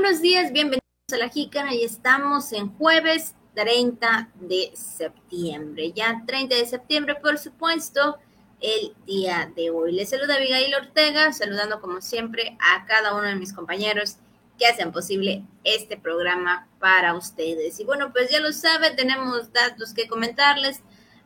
buenos 0.00 0.20
días, 0.20 0.50
bienvenidos 0.50 0.82
a 1.12 1.18
la 1.18 1.28
Jícara 1.28 1.72
y 1.72 1.84
estamos 1.84 2.52
en 2.52 2.68
jueves 2.78 3.36
30 3.54 4.28
de 4.40 4.72
septiembre. 4.74 5.92
Ya 5.92 6.24
30 6.26 6.52
de 6.52 6.66
septiembre, 6.66 7.14
por 7.14 7.38
supuesto, 7.38 8.18
el 8.60 8.92
día 9.06 9.52
de 9.54 9.70
hoy. 9.70 9.92
Les 9.92 10.10
saluda 10.10 10.34
Abigail 10.34 10.74
Ortega, 10.74 11.32
saludando 11.32 11.80
como 11.80 12.00
siempre 12.00 12.58
a 12.58 12.84
cada 12.86 13.14
uno 13.14 13.28
de 13.28 13.36
mis 13.36 13.52
compañeros 13.52 14.16
que 14.58 14.66
hacen 14.66 14.90
posible 14.90 15.44
este 15.62 15.96
programa 15.96 16.66
para 16.80 17.14
ustedes. 17.14 17.78
Y 17.78 17.84
bueno, 17.84 18.12
pues 18.12 18.32
ya 18.32 18.40
lo 18.40 18.52
sabe, 18.52 18.90
tenemos 18.96 19.52
datos 19.52 19.94
que 19.94 20.08
comentarles. 20.08 20.80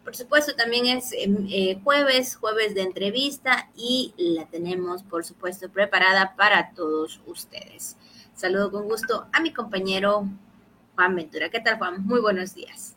Por 0.04 0.14
supuesto, 0.14 0.54
también 0.56 0.84
es 0.84 1.12
em, 1.14 1.48
eh, 1.50 1.80
jueves, 1.82 2.36
jueves 2.36 2.74
de 2.74 2.82
entrevista 2.82 3.70
y 3.74 4.12
la 4.18 4.44
tenemos, 4.44 5.04
por 5.04 5.24
supuesto, 5.24 5.70
preparada 5.70 6.36
para 6.36 6.74
todos 6.74 7.22
ustedes. 7.24 7.96
Saludo 8.38 8.70
con 8.70 8.88
gusto 8.88 9.26
a 9.32 9.40
mi 9.40 9.52
compañero 9.52 10.28
Juan 10.94 11.16
Ventura. 11.16 11.48
¿Qué 11.50 11.58
tal, 11.58 11.76
Juan? 11.76 12.06
Muy 12.06 12.20
buenos 12.20 12.54
días. 12.54 12.94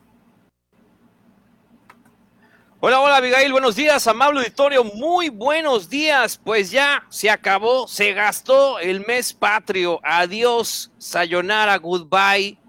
Hola, 2.80 3.02
hola 3.02 3.18
Abigail, 3.18 3.52
buenos 3.52 3.76
días, 3.76 4.06
amable 4.06 4.42
auditorio, 4.42 4.84
muy 4.84 5.30
buenos 5.30 5.90
días. 5.90 6.38
Pues 6.38 6.70
ya 6.70 7.08
se 7.10 7.32
acabó, 7.32 7.88
se 7.88 8.14
gastó 8.14 8.78
el 8.78 9.04
mes 9.04 9.34
patrio. 9.34 10.00
Adiós, 10.04 10.92
sayonara, 11.00 11.76
goodbye. 11.78 12.60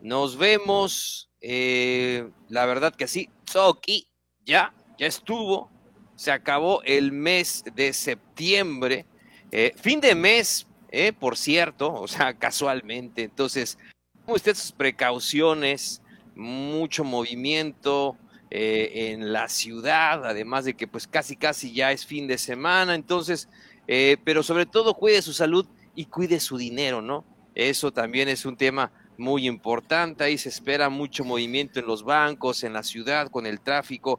Nos 0.00 0.38
vemos. 0.38 1.28
Eh, 1.40 2.30
la 2.48 2.64
verdad 2.64 2.94
que 2.94 3.08
sí, 3.08 3.28
Soki, 3.44 4.06
ya, 4.44 4.72
ya 5.00 5.08
estuvo. 5.08 5.68
Se 6.14 6.30
acabó 6.30 6.80
el 6.84 7.10
mes 7.10 7.64
de 7.74 7.92
septiembre. 7.92 9.04
Eh, 9.50 9.72
fin 9.76 10.00
de 10.00 10.14
mes, 10.14 10.68
eh, 10.90 11.12
por 11.12 11.36
cierto, 11.36 11.92
o 11.92 12.08
sea, 12.08 12.34
casualmente. 12.38 13.22
Entonces, 13.22 13.78
usted 14.26 14.54
sus 14.54 14.72
precauciones, 14.72 16.02
mucho 16.34 17.04
movimiento 17.04 18.16
eh, 18.50 19.12
en 19.12 19.32
la 19.32 19.48
ciudad, 19.48 20.26
además 20.26 20.64
de 20.64 20.74
que 20.74 20.88
pues 20.88 21.06
casi 21.06 21.36
casi 21.36 21.72
ya 21.72 21.92
es 21.92 22.04
fin 22.04 22.26
de 22.26 22.38
semana, 22.38 22.94
entonces, 22.94 23.48
eh, 23.86 24.16
pero 24.24 24.42
sobre 24.42 24.66
todo 24.66 24.94
cuide 24.94 25.22
su 25.22 25.32
salud 25.32 25.66
y 25.94 26.06
cuide 26.06 26.40
su 26.40 26.56
dinero, 26.56 27.02
¿no? 27.02 27.24
Eso 27.54 27.92
también 27.92 28.28
es 28.28 28.44
un 28.44 28.56
tema 28.56 28.90
muy 29.18 29.46
importante, 29.46 30.24
ahí 30.24 30.38
se 30.38 30.48
espera 30.48 30.88
mucho 30.88 31.24
movimiento 31.24 31.78
en 31.78 31.86
los 31.86 32.02
bancos, 32.02 32.64
en 32.64 32.72
la 32.72 32.82
ciudad, 32.82 33.28
con 33.30 33.46
el 33.46 33.60
tráfico, 33.60 34.18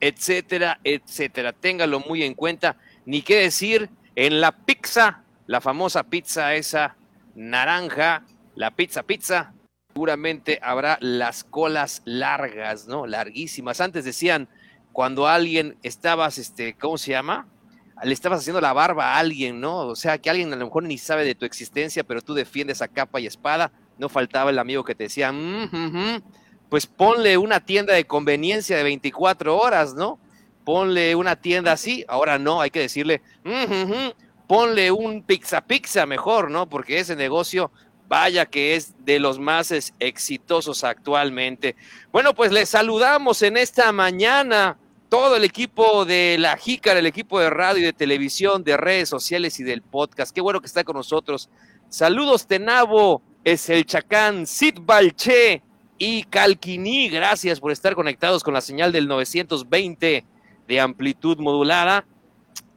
etcétera, 0.00 0.80
etcétera. 0.82 1.52
Téngalo 1.52 2.00
muy 2.00 2.22
en 2.22 2.34
cuenta, 2.34 2.76
ni 3.04 3.22
qué 3.22 3.36
decir, 3.36 3.90
en 4.16 4.40
la 4.40 4.52
pizza, 4.52 5.22
la 5.48 5.62
famosa 5.62 6.04
pizza 6.04 6.54
esa 6.54 6.94
naranja, 7.34 8.22
la 8.54 8.70
pizza 8.70 9.02
pizza, 9.02 9.54
seguramente 9.94 10.60
habrá 10.62 10.98
las 11.00 11.42
colas 11.42 12.02
largas, 12.04 12.86
¿no? 12.86 13.06
Larguísimas. 13.06 13.80
Antes 13.80 14.04
decían, 14.04 14.46
cuando 14.92 15.26
alguien 15.26 15.78
estabas, 15.82 16.36
este, 16.36 16.74
¿cómo 16.74 16.98
se 16.98 17.12
llama? 17.12 17.48
Le 18.04 18.12
estabas 18.12 18.40
haciendo 18.40 18.60
la 18.60 18.74
barba 18.74 19.14
a 19.14 19.18
alguien, 19.18 19.58
¿no? 19.58 19.78
O 19.78 19.96
sea, 19.96 20.18
que 20.18 20.28
alguien 20.28 20.52
a 20.52 20.56
lo 20.56 20.66
mejor 20.66 20.82
ni 20.82 20.98
sabe 20.98 21.24
de 21.24 21.34
tu 21.34 21.46
existencia, 21.46 22.04
pero 22.04 22.20
tú 22.20 22.34
defiendes 22.34 22.82
a 22.82 22.88
capa 22.88 23.18
y 23.18 23.26
espada. 23.26 23.72
No 23.96 24.10
faltaba 24.10 24.50
el 24.50 24.58
amigo 24.58 24.84
que 24.84 24.94
te 24.94 25.04
decía, 25.04 25.32
mm, 25.32 26.20
pues 26.68 26.86
ponle 26.86 27.38
una 27.38 27.60
tienda 27.60 27.94
de 27.94 28.04
conveniencia 28.04 28.76
de 28.76 28.82
24 28.82 29.56
horas, 29.56 29.94
¿no? 29.94 30.20
Ponle 30.64 31.14
una 31.14 31.36
tienda 31.36 31.72
así. 31.72 32.04
Ahora 32.06 32.38
no, 32.38 32.60
hay 32.60 32.70
que 32.70 32.80
decirle, 32.80 33.22
mm, 33.44 34.27
ponle 34.48 34.90
un 34.90 35.22
pizza 35.22 35.60
pizza 35.60 36.06
mejor, 36.06 36.50
¿no? 36.50 36.68
Porque 36.68 36.98
ese 36.98 37.14
negocio 37.14 37.70
Vaya 38.08 38.46
que 38.46 38.74
es 38.74 38.94
de 39.04 39.20
los 39.20 39.38
más 39.38 39.70
exitosos 39.98 40.82
actualmente. 40.82 41.76
Bueno, 42.10 42.34
pues 42.34 42.52
les 42.52 42.70
saludamos 42.70 43.42
en 43.42 43.58
esta 43.58 43.92
mañana 43.92 44.78
todo 45.10 45.36
el 45.36 45.44
equipo 45.44 46.06
de 46.06 46.36
la 46.38 46.56
Jícara, 46.56 47.00
el 47.00 47.06
equipo 47.06 47.38
de 47.38 47.50
radio 47.50 47.82
y 47.82 47.84
de 47.84 47.92
televisión, 47.92 48.64
de 48.64 48.78
redes 48.78 49.10
sociales 49.10 49.60
y 49.60 49.62
del 49.62 49.82
podcast. 49.82 50.34
Qué 50.34 50.40
bueno 50.40 50.60
que 50.60 50.66
está 50.66 50.84
con 50.84 50.96
nosotros. 50.96 51.50
Saludos, 51.90 52.46
Tenabo, 52.46 53.20
es 53.44 53.68
el 53.68 53.84
Chacán, 53.84 54.46
Sid 54.46 54.78
Balché 54.80 55.62
y 55.98 56.22
Calquiní. 56.24 57.10
Gracias 57.10 57.60
por 57.60 57.72
estar 57.72 57.94
conectados 57.94 58.42
con 58.42 58.54
la 58.54 58.62
señal 58.62 58.90
del 58.90 59.06
920 59.06 60.24
de 60.66 60.80
amplitud 60.80 61.36
modulada 61.38 62.06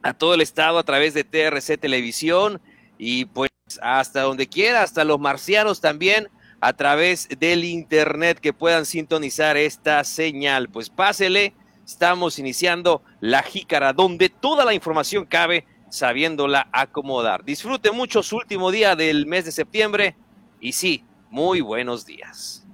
a 0.02 0.14
todo 0.14 0.34
el 0.34 0.40
estado 0.40 0.78
a 0.78 0.84
través 0.84 1.14
de 1.14 1.24
TRC 1.24 1.78
Televisión 1.78 2.60
y 2.98 3.24
pues 3.26 3.50
hasta 3.80 4.22
donde 4.22 4.48
quiera, 4.48 4.82
hasta 4.82 5.04
los 5.04 5.18
marcianos 5.18 5.80
también 5.80 6.28
a 6.60 6.72
través 6.74 7.28
del 7.38 7.64
internet 7.64 8.38
que 8.38 8.52
puedan 8.52 8.86
sintonizar 8.86 9.56
esta 9.56 10.04
señal. 10.04 10.68
Pues 10.68 10.90
pásele, 10.90 11.54
estamos 11.84 12.38
iniciando 12.38 13.02
la 13.20 13.42
jícara 13.42 13.92
donde 13.92 14.28
toda 14.28 14.64
la 14.64 14.74
información 14.74 15.24
cabe 15.26 15.66
sabiéndola 15.90 16.68
acomodar. 16.72 17.44
Disfrute 17.44 17.90
mucho 17.90 18.22
su 18.22 18.36
último 18.36 18.70
día 18.70 18.96
del 18.96 19.26
mes 19.26 19.44
de 19.44 19.52
septiembre 19.52 20.16
y 20.60 20.72
sí, 20.72 21.04
muy 21.30 21.60
buenos 21.60 22.06
días. 22.06 22.64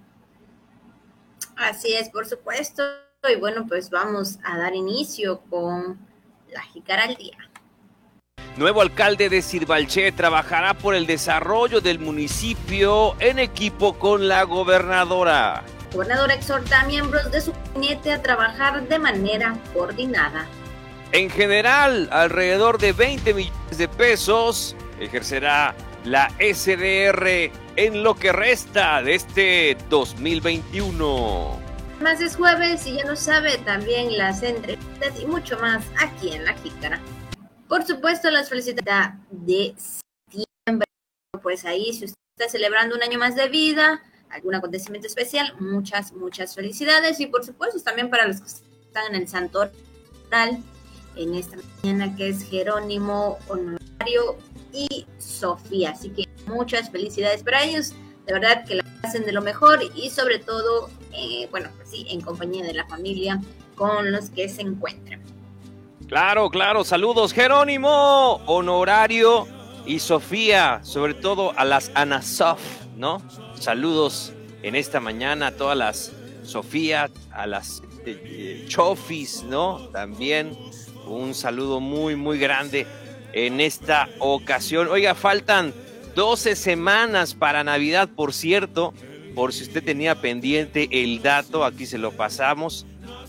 Así 1.57 1.95
es, 1.95 2.09
por 2.11 2.27
supuesto. 2.27 2.83
Y 3.29 3.37
bueno, 3.37 3.67
pues 3.67 3.91
vamos 3.91 4.39
a 4.45 4.59
dar 4.59 4.75
inicio 4.75 5.41
con 5.51 5.99
la 6.53 6.63
jícara 6.63 7.05
al 7.05 7.17
día. 7.17 7.37
Nuevo 8.57 8.81
alcalde 8.81 9.29
de 9.29 9.41
Sirvalché 9.41 10.11
trabajará 10.11 10.75
por 10.75 10.95
el 10.95 11.07
desarrollo 11.07 11.81
del 11.81 12.01
municipio 12.01 13.15
en 13.21 13.39
equipo 13.39 13.99
con 13.99 14.27
la 14.27 14.43
gobernadora. 14.43 15.63
La 15.63 15.93
gobernadora 15.93 16.35
exhorta 16.35 16.81
a 16.81 16.87
miembros 16.87 17.31
de 17.31 17.41
su 17.41 17.53
gabinete 17.53 18.13
a 18.13 18.21
trabajar 18.21 18.89
de 18.89 18.99
manera 18.99 19.57
coordinada. 19.73 20.47
En 21.13 21.31
general, 21.31 22.09
alrededor 22.11 22.79
de 22.79 22.93
20 22.93 23.33
millones 23.33 23.79
de 23.79 23.89
pesos 23.89 24.77
ejercerá 25.01 25.75
la 26.05 26.29
SDR 26.41 27.53
en 27.77 28.03
lo 28.03 28.17
que 28.17 28.33
resta 28.33 29.03
de 29.03 29.15
este 29.15 29.77
2021. 29.89 31.68
Más 32.01 32.21
es 32.21 32.37
jueves 32.37 32.87
y 32.87 32.95
ya 32.95 33.05
lo 33.05 33.17
sabe 33.17 33.59
también 33.59 34.17
las 34.17 34.43
entrevistas 34.45 35.21
y 35.21 35.27
mucho 35.27 35.59
más 35.59 35.85
aquí 36.01 36.33
en 36.33 36.45
La 36.45 36.55
Jícara. 36.55 37.01
Por 37.69 37.85
supuesto, 37.85 38.31
las 38.31 38.49
felicidades 38.49 39.15
de 39.31 39.75
septiembre. 39.77 40.87
Pues 41.43 41.65
ahí, 41.65 41.93
si 41.93 42.05
usted 42.05 42.19
está 42.39 42.49
celebrando 42.49 42.95
un 42.95 43.03
año 43.03 43.19
más 43.19 43.35
de 43.35 43.49
vida, 43.49 44.01
algún 44.31 44.55
acontecimiento 44.55 45.09
especial, 45.09 45.55
muchas, 45.59 46.13
muchas 46.13 46.55
felicidades. 46.55 47.19
Y 47.19 47.27
por 47.27 47.45
supuesto, 47.45 47.81
también 47.81 48.11
para 48.11 48.29
los 48.29 48.41
que 48.41 48.47
están 48.47 49.07
en 49.09 49.23
el 49.23 49.29
Santo 49.29 49.69
en 51.17 51.35
esta 51.35 51.57
mañana, 51.83 52.15
que 52.15 52.29
es 52.29 52.45
Jerónimo 52.45 53.39
Honorario 53.49 54.39
y 54.73 55.07
Sofía. 55.19 55.91
Así 55.91 56.11
que 56.11 56.25
muchas 56.47 56.91
felicidades 56.91 57.43
para 57.43 57.65
ellos. 57.65 57.93
De 58.27 58.35
verdad 58.35 58.65
que 58.65 58.77
la 58.77 58.85
hacen 59.03 59.25
de 59.25 59.33
lo 59.33 59.43
mejor 59.43 59.81
y 59.97 60.11
sobre 60.11 60.39
todo, 60.39 60.91
eh, 61.13 61.49
bueno, 61.51 61.71
pues 61.77 61.91
sí, 61.91 62.07
en 62.11 62.21
compañía 62.21 62.65
de 62.65 62.75
la 62.75 62.87
familia 62.87 63.41
con 63.75 64.11
los 64.11 64.31
que 64.31 64.49
se 64.49 64.63
encuentran. 64.63 65.23
Claro, 66.09 66.49
claro, 66.51 66.85
saludos 66.85 67.33
Jerónimo, 67.33 68.41
Honorario 68.47 69.47
y 69.87 69.99
Sofía, 69.99 70.81
sobre 70.83 71.15
todo 71.15 71.53
a 71.59 71.65
las 71.65 71.91
Anasof, 71.95 72.61
¿no? 72.97 73.23
Saludos 73.59 74.33
en 74.63 74.75
esta 74.75 75.01
mañana 75.01 75.49
a 75.49 75.53
todas 75.53 75.77
las 75.77 76.13
Sofía, 76.45 77.11
a 77.31 77.47
las 77.47 77.83
eh, 78.07 78.65
Chofis, 78.69 79.43
¿no? 79.45 79.89
También 79.93 80.57
un 81.07 81.35
saludo 81.35 81.81
muy, 81.81 82.17
muy 82.17 82.39
grande 82.39 82.87
en 83.33 83.61
esta 83.61 84.09
ocasión. 84.19 84.89
Oiga, 84.89 85.15
faltan 85.15 85.75
12 86.15 86.57
semanas 86.57 87.35
para 87.35 87.65
Navidad, 87.65 88.09
por 88.09 88.33
cierto, 88.33 88.95
por 89.35 89.53
si 89.53 89.65
usted 89.65 89.85
tenía 89.85 90.21
pendiente 90.21 90.89
el 90.91 91.23
dato, 91.23 91.65
aquí 91.65 91.87
se 91.87 91.99
lo 91.99 92.13
pasamos 92.13 92.87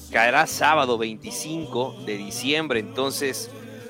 caerá 0.09 0.47
sábado 0.47 0.97
25 0.97 2.03
de 2.05 2.17
diciembre, 2.17 2.79
entonces 2.79 3.49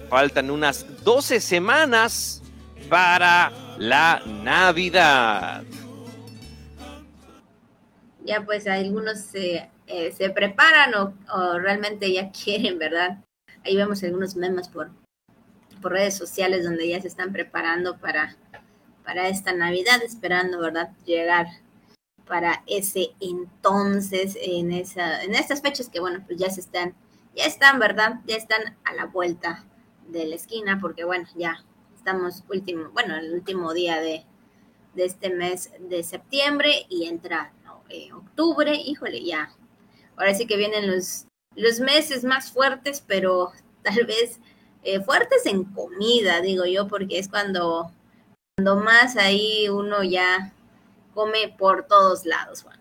faltan 0.10 0.52
unas 0.52 1.04
12 1.04 1.40
semanas 1.40 2.42
para 2.90 3.52
la 3.78 4.22
Navidad. 4.26 5.64
Ya 8.26 8.44
pues 8.44 8.68
algunos 8.68 9.20
se, 9.20 9.70
eh, 9.88 10.12
se 10.12 10.30
preparan 10.30 10.94
o, 10.96 11.60
realmente 11.60 12.12
ya 12.12 12.32
quieren, 12.44 12.78
¿verdad? 12.78 13.20
Ahí 13.64 13.76
vemos 13.76 14.04
algunos 14.04 14.36
memes 14.36 14.68
por, 14.68 14.92
por 15.82 15.94
redes 15.94 16.18
sociales 16.18 16.64
donde 16.64 16.88
ya 16.88 17.02
se 17.02 17.08
están 17.08 17.32
preparando 17.32 17.98
para, 17.98 18.36
para 19.04 19.30
esta 19.30 19.54
Navidad, 19.54 20.02
esperando, 20.04 20.60
¿verdad? 20.60 20.92
Llegar 21.06 21.48
para 22.30 22.64
ese 22.68 23.10
entonces, 23.20 24.38
en, 24.40 24.72
esa, 24.72 25.24
en 25.24 25.34
estas 25.34 25.62
fechas 25.62 25.90
que, 25.90 26.00
bueno, 26.00 26.24
pues 26.26 26.40
ya 26.40 26.50
se 26.50 26.62
están, 26.62 26.94
ya 27.36 27.46
están, 27.46 27.80
¿verdad? 27.80 28.22
Ya 28.28 28.38
están 28.38 28.78
a 28.86 28.94
la 28.94 29.06
vuelta 29.06 29.66
de 30.08 30.26
la 30.28 30.36
esquina, 30.36 30.78
porque, 30.80 31.04
bueno, 31.04 31.28
ya 31.36 31.66
estamos 31.96 32.44
último, 32.48 32.92
bueno, 32.92 33.16
el 33.16 33.34
último 33.34 33.74
día 33.74 34.00
de, 34.00 34.26
de 34.94 35.06
este 35.06 35.32
mes 35.32 35.72
de 35.80 36.04
septiembre 36.04 36.86
y 36.88 37.08
entra 37.08 37.52
eh, 37.90 38.14
octubre, 38.14 38.76
híjole, 38.76 39.24
ya. 39.24 39.50
Ahora 40.16 40.36
sí 40.36 40.46
que 40.46 40.58
vienen 40.58 40.90
los, 40.90 41.26
los 41.56 41.80
meses 41.80 42.24
más 42.24 42.52
fuertes, 42.52 43.04
pero 43.06 43.52
tal 43.82 44.06
vez 44.06 44.40
eh, 44.84 45.02
fuertes 45.02 45.48
en 45.48 45.64
comida, 45.64 46.42
digo 46.42 46.66
yo, 46.66 46.88
porque 46.88 47.18
es 47.18 47.28
cuando, 47.28 47.92
cuando 48.56 48.76
más 48.76 49.18
ahí 49.18 49.68
uno 49.70 50.04
ya 50.04 50.54
come 51.20 51.54
por 51.58 51.84
todos 51.84 52.26
lados, 52.26 52.64
Juan. 52.64 52.80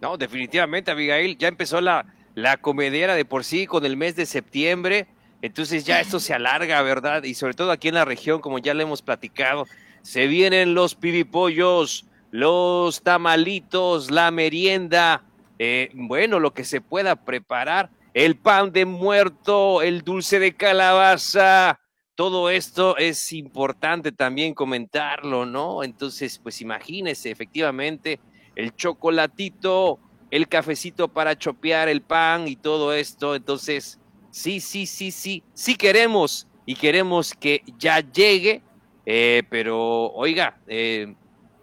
No, 0.00 0.16
definitivamente, 0.16 0.90
Abigail, 0.90 1.38
ya 1.38 1.46
empezó 1.46 1.80
la, 1.80 2.04
la 2.34 2.56
comedera 2.56 3.14
de 3.14 3.24
por 3.24 3.44
sí 3.44 3.66
con 3.66 3.84
el 3.84 3.96
mes 3.96 4.16
de 4.16 4.26
septiembre, 4.26 5.06
entonces 5.40 5.84
ya 5.84 6.00
esto 6.00 6.18
se 6.18 6.34
alarga, 6.34 6.82
¿verdad? 6.82 7.22
Y 7.22 7.34
sobre 7.34 7.54
todo 7.54 7.70
aquí 7.70 7.86
en 7.86 7.94
la 7.94 8.04
región, 8.04 8.40
como 8.40 8.58
ya 8.58 8.74
le 8.74 8.82
hemos 8.82 9.02
platicado, 9.02 9.66
se 10.02 10.26
vienen 10.26 10.74
los 10.74 10.96
pibipollos, 10.96 12.06
los 12.32 13.02
tamalitos, 13.02 14.10
la 14.10 14.32
merienda, 14.32 15.22
eh, 15.60 15.90
bueno, 15.94 16.40
lo 16.40 16.54
que 16.54 16.64
se 16.64 16.80
pueda 16.80 17.24
preparar, 17.24 17.90
el 18.14 18.36
pan 18.36 18.72
de 18.72 18.84
muerto, 18.84 19.82
el 19.82 20.02
dulce 20.02 20.40
de 20.40 20.54
calabaza, 20.56 21.78
todo 22.18 22.50
esto 22.50 22.96
es 22.96 23.32
importante 23.32 24.10
también 24.10 24.52
comentarlo, 24.52 25.46
¿no? 25.46 25.84
Entonces, 25.84 26.40
pues 26.40 26.60
imagínese, 26.60 27.30
efectivamente, 27.30 28.18
el 28.56 28.74
chocolatito, 28.74 30.00
el 30.32 30.48
cafecito 30.48 31.06
para 31.06 31.38
chopear 31.38 31.88
el 31.88 32.02
pan 32.02 32.48
y 32.48 32.56
todo 32.56 32.92
esto. 32.92 33.36
Entonces, 33.36 34.00
sí, 34.32 34.58
sí, 34.58 34.86
sí, 34.86 35.12
sí, 35.12 35.44
sí 35.54 35.76
queremos 35.76 36.48
y 36.66 36.74
queremos 36.74 37.34
que 37.34 37.62
ya 37.78 38.00
llegue, 38.00 38.62
eh, 39.06 39.44
pero 39.48 40.10
oiga, 40.10 40.58
eh, 40.66 41.14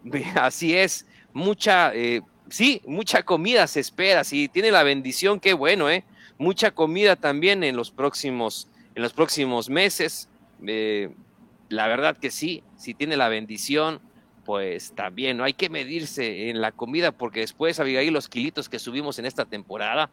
así 0.36 0.74
es, 0.74 1.06
mucha, 1.34 1.94
eh, 1.94 2.22
sí, 2.48 2.81
mucha 2.88 3.24
comida 3.24 3.68
se 3.68 3.81
espera, 3.81 4.24
si 4.24 4.48
tiene 4.48 4.72
la 4.72 4.84
bendición, 4.84 5.42
qué 5.42 5.51
bueno, 5.51 5.90
¿eh? 5.90 6.06
Mucha 6.38 6.72
comida 6.72 7.18
también 7.18 7.62
en 7.66 7.75
los 7.75 7.92
próximos, 7.92 8.69
en 8.96 9.04
los 9.04 9.12
próximos 9.12 9.69
meses. 9.69 10.30
La 10.60 11.88
verdad 11.88 12.18
que 12.18 12.31
sí, 12.31 12.63
si 12.78 12.94
tiene 12.94 13.18
la 13.18 13.30
bendición, 13.30 14.02
pues 14.46 14.94
también 14.94 15.38
no 15.38 15.44
hay 15.44 15.54
que 15.54 15.69
medirse 15.69 16.50
en 16.50 16.62
la 16.62 16.72
comida 16.72 17.12
porque 17.12 17.42
después, 17.42 17.80
Abigail, 17.80 18.13
los 18.13 18.30
kilitos 18.30 18.69
que 18.69 18.80
subimos 18.80 19.18
en 19.19 19.25
esta 19.25 19.46
temporada, 19.46 20.12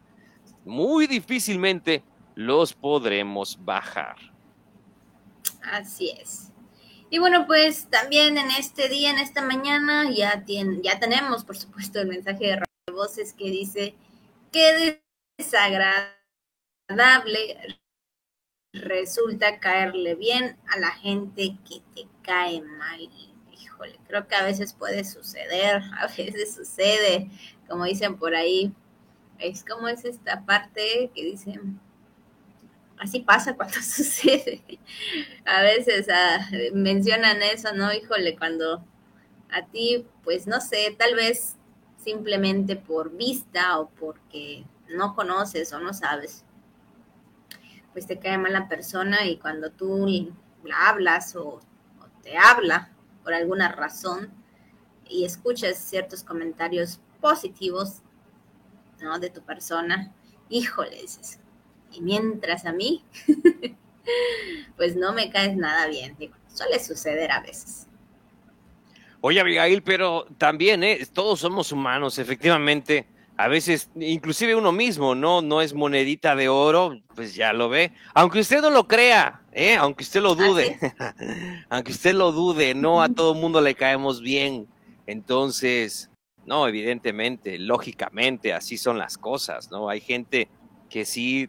muy 0.65 1.07
difícilmente 1.07 2.03
los 2.35 2.73
podremos 2.73 3.59
bajar. 3.63 4.17
Así 5.63 6.11
es. 6.19 6.49
Y 7.11 7.19
bueno, 7.19 7.47
pues 7.47 7.89
también 7.91 8.39
en 8.39 8.51
este 8.53 8.89
día, 8.89 9.11
en 9.11 9.19
esta 9.19 9.43
mañana, 9.43 10.11
ya, 10.11 10.43
ya 10.83 10.99
tenemos, 10.99 11.45
por 11.45 11.59
supuesto, 11.59 12.01
el 12.01 12.09
mensaje 12.09 12.47
de 12.47 12.57
Radio 12.57 12.97
Voces 12.97 13.35
que 13.35 13.51
dice 13.51 13.95
que 14.51 15.03
desagradable 15.37 16.17
resulta 18.73 19.61
caerle 19.61 20.15
bien 20.15 20.57
a 20.69 20.79
la 20.79 20.91
gente 20.91 21.57
que 21.65 21.83
te 21.95 22.09
cae 22.23 22.63
mal 22.63 23.09
creo 24.07 24.29
que 24.29 24.35
a 24.35 24.45
veces 24.45 24.75
puede 24.75 25.05
suceder, 25.05 25.83
a 25.99 26.07
veces 26.07 26.55
sucede, 26.55 27.31
como 27.69 27.85
dicen 27.85 28.17
por 28.17 28.35
ahí, 28.35 28.73
es 29.39 29.65
como 29.65 29.89
es 29.89 30.05
esta 30.05 30.45
parte 30.45 31.11
que 31.15 31.25
dicen, 31.25 31.81
así 32.99 33.21
pasa 33.21 33.55
cuando 33.57 33.81
sucede. 33.81 34.63
A 35.45 35.63
veces 35.63 36.09
ah, 36.11 36.47
mencionan 36.73 37.43
eso, 37.43 37.73
¿no? 37.75 37.93
Híjole, 37.93 38.37
cuando 38.37 38.85
a 39.51 39.67
ti, 39.67 40.07
pues 40.23 40.47
no 40.47 40.61
sé, 40.61 40.95
tal 40.99 41.15
vez 41.15 41.57
simplemente 41.97 42.77
por 42.77 43.17
vista 43.17 43.79
o 43.79 43.89
porque 43.91 44.65
no 44.89 45.15
conoces 45.15 45.73
o 45.73 45.81
no 45.81 45.95
sabes, 45.95 46.45
pues 47.93 48.07
te 48.07 48.19
cae 48.19 48.39
mal 48.39 48.53
la 48.53 48.69
persona 48.69 49.27
y 49.27 49.37
cuando 49.39 49.71
tú 49.71 50.07
la 50.65 50.89
hablas 50.89 51.37
o 51.37 51.61
te 52.23 52.37
habla, 52.37 52.91
por 53.23 53.35
alguna 53.35 53.71
razón 53.71 54.33
y 55.09 55.25
escuchas 55.25 55.79
ciertos 55.79 56.25
comentarios 56.25 57.01
positivos 57.21 58.03
¿no? 59.01 59.19
de 59.19 59.31
tu 59.31 59.43
persona, 59.43 60.13
híjole, 60.49 61.01
dices, 61.01 61.39
y 61.93 62.01
mientras 62.01 62.65
a 62.67 62.73
mí, 62.73 63.05
pues 64.77 64.97
no 64.97 65.13
me 65.13 65.31
caes 65.31 65.57
nada 65.57 65.87
bien. 65.87 66.17
Digo, 66.19 66.35
suele 66.49 66.79
suceder 66.79 67.31
a 67.31 67.41
veces. 67.41 67.87
Oye, 69.21 69.41
Abigail, 69.41 69.83
pero 69.83 70.27
también, 70.39 70.83
¿eh? 70.83 71.07
todos 71.13 71.41
somos 71.41 71.71
humanos, 71.71 72.19
efectivamente 72.19 73.07
a 73.37 73.49
veces, 73.49 73.91
inclusive 73.97 74.55
uno 74.55 74.73
mismo, 74.73 75.15
¿no? 75.15 75.41
No 75.43 75.63
es 75.63 75.75
monedita 75.75 76.37
de 76.37 76.49
oro, 76.49 77.01
pues 77.15 77.35
ya 77.35 77.53
lo 77.53 77.69
ve. 77.69 77.93
Aunque 78.15 78.41
usted 78.41 78.61
no 78.61 78.71
lo 78.71 78.87
crea, 78.87 79.43
¿eh? 79.53 79.77
Aunque 79.77 80.05
usted 80.05 80.21
lo 80.21 80.35
dude, 80.35 80.79
aunque 81.71 81.93
usted 81.93 82.15
lo 82.15 82.33
dude, 82.33 82.75
no 82.75 83.03
a 83.03 83.09
todo 83.09 83.35
mundo 83.35 83.61
le 83.61 83.75
caemos 83.75 84.21
bien. 84.21 84.69
Entonces, 85.07 86.11
no, 86.45 86.69
evidentemente, 86.69 87.59
lógicamente, 87.59 88.53
así 88.53 88.77
son 88.77 88.99
las 88.99 89.17
cosas, 89.17 89.71
¿no? 89.71 89.89
Hay 89.89 90.01
gente 90.01 90.49
que 90.91 91.05
sí, 91.05 91.49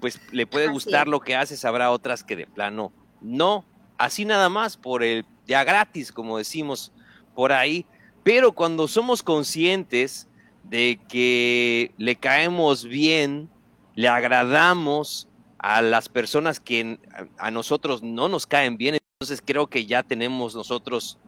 pues 0.00 0.20
le 0.32 0.46
puede 0.46 0.68
gustar 0.68 1.06
lo 1.06 1.20
que 1.20 1.36
haces, 1.36 1.64
habrá 1.64 1.90
otras 1.90 2.24
que 2.24 2.36
de 2.36 2.46
plano 2.46 2.92
no. 3.20 3.64
Así 3.98 4.24
nada 4.24 4.48
más, 4.48 4.76
por 4.76 5.04
el 5.04 5.24
ya 5.46 5.62
gratis, 5.64 6.10
como 6.10 6.38
decimos 6.38 6.92
por 7.34 7.52
ahí. 7.52 7.86
Pero 8.24 8.52
cuando 8.52 8.88
somos 8.88 9.22
conscientes, 9.22 10.28
de 10.64 11.00
que 11.08 11.92
le 11.98 12.16
caemos 12.16 12.84
bien, 12.84 13.50
le 13.94 14.08
agradamos 14.08 15.28
a 15.58 15.82
las 15.82 16.08
personas 16.08 16.60
que 16.60 16.98
a 17.38 17.50
nosotros 17.50 18.02
no 18.02 18.28
nos 18.28 18.46
caen 18.46 18.76
bien, 18.76 18.98
entonces 19.20 19.42
creo 19.44 19.68
que 19.68 19.86
ya 19.86 20.02
tenemos 20.02 20.54
nosotros 20.54 21.18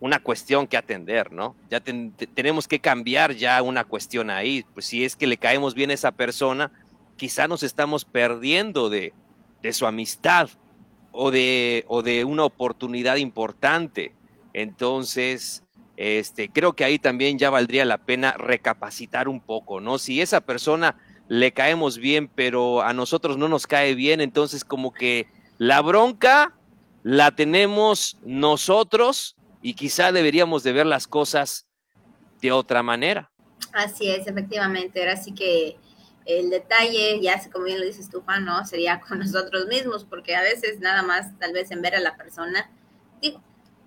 una 0.00 0.18
cuestión 0.22 0.66
que 0.66 0.76
atender, 0.76 1.32
¿no? 1.32 1.56
Ya 1.70 1.80
tenemos 1.80 2.68
que 2.68 2.78
cambiar 2.78 3.34
ya 3.34 3.62
una 3.62 3.84
cuestión 3.84 4.28
ahí. 4.28 4.64
Pues 4.74 4.86
si 4.86 5.04
es 5.04 5.16
que 5.16 5.26
le 5.26 5.38
caemos 5.38 5.74
bien 5.74 5.90
a 5.90 5.94
esa 5.94 6.12
persona, 6.12 6.70
quizá 7.16 7.48
nos 7.48 7.62
estamos 7.62 8.04
perdiendo 8.04 8.90
de, 8.90 9.14
de 9.62 9.72
su 9.72 9.86
amistad 9.86 10.50
o 11.10 11.30
de, 11.30 11.84
o 11.88 12.02
de 12.02 12.24
una 12.24 12.44
oportunidad 12.44 13.16
importante. 13.16 14.14
Entonces, 14.52 15.63
este, 15.96 16.48
creo 16.48 16.74
que 16.74 16.84
ahí 16.84 16.98
también 16.98 17.38
ya 17.38 17.50
valdría 17.50 17.84
la 17.84 17.98
pena 17.98 18.32
recapacitar 18.32 19.28
un 19.28 19.40
poco, 19.40 19.80
¿no? 19.80 19.98
Si 19.98 20.20
esa 20.20 20.40
persona 20.40 20.96
le 21.28 21.52
caemos 21.52 21.98
bien, 21.98 22.28
pero 22.28 22.82
a 22.82 22.92
nosotros 22.92 23.38
no 23.38 23.48
nos 23.48 23.66
cae 23.66 23.94
bien, 23.94 24.20
entonces 24.20 24.64
como 24.64 24.92
que 24.92 25.26
la 25.58 25.80
bronca 25.80 26.54
la 27.02 27.30
tenemos 27.30 28.18
nosotros 28.22 29.36
y 29.62 29.74
quizá 29.74 30.12
deberíamos 30.12 30.62
de 30.62 30.72
ver 30.72 30.86
las 30.86 31.06
cosas 31.06 31.66
de 32.40 32.52
otra 32.52 32.82
manera. 32.82 33.30
Así 33.72 34.10
es, 34.10 34.26
efectivamente. 34.26 35.00
Ahora 35.00 35.16
sí 35.16 35.32
que 35.32 35.76
el 36.26 36.50
detalle, 36.50 37.20
ya 37.20 37.40
como 37.50 37.66
bien 37.66 37.80
lo 37.80 37.86
dices 37.86 38.08
tú, 38.10 38.22
Juan, 38.22 38.44
¿no? 38.44 38.64
Sería 38.66 39.00
con 39.08 39.18
nosotros 39.18 39.66
mismos, 39.66 40.04
porque 40.04 40.34
a 40.34 40.42
veces 40.42 40.80
nada 40.80 41.02
más, 41.02 41.38
tal 41.38 41.52
vez 41.52 41.70
en 41.70 41.82
ver 41.82 41.94
a 41.94 42.00
la 42.00 42.16
persona, 42.16 42.70
digo, 43.20 43.40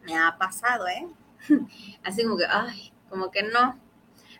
me 0.04 0.18
ha 0.18 0.38
pasado, 0.38 0.88
¿eh? 0.88 1.08
así 2.04 2.24
como 2.24 2.38
que, 2.38 2.46
ay, 2.46 2.94
como 3.10 3.32
que 3.32 3.44
no. 3.44 3.80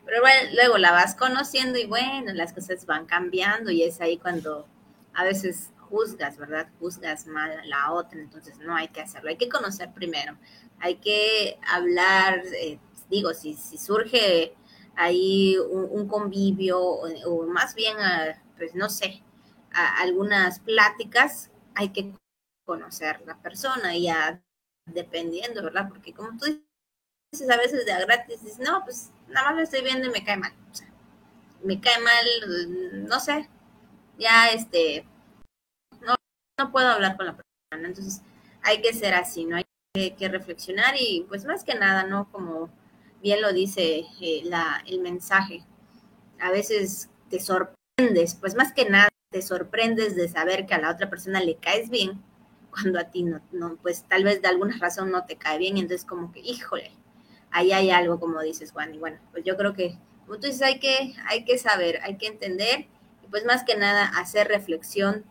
Pero 0.04 0.20
bueno, 0.20 0.50
luego 0.54 0.78
la 0.78 0.92
vas 0.92 1.14
conociendo 1.14 1.78
y 1.78 1.86
bueno, 1.86 2.32
las 2.32 2.52
cosas 2.52 2.86
van 2.86 3.06
cambiando 3.06 3.70
y 3.70 3.82
es 3.82 4.00
ahí 4.00 4.16
cuando 4.18 4.66
a 5.14 5.24
veces 5.24 5.70
juzgas, 5.88 6.38
¿verdad? 6.38 6.68
Juzgas 6.78 7.26
mal 7.26 7.52
a 7.52 7.64
la 7.66 7.92
otra, 7.92 8.20
entonces 8.20 8.58
no 8.58 8.74
hay 8.74 8.88
que 8.88 9.00
hacerlo, 9.00 9.30
hay 9.30 9.36
que 9.36 9.48
conocer 9.48 9.92
primero, 9.92 10.38
hay 10.78 10.96
que 10.96 11.58
hablar, 11.66 12.42
eh, 12.60 12.78
digo, 13.10 13.34
si, 13.34 13.54
surge 13.54 14.54
ahí 14.96 15.56
un, 15.58 16.08
convivio 16.08 16.80
o, 16.80 17.46
más 17.46 17.74
bien, 17.74 17.96
pues 18.56 18.74
no 18.74 18.88
sé, 18.88 19.22
algunas 19.98 20.60
pláticas, 20.60 21.50
hay 21.74 21.90
que 21.90 22.14
conocer 22.64 23.22
la 23.26 23.40
persona 23.40 23.96
ya 23.96 24.42
dependiendo, 24.86 25.62
¿verdad? 25.62 25.88
Porque 25.88 26.12
como 26.12 26.36
tú 26.38 26.46
dices, 26.46 26.67
a 27.32 27.56
veces 27.56 27.84
de 27.84 27.92
a 27.92 28.00
gratis, 28.00 28.42
dices, 28.42 28.58
no, 28.58 28.82
pues 28.84 29.10
nada 29.28 29.48
más 29.48 29.56
lo 29.56 29.62
estoy 29.62 29.82
viendo 29.82 30.06
y 30.06 30.10
me 30.10 30.24
cae 30.24 30.36
mal. 30.36 30.52
O 30.70 30.74
sea, 30.74 30.88
me 31.62 31.80
cae 31.80 32.00
mal, 32.00 33.06
no 33.06 33.20
sé, 33.20 33.48
ya 34.18 34.50
este, 34.50 35.06
no, 36.00 36.14
no 36.58 36.72
puedo 36.72 36.88
hablar 36.88 37.16
con 37.16 37.26
la 37.26 37.36
persona. 37.36 37.88
Entonces, 37.88 38.22
hay 38.62 38.80
que 38.80 38.92
ser 38.94 39.14
así, 39.14 39.44
¿no? 39.44 39.56
Hay 39.56 39.64
que, 40.12 40.28
reflexionar 40.28 40.94
y 40.98 41.26
pues 41.28 41.44
más 41.44 41.64
que 41.64 41.74
nada, 41.74 42.04
¿no? 42.04 42.30
Como 42.30 42.70
bien 43.22 43.42
lo 43.42 43.52
dice 43.52 44.06
eh, 44.20 44.42
la, 44.44 44.82
el 44.86 45.00
mensaje, 45.00 45.64
a 46.40 46.50
veces 46.50 47.10
te 47.30 47.40
sorprendes, 47.40 48.36
pues 48.36 48.54
más 48.54 48.72
que 48.72 48.88
nada 48.88 49.08
te 49.30 49.42
sorprendes 49.42 50.16
de 50.16 50.28
saber 50.28 50.66
que 50.66 50.74
a 50.74 50.78
la 50.78 50.90
otra 50.90 51.10
persona 51.10 51.40
le 51.40 51.56
caes 51.56 51.90
bien 51.90 52.22
cuando 52.70 53.00
a 53.00 53.10
ti 53.10 53.24
no, 53.24 53.40
no, 53.50 53.76
pues 53.82 54.04
tal 54.04 54.24
vez 54.24 54.40
de 54.40 54.48
alguna 54.48 54.76
razón 54.78 55.10
no 55.10 55.24
te 55.26 55.36
cae 55.36 55.58
bien, 55.58 55.76
y 55.76 55.80
entonces 55.80 56.06
como 56.06 56.30
que, 56.32 56.40
híjole, 56.40 56.92
ahí 57.50 57.72
hay 57.72 57.90
algo, 57.90 58.20
como 58.20 58.40
dices, 58.40 58.72
Juan, 58.72 58.94
y 58.94 58.98
bueno, 58.98 59.18
pues 59.32 59.44
yo 59.44 59.56
creo 59.56 59.74
que, 59.74 59.98
como 60.26 60.38
tú 60.38 60.46
dices, 60.46 60.62
hay 60.62 60.78
que, 60.78 61.14
hay 61.26 61.44
que 61.44 61.58
saber, 61.58 62.00
hay 62.02 62.16
que 62.16 62.26
entender, 62.26 62.86
y 63.24 63.28
pues 63.28 63.44
más 63.44 63.64
que 63.64 63.76
nada 63.76 64.04
hacer 64.04 64.48
reflexión 64.48 65.24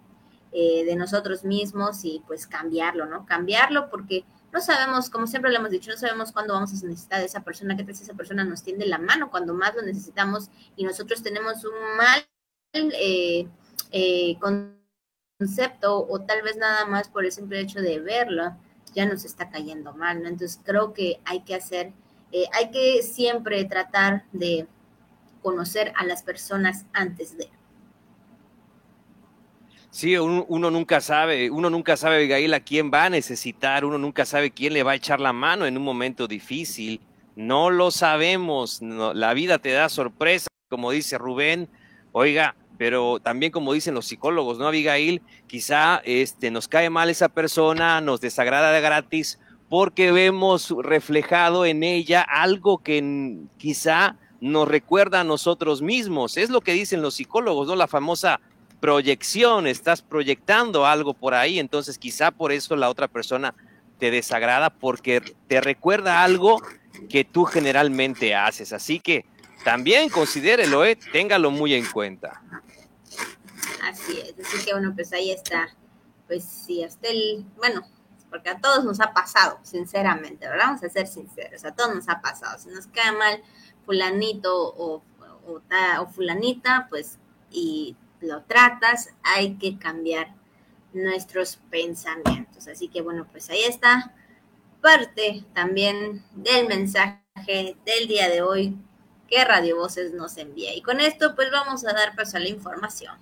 eh, 0.51 0.86
de 0.86 0.95
nosotros 0.95 1.43
mismos 1.43 2.05
y 2.05 2.24
pues 2.25 2.47
cambiarlo, 2.47 3.05
¿no? 3.05 3.25
Cambiarlo 3.25 3.89
porque 3.89 4.24
no 4.53 4.62
sabemos, 4.62 5.09
como 5.09 5.27
siempre 5.27 5.51
lo 5.51 5.57
hemos 5.57 5.71
dicho, 5.71 5.91
no 5.91 5.97
sabemos 5.97 6.31
cuándo 6.31 6.53
vamos 6.53 6.71
a 6.71 6.88
necesitar 6.88 7.19
de 7.19 7.25
esa 7.25 7.43
persona, 7.43 7.75
que 7.75 7.83
tal 7.83 7.91
esa 7.91 8.13
persona 8.13 8.43
nos 8.43 8.63
tiende 8.63 8.86
la 8.86 8.97
mano 8.97 9.29
cuando 9.29 9.53
más 9.53 9.75
lo 9.75 9.81
necesitamos 9.81 10.50
y 10.75 10.86
nosotros 10.86 11.21
tenemos 11.21 11.65
un 11.65 11.97
mal 11.97 12.25
eh, 12.74 13.47
eh, 13.91 14.38
concepto 14.39 16.07
o 16.07 16.21
tal 16.21 16.41
vez 16.41 16.57
nada 16.57 16.86
más 16.86 17.09
por 17.09 17.25
el 17.25 17.31
simple 17.31 17.59
hecho 17.59 17.81
de 17.81 18.00
verlo, 18.00 18.55
ya 18.93 19.05
nos 19.05 19.25
está 19.25 19.50
cayendo 19.50 19.93
mal, 19.93 20.21
¿no? 20.21 20.29
Entonces 20.29 20.59
creo 20.63 20.93
que 20.93 21.19
hay 21.25 21.41
que 21.41 21.55
hacer, 21.55 21.93
eh, 22.44 22.50
hay 22.53 22.72
que 22.72 23.01
siempre 23.03 23.63
tratar 23.65 24.25
de 24.32 24.67
conocer 25.41 25.94
a 25.96 26.06
las 26.06 26.24
personas 26.24 26.86
antes 26.94 27.38
de. 27.38 27.50
Sí, 29.89 30.17
uno, 30.17 30.70
nunca 30.70 31.01
sabe, 31.01 31.50
uno 31.50 31.70
nunca 31.70 31.98
sabe, 31.98 32.17
Abigail, 32.17 32.53
a 32.53 32.60
quién 32.60 32.91
va 32.94 33.06
a 33.06 33.10
necesitar, 33.10 33.84
uno 33.84 33.98
nunca 33.98 34.25
sabe 34.25 34.51
quién 34.51 34.74
le 34.74 34.84
va 34.84 34.91
a 34.91 34.96
echar 34.96 35.20
la 35.20 35.34
mano 35.34 35.65
en 35.65 35.77
un 35.77 35.84
momento 35.84 36.27
difícil. 36.27 37.01
No 37.36 37.70
lo 37.70 37.89
sabemos, 37.89 38.82
la 38.82 39.34
vida 39.34 39.58
te 39.58 39.72
da 39.72 39.89
sorpresa, 39.89 40.48
como 40.70 40.91
dice 40.91 41.17
Rubén. 41.17 41.70
Oiga, 42.12 42.56
pero 42.77 43.20
también 43.20 43.51
como 43.51 43.74
dicen 43.74 43.96
los 43.96 44.06
psicólogos, 44.06 44.60
¿no, 44.60 44.67
Abigail? 44.67 45.22
Quizá 45.48 46.01
este, 46.03 46.51
nos 46.51 46.67
cae 46.67 46.89
mal 46.89 47.10
esa 47.10 47.29
persona, 47.29 48.01
nos 48.01 48.22
desagrada 48.22 48.72
de 48.72 48.82
gratis, 48.82 49.39
porque 49.69 50.12
vemos 50.12 50.74
reflejado 50.81 51.65
en 51.65 51.83
ella 51.83 52.21
algo 52.21 52.77
que 52.79 53.38
quizá 53.57 54.15
nos 54.39 54.67
recuerda 54.67 55.21
a 55.21 55.24
nosotros 55.24 55.81
mismos. 55.81 56.38
Es 56.38 56.50
lo 56.50 56.62
que 56.62 56.74
dicen 56.74 57.01
los 57.01 57.15
psicólogos, 57.15 57.67
¿no? 57.67 57.75
La 57.75 57.88
famosa 57.88 58.39
proyección, 58.79 59.67
estás 59.67 60.01
proyectando 60.01 60.86
algo 60.86 61.13
por 61.13 61.33
ahí, 61.33 61.59
entonces 61.59 61.97
quizá 61.97 62.31
por 62.31 62.51
eso 62.51 62.75
la 62.75 62.89
otra 62.89 63.07
persona 63.07 63.55
te 63.97 64.12
desagrada 64.12 64.69
porque 64.69 65.21
te 65.47 65.59
recuerda 65.59 66.24
algo 66.24 66.62
que 67.09 67.24
tú 67.24 67.45
generalmente 67.45 68.36
haces. 68.36 68.74
Así 68.74 69.00
que 69.00 69.25
también 69.63 70.09
considérelo, 70.09 70.86
¿eh? 70.86 70.97
téngalo 71.12 71.51
muy 71.51 71.74
en 71.74 71.86
cuenta. 71.86 72.41
Así 73.83 74.19
es, 74.19 74.33
así 74.45 74.65
que 74.65 74.74
bueno, 74.74 74.93
pues 74.95 75.12
ahí 75.13 75.31
está. 75.31 75.69
Pues 76.27 76.43
sí, 76.43 76.83
hasta 76.83 77.07
el, 77.07 77.45
bueno, 77.55 77.81
porque 78.38 78.51
a 78.51 78.62
todos 78.62 78.86
nos 78.86 79.00
ha 79.00 79.13
pasado, 79.13 79.58
sinceramente, 79.63 80.48
¿verdad? 80.48 80.65
Vamos 80.67 80.84
a 80.84 80.89
ser 80.89 81.08
sinceros, 81.08 81.65
a 81.65 81.74
todos 81.74 81.96
nos 81.96 82.08
ha 82.08 82.22
pasado. 82.22 82.60
Si 82.60 82.70
nos 82.70 82.86
cae 82.86 83.12
mal 83.12 83.41
fulanito 83.84 84.56
o, 84.56 85.01
o, 85.48 85.62
o 86.00 86.08
fulanita, 86.08 86.86
pues, 86.88 87.17
y 87.50 87.96
lo 88.22 88.44
tratas, 88.44 89.10
hay 89.24 89.56
que 89.56 89.79
cambiar 89.79 90.36
nuestros 90.94 91.58
pensamientos. 91.72 92.67
Así 92.67 92.89
que 92.89 93.01
bueno, 93.01 93.25
pues 93.32 93.50
ahí 93.50 93.63
está 93.63 94.13
parte 94.82 95.44
también 95.56 96.24
del 96.34 96.67
mensaje 96.67 97.75
del 97.86 98.08
día 98.08 98.29
de 98.29 98.44
hoy 98.44 98.77
que 99.27 99.44
Radio 99.46 99.77
Voces 99.77 100.13
nos 100.13 100.38
envía. 100.38 100.75
Y 100.75 100.84
con 100.84 101.00
esto 101.00 101.34
pues 101.36 101.50
vamos 101.50 101.84
a 101.88 101.94
dar 101.94 102.15
paso 102.15 102.38
a 102.38 102.39
la 102.39 102.50
información. 102.50 103.15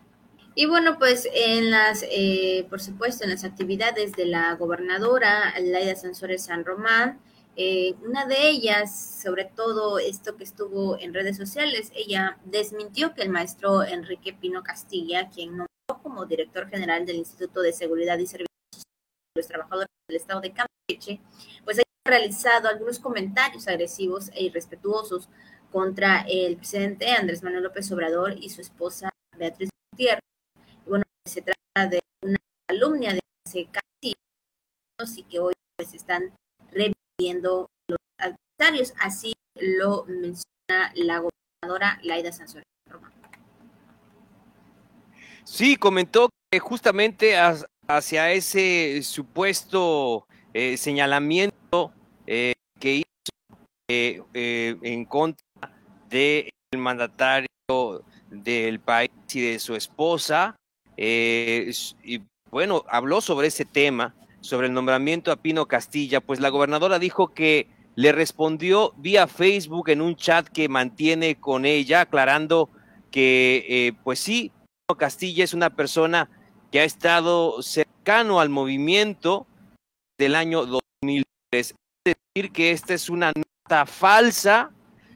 Y 0.58 0.68
bueno, 0.68 0.98
pues 0.98 1.28
en 1.34 1.70
las, 1.70 2.06
eh, 2.10 2.66
por 2.70 2.80
supuesto, 2.80 3.26
en 3.26 3.32
las 3.32 3.44
actividades 3.44 4.14
de 4.14 4.26
la 4.26 4.56
gobernadora 4.56 5.54
Laida 5.60 5.98
Sansores 5.98 6.46
San 6.46 6.64
Román, 6.64 7.20
eh, 7.58 7.96
una 8.02 8.26
de 8.26 8.50
ellas, 8.50 9.22
sobre 9.22 9.44
todo 9.44 10.00
esto 10.00 10.38
que 10.38 10.46
estuvo 10.46 10.98
en 10.98 11.14
redes 11.14 11.36
sociales, 11.36 11.92
ella 11.94 12.38
desmintió 12.46 13.14
que 13.14 13.24
el 13.24 13.30
maestro 13.30 13.84
Enrique 13.84 14.34
Pino 14.34 14.64
Castilla, 14.64 15.30
quien 15.30 15.50
nombró 15.58 16.02
como 16.02 16.26
director 16.26 16.70
general 16.70 17.06
del 17.06 17.18
Instituto 17.18 17.60
de 17.62 17.74
Seguridad 17.74 18.18
y 18.18 18.26
Servicios 18.26 18.50
de 19.36 19.42
los 19.42 19.48
Trabajadores 19.48 19.90
del 20.08 20.18
Estado 20.18 20.40
de 20.40 20.54
Campeche, 20.54 21.20
pues 21.66 21.80
haya 21.80 21.86
realizado 22.06 22.70
algunos 22.70 23.00
comentarios 23.00 23.68
agresivos 23.68 24.30
e 24.34 24.46
irrespetuosos 24.46 25.28
contra 25.70 26.22
el 26.30 26.56
presidente 26.56 27.12
Andrés 27.12 27.44
Manuel 27.44 27.64
López 27.64 27.92
Obrador 27.92 28.36
y 28.40 28.50
su 28.50 28.62
esposa 28.62 29.10
Beatriz 29.38 29.70
Gutiérrez. 29.92 30.35
Se 31.26 31.42
trata 31.42 31.90
de 31.90 32.00
una 32.22 32.38
alumna 32.70 33.14
de 33.14 33.20
ese 33.46 33.68
Castillo 33.72 34.16
y 35.18 35.24
que 35.24 35.40
hoy 35.40 35.54
pues 35.78 35.94
están 35.94 36.34
viendo 37.20 37.68
los 37.88 37.98
adversarios. 38.18 38.94
Así 39.00 39.34
lo 39.56 40.06
menciona 40.06 40.92
la 40.96 41.20
gobernadora 41.20 42.00
Laida 42.04 42.32
Sansores 42.32 42.66
Román. 42.90 43.12
Sí, 45.44 45.76
comentó 45.76 46.30
que 46.52 46.60
justamente 46.60 47.36
hacia 47.88 48.32
ese 48.32 49.02
supuesto 49.04 50.26
eh, 50.54 50.78
señalamiento 50.78 51.94
eh, 52.26 52.54
que 52.80 52.96
hizo 52.96 53.08
eh, 53.88 54.24
en 54.34 55.06
contra 55.06 55.46
del 56.10 56.52
mandatario 56.78 57.48
del 58.30 58.80
país 58.80 59.12
y 59.34 59.42
de 59.42 59.60
su 59.60 59.76
esposa, 59.76 60.56
y 60.98 62.22
bueno, 62.52 62.84
habló 62.88 63.22
sobre 63.22 63.48
ese 63.48 63.66
tema 63.66 64.16
sobre 64.46 64.68
el 64.68 64.74
nombramiento 64.74 65.32
a 65.32 65.38
Pino 65.38 65.66
Castilla, 65.66 66.22
pues 66.22 66.40
la 66.40 66.50
gobernadora 66.50 67.00
dijo 67.00 67.34
que 67.34 67.68
le 67.96 68.12
respondió 68.12 68.94
vía 68.98 69.28
Facebook 69.28 69.90
en 69.90 70.02
un 70.02 70.16
chat 70.16 70.48
que 70.48 70.70
mantiene 70.70 71.36
con 71.36 71.66
ella, 71.66 72.02
aclarando 72.02 72.70
que, 73.10 73.66
eh, 73.68 73.94
pues 74.04 74.20
sí, 74.20 74.52
Pino 74.88 74.98
Castilla 74.98 75.44
es 75.44 75.54
una 75.54 75.72
persona 75.72 76.30
que 76.72 76.80
ha 76.80 76.84
estado 76.84 77.62
cercano 77.62 78.40
al 78.40 78.50
movimiento 78.50 79.48
del 80.18 80.36
año 80.36 80.66
2003. 80.66 81.26
Es 81.52 81.76
decir, 82.06 82.52
que 82.52 82.72
esta 82.72 82.94
es 82.94 83.10
una 83.10 83.32
nota 83.36 83.86
falsa 83.86 84.72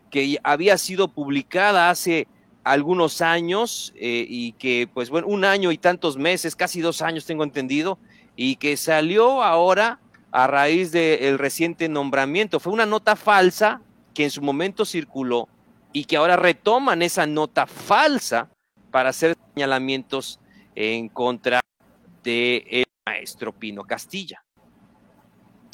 que 0.09 0.39
había 0.43 0.77
sido 0.77 1.09
publicada 1.09 1.89
hace 1.91 2.27
algunos 2.69 3.21
años 3.21 3.91
eh, 3.95 4.25
y 4.29 4.51
que, 4.53 4.87
pues 4.93 5.09
bueno, 5.09 5.27
un 5.27 5.43
año 5.43 5.71
y 5.71 5.77
tantos 5.79 6.17
meses, 6.17 6.55
casi 6.55 6.81
dos 6.81 7.01
años 7.01 7.25
tengo 7.25 7.43
entendido, 7.43 7.97
y 8.35 8.57
que 8.57 8.77
salió 8.77 9.43
ahora 9.43 9.99
a 10.31 10.45
raíz 10.45 10.91
del 10.91 11.39
reciente 11.39 11.89
nombramiento. 11.89 12.59
Fue 12.59 12.71
una 12.71 12.85
nota 12.85 13.15
falsa 13.15 13.81
que 14.13 14.23
en 14.23 14.29
su 14.29 14.43
momento 14.43 14.85
circuló 14.85 15.49
y 15.91 16.05
que 16.05 16.17
ahora 16.17 16.35
retoman 16.35 17.01
esa 17.01 17.25
nota 17.25 17.65
falsa 17.65 18.49
para 18.91 19.09
hacer 19.09 19.35
señalamientos 19.55 20.39
en 20.75 21.09
contra 21.09 21.61
del 22.23 22.85
maestro 23.07 23.51
Pino 23.51 23.83
Castilla. 23.83 24.43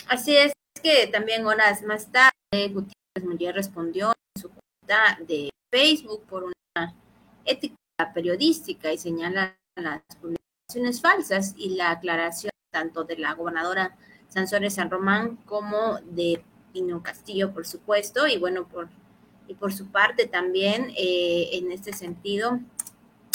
Así 0.08 0.38
es 0.38 0.54
que 0.82 1.08
también 1.08 1.46
horas 1.46 1.84
más 1.84 2.10
tarde 2.10 2.32
Gutiérrez 2.70 3.26
Muller 3.26 3.56
respondió 3.56 4.14
en 4.36 4.42
su 4.42 4.50
cuenta 4.50 5.20
de 5.28 5.50
Facebook 5.70 6.24
por 6.26 6.46
una 6.46 6.54
ética 7.46 7.76
periodística 8.14 8.92
y 8.92 8.98
señala 8.98 9.58
las 9.76 10.02
publicaciones 10.22 11.02
falsas 11.02 11.54
y 11.58 11.76
la 11.76 11.92
aclaración 11.92 12.52
tanto 12.72 13.06
de 13.06 13.18
la 13.18 13.34
gobernadora 13.34 13.96
Sansores 14.28 14.74
San 14.74 14.90
Román 14.90 15.38
como 15.46 16.00
de 16.04 16.44
Pino 16.74 17.02
Castillo, 17.02 17.54
por 17.54 17.66
supuesto, 17.66 18.28
y 18.28 18.38
bueno, 18.38 18.68
por, 18.68 18.90
y 19.48 19.54
por 19.54 19.72
su 19.72 19.88
parte 19.88 20.28
también, 20.28 20.92
eh, 20.98 21.52
en 21.54 21.72
este 21.72 21.94
sentido, 21.94 22.60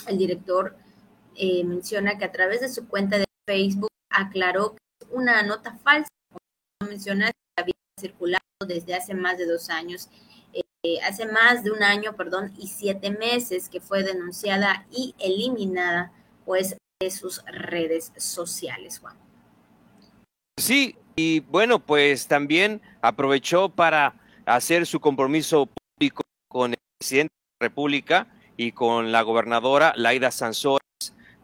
el 0.07 0.19
director 0.19 0.77
eh, 1.37 1.65
menciona 1.65 2.19
que 2.19 2.27
a 2.27 2.33
través 2.33 2.61
de 2.61 2.69
su 2.69 2.87
cuenta 2.87 3.19
de 3.19 3.25
Facebook 3.47 3.89
aclaró 4.11 4.75
que 4.75 5.07
una 5.11 5.43
nota 5.43 5.79
falsa, 5.83 6.11
como 6.29 6.91
menciona, 6.91 7.31
que 7.31 7.63
había 7.63 7.75
circulado 7.99 8.43
desde 8.67 8.95
hace 8.95 9.15
más 9.15 9.39
de 9.39 9.47
dos 9.47 9.71
años, 9.71 10.11
eh, 10.83 10.99
hace 11.03 11.27
más 11.27 11.63
de 11.63 11.73
un 11.73 11.83
año, 11.83 12.17
perdón, 12.17 12.55
y 12.59 12.69
siete 12.69 13.11
meses 13.11 13.69
que 13.69 13.81
fue 13.81 14.03
denunciada 14.03 14.87
y 14.91 15.15
eliminada, 15.19 16.11
pues, 16.47 16.77
de 17.01 17.11
sus 17.11 17.45
redes 17.45 18.13
sociales, 18.17 18.99
Juan. 18.99 19.17
Sí, 20.59 20.97
y 21.17 21.41
bueno, 21.41 21.81
pues 21.81 22.29
también 22.29 22.81
aprovechó 23.03 23.69
para 23.69 24.15
hacer 24.47 24.87
su 24.87 25.01
compromiso 25.01 25.67
público 25.67 26.23
con 26.49 26.73
el 26.73 26.79
presidente 26.99 27.33
de 27.33 27.57
la 27.61 27.69
República 27.69 28.29
y 28.57 28.73
con 28.73 29.13
la 29.13 29.21
gobernadora 29.23 29.93
Laida 29.97 30.31
Sansores, 30.31 30.81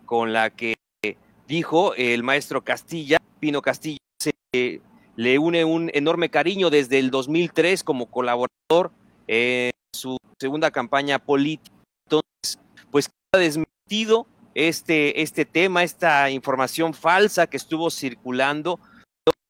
con 0.07 0.33
la 0.33 0.49
que 0.49 0.77
dijo 1.47 1.95
el 1.95 2.23
maestro 2.23 2.65
Castilla, 2.65 3.19
Pino 3.39 3.61
Castilla, 3.61 3.99
se 4.19 4.81
le 5.15 5.39
une 5.39 5.65
un 5.65 5.91
enorme 5.93 6.31
cariño 6.31 6.71
desde 6.71 6.99
el 6.99 7.11
2003 7.11 7.85
como 7.85 8.11
colaborador 8.11 8.93
en 9.27 9.73
su 9.95 10.17
segunda 10.39 10.71
campaña 10.71 11.19
política. 11.19 11.75
Entonces, 12.05 12.59
pues 12.91 13.11
ha 13.33 13.39
desmentido 13.39 14.27
este, 14.55 15.23
este 15.23 15.45
tema, 15.45 15.83
esta 15.83 16.31
información 16.31 16.95
falsa 16.95 17.47
que 17.47 17.57
estuvo 17.57 17.91
circulando, 17.91 18.81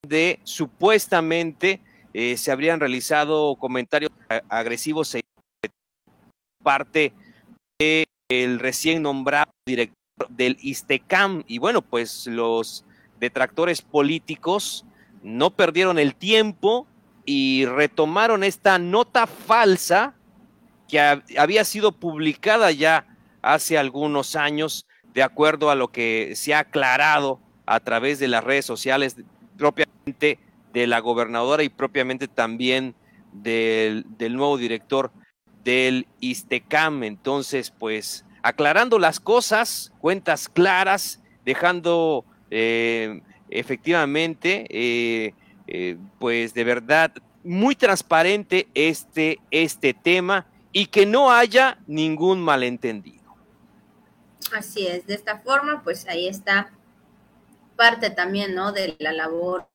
donde 0.03 0.41
supuestamente 0.45 1.81
eh, 2.13 2.37
se 2.37 2.51
habrían 2.51 2.81
realizado 2.81 3.57
comentarios 3.57 4.11
agresivos 4.49 5.13
de 5.13 5.23
parte 6.63 7.13
del 7.79 8.59
recién 8.59 9.03
nombrado 9.03 9.53
director 9.67 10.29
del 10.31 10.57
ISTECAM. 10.61 11.45
Y 11.47 11.59
bueno, 11.59 11.83
pues 11.83 12.27
los 12.27 12.85
detractores 13.21 13.83
políticos 13.83 14.85
no 15.23 15.51
perdieron 15.51 15.99
el 15.99 16.15
tiempo 16.15 16.87
y 17.27 17.67
retomaron 17.67 18.45
esta 18.45 18.79
nota 18.79 19.27
falsa 19.27 20.15
que 20.89 21.01
había 21.37 21.65
sido 21.65 21.93
publicada 21.93 22.71
ya 22.71 23.07
hace 23.43 23.77
algunos 23.77 24.37
años, 24.37 24.87
de 25.13 25.23
acuerdo 25.23 25.71
a 25.71 25.75
lo 25.75 25.89
que 25.89 26.33
se 26.37 26.55
ha 26.55 26.61
aclarado 26.61 27.41
a 27.67 27.81
través 27.81 28.19
de 28.19 28.29
las 28.29 28.45
redes 28.45 28.65
sociales 28.65 29.17
propiamente 29.59 30.39
de 30.73 30.87
la 30.87 31.01
gobernadora 31.01 31.65
y 31.65 31.69
propiamente 31.69 32.29
también 32.29 32.95
del, 33.33 34.07
del 34.17 34.37
nuevo 34.37 34.57
director 34.57 35.11
del 35.65 36.07
ISTECAM. 36.21 37.03
Entonces, 37.03 37.73
pues 37.77 38.25
aclarando 38.43 39.01
las 39.01 39.19
cosas, 39.19 39.93
cuentas 39.99 40.49
claras, 40.49 41.21
dejando 41.45 42.25
eh, 42.51 43.21
efectivamente, 43.51 44.67
eh, 44.71 45.35
eh, 45.67 45.97
pues 46.19 46.55
de 46.55 46.65
verdad, 46.65 47.13
muy 47.45 47.75
transparente 47.75 48.69
este, 48.75 49.41
este 49.51 49.95
tema 49.95 50.47
y 50.73 50.87
que 50.87 51.07
no 51.07 51.31
haya 51.31 51.79
ningún 51.87 52.41
malentendido. 52.41 53.25
Así 54.57 54.87
es, 54.87 55.07
de 55.07 55.15
esta 55.15 55.39
forma, 55.39 55.83
pues 55.83 56.07
ahí 56.09 56.29
está 56.29 56.71
parte 57.77 58.11
también, 58.11 58.55
¿no? 58.55 58.73
De 58.73 58.97
la 58.99 59.13
labor 59.13 59.69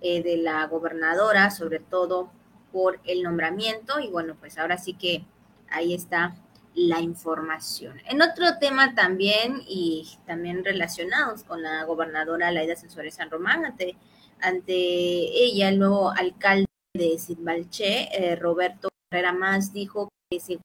de 0.00 0.36
la 0.36 0.66
gobernadora, 0.66 1.50
sobre 1.50 1.80
todo 1.80 2.30
por 2.72 3.00
el 3.04 3.22
nombramiento 3.22 4.00
y 4.00 4.08
bueno, 4.08 4.36
pues 4.38 4.58
ahora 4.58 4.76
sí 4.76 4.94
que 4.94 5.24
ahí 5.70 5.94
está 5.94 6.34
la 6.74 7.00
información. 7.00 8.00
En 8.06 8.20
otro 8.20 8.58
tema 8.58 8.94
también, 8.94 9.62
y 9.66 10.18
también 10.26 10.64
relacionados 10.64 11.44
con 11.44 11.62
la 11.62 11.84
gobernadora 11.84 12.50
Laida 12.50 12.74
Sensores 12.74 13.14
San 13.14 13.30
Román, 13.30 13.64
ante, 13.64 13.96
ante 14.40 14.74
ella, 14.74 15.68
el 15.68 15.78
nuevo 15.78 16.10
alcalde 16.10 16.66
de 16.94 17.18
Sidbalché, 17.18 18.08
eh, 18.12 18.36
Roberto 18.36 18.88
Herrera 19.10 19.32
Más, 19.32 19.72
dijo 19.72 20.08
que 20.30 20.40
se 20.40 20.60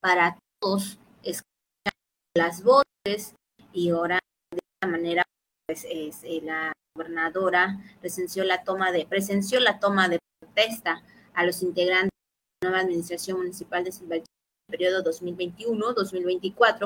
para 0.00 0.38
todos 0.60 0.98
escuchar 1.22 1.92
las 2.34 2.62
voces 2.62 3.34
y 3.72 3.90
ahora 3.90 4.18
de 4.50 4.58
esta 4.58 4.88
manera 4.88 5.24
pues 5.66 5.84
es, 5.90 6.22
eh, 6.24 6.40
la 6.42 6.72
gobernadora 6.96 7.78
presenció 8.00 8.44
la 8.44 8.64
toma 8.64 8.92
de 8.92 9.06
presenció 9.06 9.60
la 9.60 9.78
toma 9.78 10.08
de 10.08 10.18
protesta 10.40 11.02
a 11.34 11.44
los 11.44 11.62
integrantes 11.62 12.10
de 12.10 12.66
la 12.66 12.70
nueva 12.70 12.84
administración 12.84 13.38
municipal 13.38 13.84
de 13.84 13.92
Silvalche 13.92 14.26
periodo 14.68 15.02
2021-2024 15.04 16.84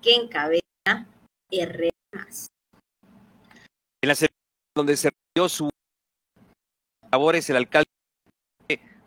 que 0.00 0.14
encabeza 0.14 0.62
R. 1.50 1.90
En 4.02 4.08
la 4.08 4.14
donde 4.74 4.96
se 4.96 5.10
dio 5.34 5.48
su 5.48 5.70
labores 7.10 7.48
el 7.50 7.56
alcalde 7.56 7.88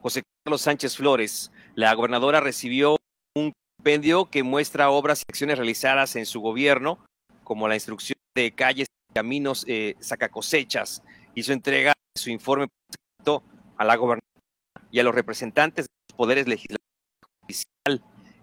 José 0.02 0.22
Carlos 0.44 0.62
Sánchez 0.62 0.98
Flores, 0.98 1.52
la 1.74 1.92
gobernadora 1.96 2.40
recibió 2.40 2.98
un 3.36 3.52
compendio 3.78 4.30
que 4.30 4.44
muestra 4.44 4.92
obras 4.92 5.22
y 5.22 5.26
acciones 5.28 5.58
realizadas 5.58 6.16
en 6.16 6.28
su 6.28 6.42
gobierno, 6.42 7.04
como 7.44 7.68
la 7.68 7.74
instrucción 7.74 8.16
de 8.36 8.54
calles 8.54 8.88
y 9.10 9.14
caminos 9.16 9.66
eh, 9.68 9.96
sacacosechas. 10.00 11.02
Hizo 11.34 11.54
entrega 11.54 11.94
de 12.16 12.22
su 12.22 12.30
informe 12.30 12.68
a 13.78 13.84
la 13.84 13.96
gobernadora 13.96 14.22
y 14.92 15.00
a 15.00 15.04
los 15.04 15.16
representantes 15.16 15.86
de 15.86 15.92
los 16.10 16.16
poderes 16.16 16.48
legislativos 16.48 16.86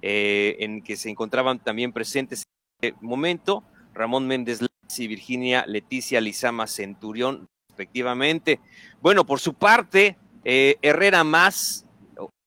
eh, 0.02 0.56
en 0.58 0.82
que 0.82 0.96
se 0.96 1.10
encontraban 1.10 1.62
también 1.62 1.92
presentes 1.92 2.42
en 2.80 2.88
este 2.88 3.04
momento 3.06 3.62
Ramón 3.94 4.26
Méndez 4.26 4.60
y 4.98 5.08
Virginia 5.08 5.64
Leticia 5.66 6.20
Lizama 6.20 6.66
Centurión, 6.66 7.48
respectivamente. 7.68 8.60
Bueno, 9.00 9.24
por 9.24 9.40
su 9.40 9.54
parte, 9.54 10.16
eh, 10.44 10.76
Herrera 10.82 11.24
Más, 11.24 11.86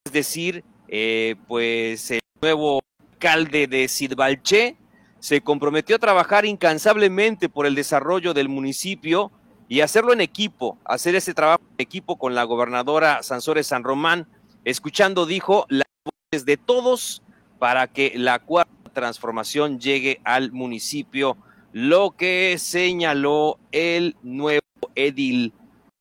es 0.05 0.11
decir, 0.11 0.63
eh, 0.87 1.35
pues 1.47 2.11
el 2.11 2.21
nuevo 2.41 2.81
alcalde 3.11 3.67
de 3.67 3.87
Sidbalché, 3.87 4.77
se 5.19 5.41
comprometió 5.41 5.95
a 5.95 5.99
trabajar 5.99 6.45
incansablemente 6.45 7.49
por 7.49 7.65
el 7.65 7.73
desarrollo 7.73 8.35
del 8.35 8.47
municipio 8.47 9.31
y 9.67 9.81
hacerlo 9.81 10.13
en 10.13 10.21
equipo, 10.21 10.77
hacer 10.85 11.15
ese 11.15 11.33
trabajo 11.33 11.63
en 11.71 11.83
equipo 11.83 12.17
con 12.19 12.35
la 12.35 12.43
gobernadora 12.43 13.23
Sansores 13.23 13.65
San 13.65 13.83
Román, 13.83 14.27
escuchando, 14.65 15.25
dijo, 15.25 15.65
las 15.69 15.87
voces 16.03 16.45
de 16.45 16.57
todos 16.57 17.23
para 17.57 17.87
que 17.87 18.13
la 18.15 18.37
cuarta 18.37 18.71
transformación 18.93 19.79
llegue 19.79 20.21
al 20.23 20.51
municipio, 20.51 21.37
lo 21.75 22.11
que 22.11 22.57
señaló 22.57 23.59
el 23.73 24.15
nuevo 24.23 24.61
edil 24.95 25.51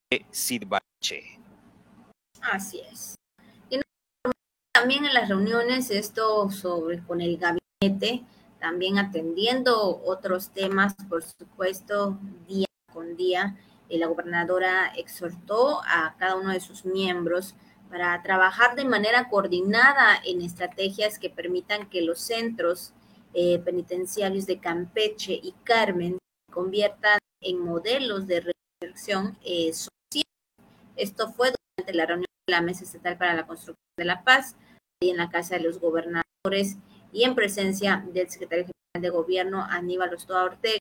de 0.09 0.25
Sidbache. 0.31 1.41
Así 2.41 2.81
es. 2.93 3.17
Y 3.71 3.81
también 4.73 5.05
en 5.05 5.13
las 5.13 5.29
reuniones, 5.29 5.91
esto 5.91 6.49
sobre 6.53 7.03
con 7.03 7.21
el 7.21 7.39
gabinete, 7.39 8.23
también 8.61 8.99
atendiendo 8.99 10.01
otros 10.05 10.51
temas, 10.51 10.95
por 11.09 11.25
supuesto, 11.25 12.21
día 12.47 12.69
con 12.93 13.17
día, 13.17 13.57
la 13.89 14.07
gobernadora 14.07 14.93
exhortó 14.97 15.83
a 15.89 16.15
cada 16.21 16.37
uno 16.37 16.53
de 16.53 16.61
sus 16.61 16.85
miembros 16.85 17.57
para 17.91 18.23
trabajar 18.23 18.77
de 18.77 18.85
manera 18.85 19.29
coordinada 19.29 20.21
en 20.25 20.41
estrategias 20.41 21.19
que 21.19 21.31
permitan 21.31 21.91
que 21.91 22.01
los 22.01 22.21
centros 22.21 22.95
eh, 23.35 23.59
penitenciarios 23.59 24.47
de 24.47 24.59
Campeche 24.61 25.33
y 25.33 25.53
Carmen 25.65 26.19
se 26.47 26.53
conviertan 26.53 27.19
en 27.41 27.59
modelos 27.59 28.27
de 28.27 28.53
reflexión 28.81 29.37
eh, 29.45 29.73
social. 29.73 29.91
Esto 30.97 31.33
fue 31.33 31.53
durante 31.77 31.95
la 31.95 32.07
reunión 32.07 32.27
de 32.47 32.53
la 32.53 32.63
Mesa 32.63 32.85
Estatal 32.85 33.19
para 33.19 33.35
la 33.35 33.47
Construcción 33.47 33.77
de 33.99 34.05
la 34.05 34.23
Paz, 34.23 34.57
y 35.05 35.11
en 35.11 35.17
la 35.19 35.31
Casa 35.31 35.57
de 35.57 35.63
los 35.63 35.79
Gobernadores 35.79 36.77
y 37.13 37.25
en 37.25 37.35
presencia 37.35 38.05
del 38.13 38.31
secretario 38.31 38.65
general 38.65 39.03
de 39.03 39.11
Gobierno, 39.11 39.65
Aníbal 39.65 40.15
Ostoa 40.15 40.45
Ortega. 40.45 40.79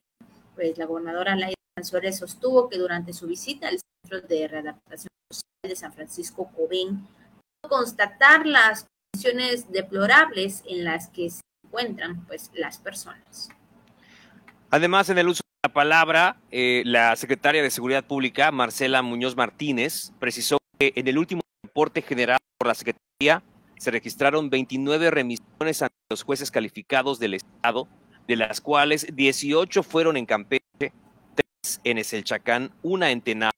Pues 0.56 0.78
la 0.78 0.86
gobernadora 0.86 1.36
Laida 1.36 1.56
Sansores 1.78 2.20
sostuvo 2.20 2.70
que 2.70 2.78
durante 2.78 3.14
su 3.14 3.28
visita 3.28 3.68
al 3.68 3.80
Centro 3.80 4.28
de 4.28 4.48
Readaptación 4.48 5.10
de 5.64 5.76
San 5.76 5.94
Francisco 5.94 6.52
Cobén 6.56 7.08
constatar 7.68 8.46
las 8.46 8.86
condiciones 9.14 9.72
deplorables 9.72 10.64
en 10.68 10.84
las 10.84 11.08
que 11.08 11.30
se 11.30 11.42
encuentran 11.74 12.24
pues 12.28 12.52
las 12.54 12.78
personas. 12.78 13.50
Además, 14.70 15.10
en 15.10 15.18
el 15.18 15.28
uso 15.28 15.42
de 15.44 15.70
la 15.70 15.74
palabra, 15.74 16.38
eh, 16.52 16.84
la 16.86 17.16
secretaria 17.16 17.64
de 17.64 17.72
Seguridad 17.72 18.06
Pública, 18.06 18.52
Marcela 18.52 19.02
Muñoz 19.02 19.36
Martínez, 19.36 20.12
precisó 20.20 20.60
que 20.80 20.94
en 20.96 21.08
el 21.08 21.18
último 21.18 21.42
reporte 21.64 22.02
generado 22.02 22.40
por 22.58 22.68
la 22.68 22.76
Secretaría 22.76 23.44
se 23.78 23.92
registraron 23.92 24.50
29 24.50 25.10
remisiones 25.12 25.82
ante 25.82 25.96
los 26.10 26.24
jueces 26.24 26.52
calificados 26.52 27.20
del 27.20 27.34
Estado, 27.34 27.88
de 28.28 28.36
las 28.36 28.62
cuales 28.62 29.08
18 29.14 29.84
fueron 29.84 30.16
en 30.16 30.26
Campeche, 30.26 30.62
3 30.80 31.82
en 31.84 31.98
Eselchacán, 31.98 32.72
una 32.84 33.12
en 33.12 33.22
Tenabo, 33.22 33.52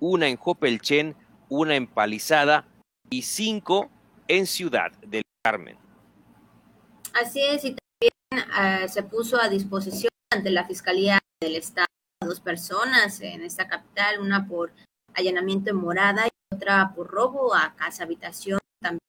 una 0.00 0.28
en 0.28 0.36
Jopelchen, 0.36 1.14
una 1.48 1.76
en 1.76 1.86
Palizada 1.86 2.66
y 3.10 3.22
cinco 3.22 3.90
en 4.28 4.46
Ciudad 4.46 4.92
del 5.02 5.22
Carmen. 5.42 5.83
Así 7.14 7.40
es, 7.40 7.64
y 7.64 7.76
también 7.76 8.50
ah, 8.52 8.88
se 8.88 9.04
puso 9.04 9.40
a 9.40 9.48
disposición 9.48 10.10
ante 10.32 10.50
la 10.50 10.64
Fiscalía 10.64 11.20
del 11.40 11.54
Estado 11.54 11.86
dos 12.20 12.40
personas 12.40 13.20
en 13.20 13.42
esta 13.42 13.68
capital, 13.68 14.18
una 14.18 14.48
por 14.48 14.72
allanamiento 15.14 15.70
en 15.70 15.76
morada 15.76 16.26
y 16.26 16.54
otra 16.54 16.92
por 16.94 17.08
robo 17.08 17.54
a 17.54 17.74
casa 17.76 18.02
habitación. 18.02 18.58
También 18.80 19.00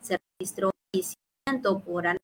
se 0.00 0.18
registró 0.40 0.72
un 0.92 1.82
por 1.82 2.06
en 2.06 2.18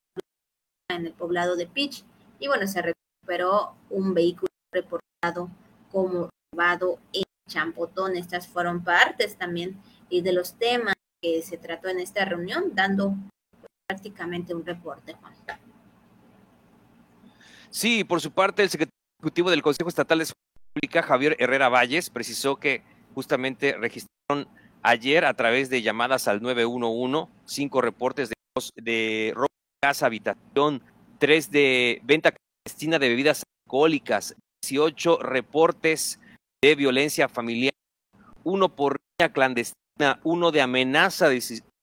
el 1.06 1.12
poblado 1.12 1.54
de 1.54 1.66
Pitch 1.66 2.04
y 2.40 2.48
bueno, 2.48 2.66
se 2.66 2.82
recuperó 2.82 3.76
un 3.90 4.14
vehículo 4.14 4.50
reportado 4.72 5.50
como 5.92 6.30
robado 6.52 6.98
en 7.12 7.22
Champotón. 7.48 8.16
Estas 8.16 8.48
fueron 8.48 8.82
partes 8.82 9.36
también 9.36 9.80
y 10.10 10.22
de 10.22 10.32
los 10.32 10.54
temas 10.54 10.94
que 11.22 11.42
se 11.42 11.58
trató 11.58 11.88
en 11.88 12.00
esta 12.00 12.24
reunión, 12.24 12.74
dando 12.74 13.14
prácticamente 13.92 14.54
un 14.54 14.64
reporte. 14.64 15.14
Sí, 17.68 18.04
por 18.04 18.20
su 18.22 18.30
parte, 18.30 18.62
el 18.62 18.70
secretario 18.70 18.96
ejecutivo 19.20 19.50
del 19.50 19.62
Consejo 19.62 19.88
Estatal 19.88 20.18
de 20.18 20.26
Pública, 20.72 21.02
Javier 21.02 21.36
Herrera 21.38 21.68
Valles, 21.68 22.08
precisó 22.08 22.56
que 22.56 22.82
justamente 23.14 23.76
registraron 23.76 24.48
ayer 24.82 25.26
a 25.26 25.34
través 25.34 25.68
de 25.68 25.82
llamadas 25.82 26.26
al 26.26 26.40
911 26.40 27.30
cinco 27.44 27.82
reportes 27.82 28.30
de, 28.30 28.34
de 28.82 29.32
robo 29.34 29.48
de 29.48 29.86
casa, 29.86 30.06
habitación, 30.06 30.82
tres 31.18 31.50
de 31.50 32.00
venta 32.02 32.32
clandestina 32.32 32.98
de 32.98 33.08
bebidas 33.10 33.42
alcohólicas, 33.66 34.34
18 34.64 35.18
reportes 35.18 36.18
de 36.62 36.74
violencia 36.74 37.28
familiar, 37.28 37.74
uno 38.42 38.74
por 38.74 38.96
clandestina, 39.34 40.18
uno 40.24 40.50
de 40.50 40.62
amenaza 40.62 41.28
de 41.28 41.40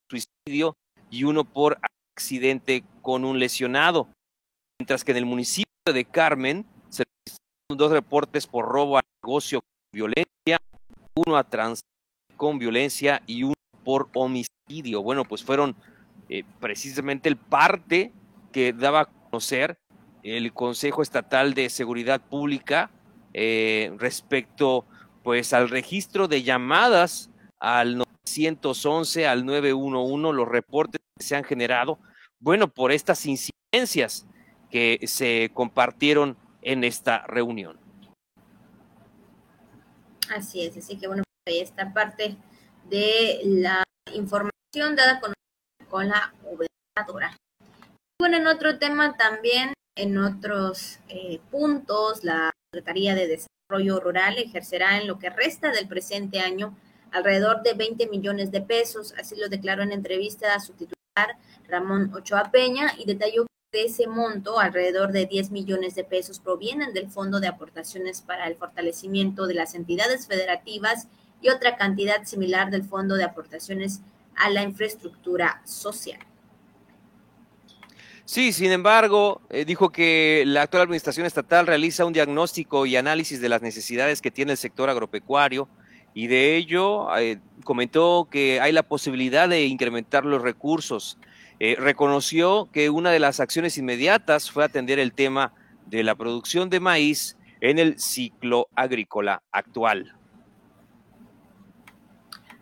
suicidio 0.09 0.75
y 1.09 1.23
uno 1.23 1.43
por 1.43 1.79
accidente 2.19 2.83
con 3.01 3.23
un 3.23 3.39
lesionado. 3.39 4.09
Mientras 4.77 5.05
que 5.05 5.11
en 5.11 5.17
el 5.17 5.25
municipio 5.25 5.65
de 5.85 6.03
Carmen 6.03 6.65
se 6.89 7.03
registraron 7.05 7.77
dos 7.77 7.91
reportes 7.91 8.45
por 8.45 8.65
robo 8.65 8.97
a 8.97 9.01
negocio 9.23 9.61
con 9.61 9.91
violencia, 9.93 10.57
uno 11.15 11.37
a 11.37 11.43
trans 11.45 11.79
con 12.35 12.59
violencia 12.59 13.21
y 13.25 13.43
uno 13.43 13.53
por 13.85 14.09
homicidio. 14.13 15.01
Bueno, 15.01 15.23
pues 15.23 15.43
fueron 15.43 15.75
eh, 16.27 16.43
precisamente 16.59 17.29
el 17.29 17.37
parte 17.37 18.11
que 18.51 18.73
daba 18.73 19.01
a 19.01 19.05
conocer 19.05 19.77
el 20.23 20.51
Consejo 20.51 21.01
Estatal 21.01 21.53
de 21.53 21.69
Seguridad 21.69 22.19
Pública 22.19 22.91
eh, 23.33 23.93
respecto 23.97 24.85
pues 25.23 25.53
al 25.53 25.69
registro 25.69 26.27
de 26.27 26.43
llamadas 26.43 27.28
al 27.59 27.97
911, 27.97 29.27
al 29.27 29.45
911, 29.45 30.35
los 30.35 30.47
reportes 30.47 31.01
que 31.17 31.23
se 31.23 31.35
han 31.35 31.43
generado, 31.43 31.99
bueno, 32.39 32.67
por 32.67 32.91
estas 32.91 33.25
incidencias 33.25 34.25
que 34.69 34.99
se 35.05 35.51
compartieron 35.53 36.37
en 36.61 36.83
esta 36.83 37.25
reunión. 37.27 37.79
Así 40.33 40.63
es, 40.63 40.77
así 40.77 40.97
que 40.97 41.07
bueno, 41.07 41.23
ahí 41.47 41.59
esta 41.59 41.91
parte 41.91 42.37
de 42.89 43.39
la 43.43 43.83
información 44.13 44.95
dada 44.95 45.19
con, 45.19 45.33
con 45.89 46.07
la 46.07 46.33
gobernadora. 46.43 47.35
Bueno, 48.19 48.37
en 48.37 48.47
otro 48.47 48.77
tema 48.77 49.15
también, 49.17 49.73
en 49.95 50.17
otros 50.17 50.99
eh, 51.07 51.39
puntos, 51.49 52.23
la 52.23 52.51
Secretaría 52.71 53.15
de 53.15 53.27
Desarrollo 53.27 53.99
Rural 53.99 54.37
ejercerá 54.37 54.99
en 54.99 55.07
lo 55.07 55.17
que 55.19 55.29
resta 55.29 55.71
del 55.71 55.87
presente 55.87 56.39
año 56.41 56.75
alrededor 57.11 57.63
de 57.63 57.73
20 57.73 58.07
millones 58.07 58.51
de 58.51 58.61
pesos, 58.61 59.13
así 59.17 59.35
lo 59.35 59.49
declaró 59.49 59.83
en 59.83 59.91
entrevista 59.91 60.53
a 60.53 60.59
su 60.59 60.73
titular 60.73 60.97
Ramón 61.67 62.13
Ochoa 62.13 62.51
Peña 62.51 62.93
y 62.97 63.05
detalló 63.05 63.45
que 63.71 63.85
ese 63.85 64.07
monto, 64.07 64.59
alrededor 64.59 65.11
de 65.11 65.25
10 65.25 65.51
millones 65.51 65.93
de 65.95 66.03
pesos 66.03 66.39
provienen 66.39 66.93
del 66.93 67.09
Fondo 67.09 67.39
de 67.39 67.47
Aportaciones 67.47 68.21
para 68.21 68.47
el 68.47 68.55
Fortalecimiento 68.55 69.45
de 69.45 69.53
las 69.53 69.75
Entidades 69.75 70.27
Federativas 70.27 71.07
y 71.41 71.49
otra 71.49 71.77
cantidad 71.77 72.23
similar 72.23 72.71
del 72.71 72.83
Fondo 72.83 73.15
de 73.15 73.25
Aportaciones 73.25 74.01
a 74.35 74.49
la 74.49 74.63
Infraestructura 74.63 75.61
Social. 75.65 76.19
Sí, 78.25 78.53
sin 78.53 78.71
embargo, 78.71 79.41
eh, 79.49 79.65
dijo 79.65 79.89
que 79.91 80.43
la 80.45 80.61
actual 80.61 80.83
administración 80.83 81.25
estatal 81.25 81.65
realiza 81.65 82.05
un 82.05 82.13
diagnóstico 82.13 82.85
y 82.85 82.95
análisis 82.95 83.41
de 83.41 83.49
las 83.49 83.63
necesidades 83.63 84.21
que 84.21 84.29
tiene 84.29 84.51
el 84.51 84.57
sector 84.59 84.89
agropecuario 84.89 85.67
y 86.13 86.27
de 86.27 86.55
ello 86.55 87.15
eh, 87.17 87.39
comentó 87.63 88.27
que 88.29 88.59
hay 88.59 88.71
la 88.71 88.83
posibilidad 88.83 89.47
de 89.47 89.65
incrementar 89.65 90.25
los 90.25 90.41
recursos. 90.41 91.17
Eh, 91.59 91.75
reconoció 91.77 92.69
que 92.71 92.89
una 92.89 93.11
de 93.11 93.19
las 93.19 93.39
acciones 93.39 93.77
inmediatas 93.77 94.49
fue 94.49 94.63
atender 94.63 94.99
el 94.99 95.13
tema 95.13 95.53
de 95.87 96.03
la 96.03 96.15
producción 96.15 96.69
de 96.69 96.79
maíz 96.79 97.37
en 97.61 97.79
el 97.79 97.99
ciclo 97.99 98.67
agrícola 98.75 99.43
actual. 99.51 100.15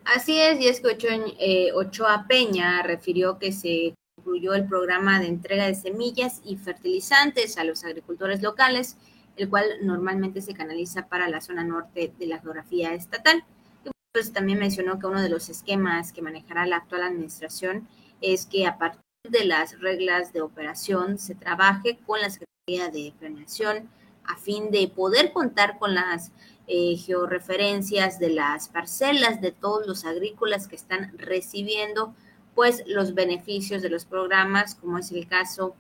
Así 0.06 0.40
es, 0.40 0.60
y 0.62 0.68
es 0.68 0.80
que 0.80 1.72
Ochoa 1.76 2.26
Peña 2.28 2.82
refirió 2.82 3.38
que 3.38 3.52
se 3.52 3.94
incluyó 4.18 4.54
el 4.54 4.66
programa 4.66 5.20
de 5.20 5.28
entrega 5.28 5.68
de 5.68 5.76
semillas 5.76 6.42
y 6.46 6.56
fertilizantes 6.56 7.58
a 7.58 7.64
los 7.64 7.84
agricultores 7.84 8.42
locales, 8.42 8.98
el 9.38 9.50
cual 9.50 9.65
normalmente 9.82 10.41
se 10.41 10.54
canaliza 10.54 11.08
para 11.08 11.30
la 11.30 11.41
zona 11.41 11.63
norte 11.63 12.13
de 12.17 12.28
la 12.28 12.39
geografía 12.39 12.93
estatal. 12.93 13.43
Y 13.86 13.89
pues 14.12 14.34
también 14.34 14.60
mencionó 14.60 15.00
que 15.00 15.08
uno 15.08 15.21
de 15.21 15.30
los 15.30 15.50
esquemas 15.50 16.12
que 16.12 16.21
manejará 16.21 16.65
la 16.65 16.78
actual 16.78 17.04
administración 17.04 17.88
es 18.21 18.45
que 18.45 18.65
a 18.65 18.78
partir 18.78 19.02
de 19.30 19.45
las 19.45 19.80
reglas 19.80 20.34
de 20.34 20.41
operación 20.41 21.17
se 21.17 21.36
trabaje 21.36 22.00
con 22.06 22.19
la 22.21 22.30
Secretaría 22.30 22.89
de 22.89 23.13
Planeación 23.19 23.89
a 24.26 24.38
fin 24.38 24.71
de 24.71 24.88
poder 24.88 25.32
contar 25.32 25.78
con 25.78 25.95
las 25.95 26.32
eh, 26.67 26.97
georreferencias 26.97 28.19
de 28.19 28.30
las 28.30 28.67
parcelas 28.67 29.41
de 29.41 29.52
todos 29.52 29.88
los 29.88 30.04
agrícolas 30.04 30.67
que 30.67 30.76
están 30.76 31.17
recibiendo 31.17 32.13
pues 32.54 32.84
los 32.88 33.13
beneficios 33.13 33.82
de 33.82 33.89
los 33.89 34.06
programas, 34.06 34.76
como 34.76 34.97
es 34.97 35.12
el 35.12 35.28
caso 35.28 35.76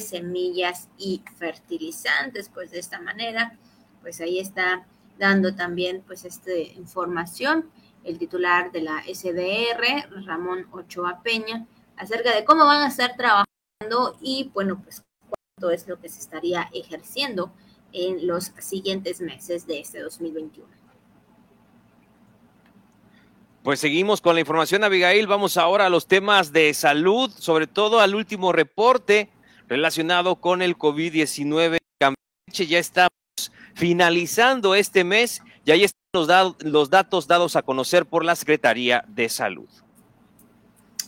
semillas 0.00 0.88
y 0.98 1.22
fertilizantes, 1.36 2.50
pues 2.52 2.70
de 2.70 2.78
esta 2.78 3.00
manera, 3.00 3.58
pues 4.02 4.20
ahí 4.20 4.38
está 4.38 4.86
dando 5.18 5.54
también 5.54 6.02
pues 6.06 6.24
esta 6.24 6.56
información 6.56 7.70
el 8.04 8.18
titular 8.18 8.72
de 8.72 8.82
la 8.82 9.02
SDR, 9.02 10.24
Ramón 10.24 10.66
Ochoa 10.72 11.22
Peña, 11.22 11.66
acerca 11.96 12.34
de 12.34 12.44
cómo 12.44 12.64
van 12.64 12.82
a 12.82 12.88
estar 12.88 13.16
trabajando 13.16 14.16
y 14.20 14.50
bueno, 14.54 14.80
pues 14.82 15.02
cuánto 15.28 15.70
es 15.70 15.86
lo 15.86 16.00
que 16.00 16.08
se 16.08 16.20
estaría 16.20 16.68
ejerciendo 16.72 17.52
en 17.92 18.26
los 18.26 18.52
siguientes 18.58 19.20
meses 19.20 19.66
de 19.66 19.80
este 19.80 20.00
2021. 20.00 20.68
Pues 23.62 23.78
seguimos 23.78 24.22
con 24.22 24.34
la 24.34 24.40
información, 24.40 24.84
Abigail. 24.84 25.26
Vamos 25.26 25.58
ahora 25.58 25.86
a 25.86 25.90
los 25.90 26.06
temas 26.06 26.50
de 26.52 26.72
salud, 26.72 27.30
sobre 27.30 27.66
todo 27.66 28.00
al 28.00 28.14
último 28.14 28.52
reporte 28.52 29.28
relacionado 29.70 30.36
con 30.36 30.60
el 30.60 30.76
COVID-19. 30.76 31.78
Campeche 31.98 32.66
ya 32.66 32.78
estamos 32.78 33.10
finalizando 33.74 34.74
este 34.74 35.04
mes 35.04 35.42
y 35.64 35.70
ahí 35.70 35.84
están 35.84 36.00
los, 36.12 36.56
los 36.60 36.90
datos 36.90 37.28
dados 37.28 37.54
a 37.54 37.62
conocer 37.62 38.04
por 38.04 38.24
la 38.24 38.34
Secretaría 38.34 39.04
de 39.06 39.28
Salud. 39.28 39.68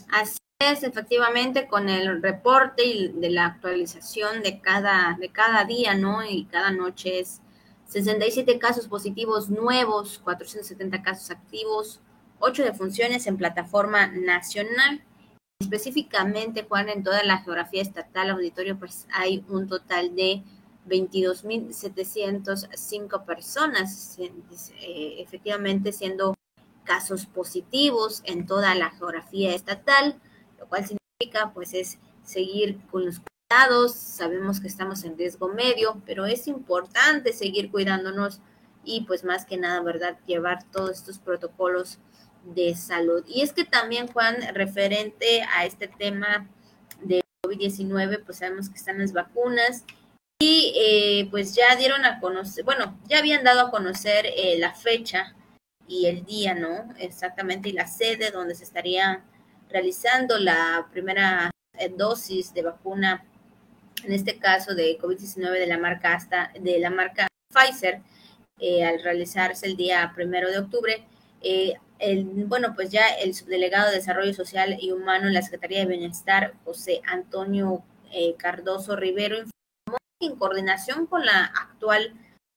Así 0.09 0.37
es, 0.59 0.83
efectivamente, 0.83 1.67
con 1.67 1.89
el 1.89 2.21
reporte 2.21 2.85
y 2.85 3.09
de 3.09 3.29
la 3.31 3.47
actualización 3.47 4.41
de 4.41 4.61
cada, 4.61 5.17
de 5.19 5.29
cada 5.29 5.65
día, 5.65 5.95
¿no? 5.95 6.23
Y 6.23 6.45
cada 6.45 6.71
noche 6.71 7.19
es 7.19 7.41
67 7.87 8.59
casos 8.59 8.87
positivos 8.87 9.49
nuevos, 9.49 10.19
470 10.23 11.03
casos 11.03 11.31
activos, 11.31 11.99
ocho 12.39 12.63
defunciones 12.63 13.27
en 13.27 13.35
plataforma 13.35 14.07
nacional. 14.07 15.03
Específicamente, 15.63 16.65
Juan, 16.67 16.89
en 16.89 17.03
toda 17.03 17.23
la 17.23 17.37
geografía 17.37 17.81
estatal 17.81 18.31
auditorio, 18.31 18.77
pues 18.77 19.07
hay 19.13 19.45
un 19.47 19.69
total 19.69 20.13
de 20.13 20.43
22.705 20.89 23.23
personas, 23.23 24.17
eh, 24.19 25.15
efectivamente 25.19 25.93
siendo 25.93 26.35
casos 26.83 27.27
positivos 27.27 28.23
en 28.25 28.45
toda 28.45 28.75
la 28.75 28.91
geografía 28.91 29.55
estatal, 29.55 30.19
lo 30.59 30.67
cual 30.67 30.85
significa 30.85 31.53
pues 31.53 31.73
es 31.73 31.97
seguir 32.23 32.81
con 32.91 33.05
los 33.05 33.21
cuidados, 33.21 33.93
sabemos 33.93 34.59
que 34.59 34.67
estamos 34.67 35.05
en 35.05 35.17
riesgo 35.17 35.47
medio, 35.47 36.01
pero 36.05 36.25
es 36.25 36.49
importante 36.49 37.31
seguir 37.31 37.71
cuidándonos 37.71 38.41
y 38.83 39.05
pues 39.05 39.23
más 39.23 39.45
que 39.45 39.55
nada, 39.55 39.81
¿verdad? 39.81 40.19
Llevar 40.27 40.65
todos 40.71 40.91
estos 40.91 41.19
protocolos 41.19 41.99
de 42.43 42.75
salud. 42.75 43.23
Y 43.27 43.41
es 43.41 43.53
que 43.53 43.63
también, 43.63 44.07
Juan, 44.07 44.37
referente 44.53 45.43
a 45.55 45.65
este 45.65 45.87
tema 45.87 46.49
de 47.01 47.21
COVID-19, 47.43 48.23
pues 48.25 48.37
sabemos 48.39 48.69
que 48.69 48.77
están 48.77 48.99
las 48.99 49.13
vacunas 49.13 49.85
y 50.39 50.73
eh, 50.75 51.27
pues 51.31 51.55
ya 51.55 51.75
dieron 51.75 52.05
a 52.05 52.19
conocer, 52.19 52.65
bueno, 52.65 52.99
ya 53.07 53.19
habían 53.19 53.43
dado 53.43 53.61
a 53.61 53.71
conocer 53.71 54.25
eh, 54.25 54.57
la 54.59 54.73
fecha 54.73 55.35
y 55.87 56.07
el 56.07 56.25
día, 56.25 56.53
¿no? 56.53 56.93
Exactamente, 56.97 57.69
y 57.69 57.73
la 57.73 57.87
sede 57.87 58.31
donde 58.31 58.55
se 58.55 58.63
estaría 58.63 59.23
realizando 59.69 60.37
la 60.37 60.87
primera 60.91 61.49
eh, 61.77 61.89
dosis 61.95 62.53
de 62.53 62.63
vacuna, 62.63 63.25
en 64.03 64.11
este 64.11 64.37
caso 64.37 64.75
de 64.75 64.97
COVID-19 64.99 65.51
de 65.51 65.67
la 65.67 65.77
marca 65.77 66.13
hasta, 66.13 66.51
de 66.59 66.79
la 66.79 66.89
marca 66.89 67.27
Pfizer, 67.53 68.01
al 68.85 69.03
realizarse 69.03 69.65
el 69.65 69.75
día 69.75 70.11
primero 70.15 70.49
de 70.49 70.59
octubre. 70.59 71.05
El, 71.99 72.45
bueno, 72.45 72.73
pues 72.75 72.89
ya 72.89 73.07
el 73.09 73.33
subdelegado 73.33 73.89
de 73.89 73.97
Desarrollo 73.97 74.33
Social 74.33 74.77
y 74.79 74.91
Humano 74.91 75.27
en 75.27 75.33
la 75.33 75.41
Secretaría 75.41 75.79
de 75.79 75.85
Bienestar, 75.85 76.53
José 76.65 77.01
Antonio 77.05 77.83
eh, 78.11 78.35
Cardoso 78.37 78.95
Rivero, 78.95 79.37
informó 79.37 79.97
que 80.19 80.27
en 80.27 80.35
coordinación 80.35 81.05
con 81.05 81.25
la 81.25 81.45
actual 81.45 82.13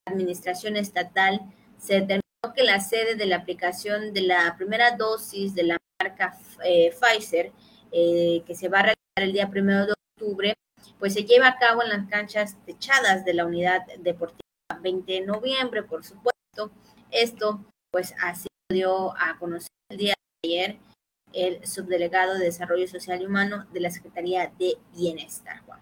administración 0.06 0.76
estatal 0.76 1.40
se 1.78 1.94
determinó 1.94 2.22
que 2.54 2.62
la 2.62 2.80
sede 2.80 3.16
de 3.16 3.26
la 3.26 3.36
aplicación 3.36 4.12
de 4.12 4.22
la 4.22 4.54
primera 4.56 4.96
dosis 4.96 5.54
de 5.54 5.64
la 5.64 5.78
marca 6.02 6.38
eh, 6.64 6.92
Pfizer, 6.92 7.52
que 7.90 8.54
se 8.54 8.68
va 8.68 8.80
a 8.80 8.82
realizar 8.82 9.22
el 9.22 9.32
día 9.32 9.48
primero 9.48 9.86
de 9.86 9.94
octubre, 10.16 10.54
pues 10.98 11.14
se 11.14 11.24
lleva 11.24 11.48
a 11.48 11.58
cabo 11.58 11.82
en 11.82 11.88
las 11.88 12.08
canchas 12.08 12.56
techadas 12.64 13.24
de 13.24 13.34
la 13.34 13.46
unidad 13.46 13.86
deportiva 13.98 14.40
20 14.80 15.12
de 15.12 15.20
noviembre, 15.22 15.82
por 15.82 16.04
supuesto. 16.04 16.70
Esto, 17.10 17.64
pues 17.90 18.14
así 18.20 18.48
dio 18.68 19.16
a 19.16 19.38
conocer 19.38 19.70
el 19.90 19.98
día 19.98 20.14
de 20.42 20.48
ayer 20.48 20.76
el 21.32 21.66
subdelegado 21.66 22.34
de 22.34 22.46
Desarrollo 22.46 22.88
Social 22.88 23.22
y 23.22 23.26
Humano 23.26 23.66
de 23.72 23.80
la 23.80 23.90
Secretaría 23.90 24.52
de 24.58 24.76
Bienestar, 24.94 25.60
Juan. 25.66 25.80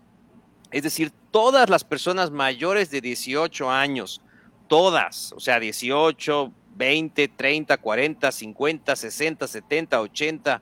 Es 0.69 0.83
decir, 0.83 1.11
todas 1.31 1.67
las 1.69 1.83
personas 1.83 2.29
mayores 2.29 2.91
de 2.91 3.01
18 3.01 3.71
años, 3.71 4.21
todas, 4.67 5.33
o 5.33 5.39
sea, 5.39 5.59
18, 5.59 6.53
20, 6.75 7.27
30, 7.27 7.77
40, 7.77 8.31
50, 8.31 8.95
60, 8.95 9.47
70, 9.47 10.01
80, 10.01 10.61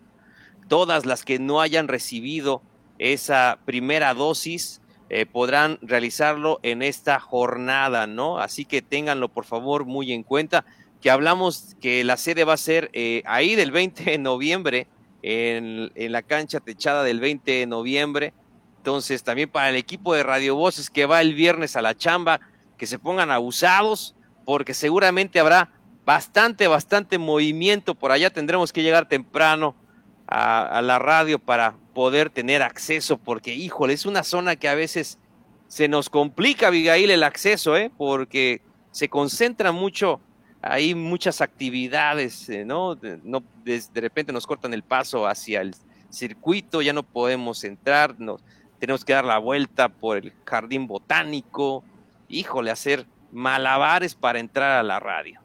todas 0.70 1.06
las 1.06 1.26
que 1.26 1.38
no 1.38 1.60
hayan 1.62 1.90
recibido 1.90 2.64
esa 3.00 3.60
primera 3.66 4.14
dosis, 4.14 4.82
eh, 5.10 5.26
podrán 5.26 5.80
realizarlo 5.82 6.60
en 6.62 6.84
esta 6.84 7.20
jornada, 7.20 8.06
¿no? 8.06 8.38
Así 8.38 8.66
que 8.66 8.84
ténganlo 8.84 9.30
por 9.30 9.46
favor 9.46 9.86
muy 9.86 10.14
en 10.14 10.22
cuenta, 10.22 10.66
que 11.02 11.10
hablamos 11.10 11.76
que 11.82 12.04
la 12.04 12.18
sede 12.18 12.44
va 12.44 12.54
a 12.54 12.58
ser 12.58 12.92
eh, 12.94 13.24
ahí 13.26 13.56
del 13.56 13.72
20 13.72 14.04
de 14.04 14.18
noviembre, 14.20 14.88
en, 15.22 15.92
la 15.96 16.22
cancha 16.22 16.60
techada 16.60 17.04
del 17.04 17.20
20 17.20 17.52
de 17.52 17.66
noviembre. 17.66 18.34
Entonces, 18.78 19.24
también 19.24 19.50
para 19.50 19.70
el 19.70 19.76
equipo 19.76 20.14
de 20.14 20.24
Radio 20.24 20.56
Voces 20.56 20.90
que 20.90 21.06
va 21.06 21.22
el 21.22 21.34
viernes 21.34 21.76
a 21.76 21.82
la 21.82 21.96
chamba, 21.96 22.40
que 22.78 22.88
se 22.88 23.00
pongan 23.00 23.32
abusados, 23.32 24.16
porque 24.46 24.74
seguramente 24.74 25.40
habrá 25.40 25.72
bastante, 26.06 26.68
bastante 26.68 27.18
movimiento. 27.18 27.96
Por 27.96 28.12
allá 28.12 28.30
tendremos 28.30 28.72
que 28.72 28.84
llegar 28.84 29.10
temprano 29.10 29.76
a, 30.32 30.82
la 30.84 31.00
radio 31.00 31.40
para 31.40 31.74
poder 31.94 32.30
tener 32.30 32.62
acceso, 32.62 33.18
porque 33.18 33.56
híjole, 33.56 33.94
es 33.94 34.06
una 34.06 34.24
zona 34.24 34.56
que 34.56 34.70
a 34.70 34.76
veces 34.76 35.18
se 35.68 35.88
nos 35.88 36.10
complica, 36.10 36.68
Abigail, 36.68 37.10
el 37.10 37.24
acceso, 37.24 37.76
¿eh? 37.76 37.92
porque 37.98 38.62
se 38.92 39.10
concentra 39.10 39.72
mucho, 39.72 40.22
hay 40.62 40.94
muchas 40.94 41.42
actividades, 41.42 42.48
eh, 42.50 42.64
¿no? 42.64 42.96
De, 42.96 43.20
no 43.24 43.44
de, 43.64 43.82
repente 43.96 44.32
nos 44.32 44.46
cortan 44.46 44.74
el 44.74 44.84
paso 44.84 45.26
hacia 45.26 45.62
el 45.62 45.76
circuito, 46.12 46.84
ya 46.84 46.94
no 46.94 47.04
podemos 47.04 47.64
entrar, 47.64 48.20
nos, 48.20 48.44
tenemos 48.80 49.04
que 49.04 49.14
dar 49.14 49.26
la 49.26 49.40
vuelta 49.40 49.90
por 49.90 50.18
el 50.18 50.34
jardín 50.46 50.86
botánico, 50.86 51.84
híjole, 52.28 52.70
hacer 52.70 53.08
malabares 53.32 54.14
para 54.14 54.40
entrar 54.40 54.80
a 54.80 54.84
la 54.84 55.00
radio. 55.00 55.40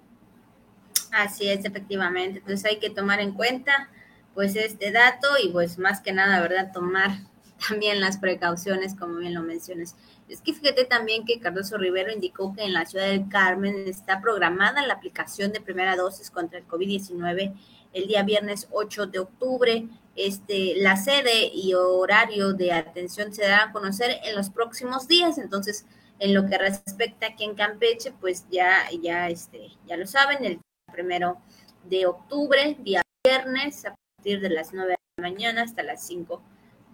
Así 1.10 1.48
es, 1.48 1.64
efectivamente. 1.64 2.40
Entonces 2.40 2.66
hay 2.66 2.78
que 2.78 2.90
tomar 2.90 3.20
en 3.20 3.32
cuenta 3.32 3.88
pues 4.34 4.56
este 4.56 4.92
dato 4.92 5.28
y 5.42 5.48
pues 5.48 5.78
más 5.78 6.00
que 6.00 6.12
nada, 6.12 6.40
¿verdad? 6.40 6.72
Tomar 6.72 7.10
también 7.68 8.00
las 8.00 8.18
precauciones, 8.18 8.94
como 8.94 9.16
bien 9.16 9.34
lo 9.34 9.42
mencionas. 9.42 9.96
Es 10.28 10.40
que 10.40 10.54
fíjate 10.54 10.84
también 10.84 11.24
que 11.24 11.38
Cardoso 11.38 11.78
Rivero 11.78 12.12
indicó 12.12 12.54
que 12.54 12.64
en 12.64 12.72
la 12.72 12.86
ciudad 12.86 13.06
del 13.06 13.28
Carmen 13.28 13.86
está 13.86 14.20
programada 14.20 14.86
la 14.86 14.94
aplicación 14.94 15.52
de 15.52 15.60
primera 15.60 15.96
dosis 15.96 16.30
contra 16.30 16.58
el 16.58 16.66
COVID-19 16.66 17.54
el 17.92 18.06
día 18.08 18.22
viernes 18.22 18.68
8 18.70 19.06
de 19.06 19.20
octubre. 19.20 19.88
Este, 20.16 20.74
la 20.76 20.96
sede 20.96 21.50
y 21.52 21.74
horario 21.74 22.52
de 22.52 22.72
atención 22.72 23.32
se 23.32 23.42
dará 23.42 23.64
a 23.64 23.72
conocer 23.72 24.18
en 24.24 24.34
los 24.34 24.50
próximos 24.50 25.08
días. 25.08 25.38
Entonces, 25.38 25.86
en 26.18 26.34
lo 26.34 26.46
que 26.46 26.58
respecta 26.58 27.26
aquí 27.26 27.44
en 27.44 27.54
Campeche, 27.54 28.12
pues 28.20 28.46
ya, 28.50 28.88
ya, 29.02 29.28
este, 29.28 29.70
ya 29.86 29.96
lo 29.96 30.06
saben, 30.06 30.44
el 30.44 30.60
primero 30.92 31.38
de 31.84 32.06
octubre, 32.06 32.76
día 32.80 33.02
viernes, 33.24 33.84
de 34.24 34.50
las 34.50 34.72
9 34.72 34.90
de 34.90 34.96
la 35.18 35.30
mañana 35.30 35.62
hasta 35.62 35.82
las 35.82 36.06
5 36.06 36.42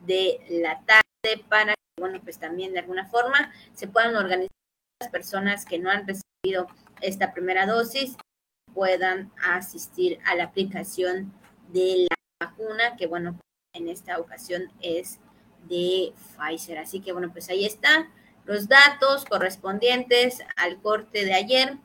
de 0.07 0.41
la 0.49 0.81
tarde 0.85 1.45
para 1.49 1.75
que, 1.75 2.01
bueno, 2.01 2.21
pues 2.23 2.39
también 2.39 2.73
de 2.73 2.81
alguna 2.81 3.07
forma 3.07 3.53
se 3.75 3.89
puedan 3.89 4.17
organizar 4.17 4.51
las 5.01 5.11
personas 5.11 5.65
que 5.65 5.79
no 5.79 5.91
han 5.91 6.07
recibido 6.07 6.67
esta 7.01 7.33
primera 7.33 7.67
dosis 7.67 8.17
puedan 8.75 9.33
asistir 9.43 10.19
a 10.25 10.35
la 10.35 10.45
aplicación 10.45 11.33
de 11.73 12.07
la 12.09 12.47
vacuna, 12.47 12.97
que 12.97 13.07
bueno, 13.07 13.39
en 13.75 13.89
esta 13.89 14.19
ocasión 14.19 14.71
es 14.81 15.19
de 15.69 16.13
Pfizer. 16.37 16.79
Así 16.79 17.01
que 17.01 17.13
bueno, 17.13 17.33
pues 17.33 17.49
ahí 17.49 17.65
están 17.65 18.09
los 18.45 18.69
datos 18.69 19.25
correspondientes 19.25 20.43
al 20.57 20.81
corte 20.81 21.25
de 21.25 21.35
ayer, 21.35 21.79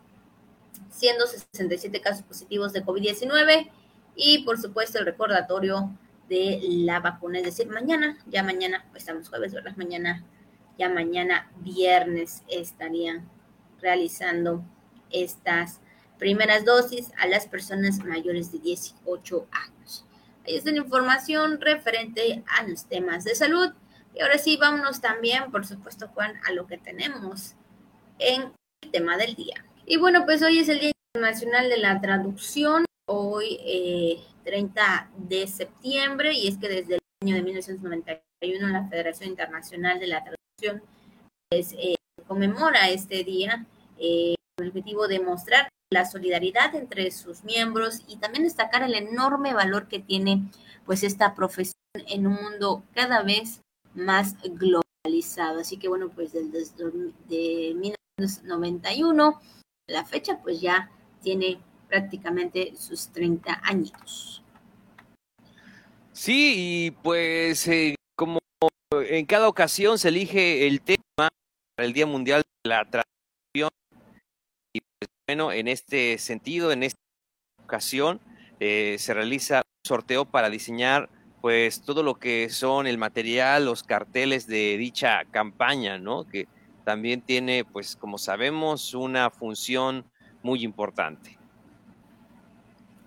siendo 0.89 1.27
67 1.27 2.01
casos 2.01 2.23
positivos 2.23 2.73
de 2.73 2.83
COVID-19 2.83 3.69
y 4.15 4.43
por 4.43 4.59
supuesto 4.59 4.99
el 4.99 5.05
recordatorio 5.05 5.91
de 6.29 6.59
la 6.63 6.99
vacuna, 6.99 7.39
es 7.39 7.45
decir, 7.45 7.67
mañana, 7.67 8.17
ya 8.27 8.43
mañana, 8.43 8.85
pues 8.91 9.03
estamos 9.03 9.29
jueves, 9.29 9.53
¿verdad? 9.53 9.75
Mañana, 9.75 10.23
ya 10.77 10.89
mañana 10.89 11.51
viernes 11.57 12.43
estarían 12.47 13.29
realizando 13.79 14.63
estas 15.11 15.81
primeras 16.17 16.65
dosis 16.65 17.11
a 17.17 17.27
las 17.27 17.47
personas 17.47 18.03
mayores 18.03 18.51
de 18.51 18.59
18 18.59 19.47
años. 19.51 20.05
Ahí 20.45 20.55
está 20.55 20.71
la 20.71 20.77
información 20.77 21.59
referente 21.59 22.43
a 22.47 22.63
los 22.67 22.85
temas 22.85 23.23
de 23.23 23.35
salud. 23.35 23.71
Y 24.13 24.21
ahora 24.21 24.37
sí, 24.37 24.57
vámonos 24.57 25.01
también, 25.01 25.51
por 25.51 25.65
supuesto, 25.65 26.07
Juan, 26.09 26.33
a 26.47 26.53
lo 26.53 26.67
que 26.67 26.77
tenemos 26.77 27.55
en 28.19 28.53
el 28.81 28.91
tema 28.91 29.17
del 29.17 29.35
día. 29.35 29.65
Y 29.85 29.97
bueno, 29.97 30.25
pues 30.25 30.41
hoy 30.41 30.59
es 30.59 30.69
el 30.69 30.79
Día 30.79 30.91
Internacional 31.13 31.69
de 31.69 31.77
la 31.77 31.99
Traducción 31.99 32.84
hoy 33.05 33.59
eh, 33.61 34.19
30 34.43 35.11
de 35.17 35.47
septiembre 35.47 36.33
y 36.33 36.47
es 36.47 36.57
que 36.57 36.67
desde 36.67 36.95
el 36.95 37.01
año 37.21 37.35
de 37.35 37.43
1991 37.43 38.67
la 38.67 38.87
Federación 38.87 39.29
Internacional 39.29 39.99
de 39.99 40.07
la 40.07 40.23
Traducción 40.23 40.83
pues, 41.49 41.73
eh, 41.73 41.95
conmemora 42.27 42.89
este 42.89 43.23
día 43.23 43.65
eh, 43.99 44.35
con 44.55 44.65
el 44.65 44.69
objetivo 44.69 45.07
de 45.07 45.19
mostrar 45.19 45.69
la 45.91 46.05
solidaridad 46.05 46.75
entre 46.75 47.11
sus 47.11 47.43
miembros 47.43 48.01
y 48.07 48.17
también 48.17 48.43
destacar 48.43 48.83
el 48.83 48.95
enorme 48.95 49.53
valor 49.53 49.87
que 49.87 49.99
tiene 49.99 50.49
pues 50.85 51.03
esta 51.03 51.35
profesión 51.35 51.75
en 52.07 52.27
un 52.27 52.33
mundo 52.33 52.83
cada 52.93 53.23
vez 53.23 53.61
más 53.93 54.35
globalizado. 54.43 55.59
Así 55.59 55.77
que 55.77 55.87
bueno, 55.87 56.09
pues 56.09 56.33
desde 56.33 56.65
de 57.29 57.73
1991 57.75 59.39
la 59.87 60.05
fecha 60.05 60.39
pues 60.41 60.59
ya 60.59 60.89
tiene 61.21 61.59
prácticamente 61.87 62.73
sus 62.75 63.09
30 63.09 63.61
añitos. 63.63 64.43
Sí, 66.11 66.53
y 66.57 66.91
pues 66.91 67.67
eh, 67.67 67.95
como 68.15 68.39
en 68.91 69.25
cada 69.25 69.47
ocasión 69.47 69.97
se 69.97 70.09
elige 70.09 70.67
el 70.67 70.81
tema 70.81 71.29
para 71.75 71.85
el 71.85 71.93
Día 71.93 72.05
Mundial 72.05 72.41
de 72.63 72.69
la 72.69 72.85
Traducción, 72.85 73.69
y 74.73 74.79
pues, 74.81 75.09
bueno, 75.27 75.51
en 75.51 75.67
este 75.67 76.17
sentido, 76.17 76.71
en 76.71 76.83
esta 76.83 76.99
ocasión, 77.63 78.21
eh, 78.59 78.95
se 78.99 79.13
realiza 79.13 79.57
un 79.57 79.87
sorteo 79.87 80.25
para 80.25 80.49
diseñar 80.49 81.09
pues 81.41 81.81
todo 81.81 82.01
lo 82.01 82.15
que 82.15 82.49
son 82.49 82.87
el 82.87 82.97
material, 82.97 83.65
los 83.65 83.83
carteles 83.83 84.47
de 84.47 84.77
dicha 84.77 85.25
campaña, 85.25 85.99
¿no? 85.99 86.25
Que 86.25 86.47
también 86.83 87.21
tiene, 87.21 87.65
pues 87.65 87.95
como 87.95 88.17
sabemos, 88.17 88.95
una 88.95 89.29
función 89.29 90.09
muy 90.41 90.63
importante. 90.63 91.37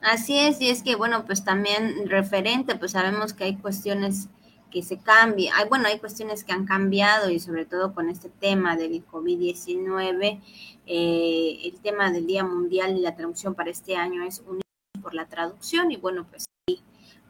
Así 0.00 0.38
es, 0.38 0.60
y 0.60 0.70
es 0.70 0.82
que, 0.82 0.94
bueno, 0.94 1.24
pues 1.26 1.44
también 1.44 2.08
referente, 2.08 2.76
pues 2.76 2.92
sabemos 2.92 3.32
que 3.32 3.44
hay 3.44 3.56
cuestiones 3.56 4.28
que 4.70 4.82
se 4.82 4.98
cambian, 4.98 5.52
hay, 5.56 5.68
bueno, 5.68 5.88
hay 5.88 5.98
cuestiones 5.98 6.44
que 6.44 6.52
han 6.52 6.66
cambiado 6.66 7.30
y 7.30 7.40
sobre 7.40 7.64
todo 7.64 7.94
con 7.94 8.08
este 8.08 8.28
tema 8.28 8.76
del 8.76 9.04
COVID-19, 9.06 10.40
eh, 10.86 11.58
el 11.64 11.80
tema 11.80 12.12
del 12.12 12.26
Día 12.26 12.44
Mundial 12.44 12.96
y 12.96 13.00
la 13.00 13.16
traducción 13.16 13.54
para 13.54 13.70
este 13.70 13.96
año 13.96 14.22
es 14.22 14.40
unido 14.46 14.62
por 15.02 15.14
la 15.14 15.26
traducción 15.26 15.90
y 15.90 15.96
bueno, 15.96 16.26
pues 16.30 16.44
sí, 16.68 16.80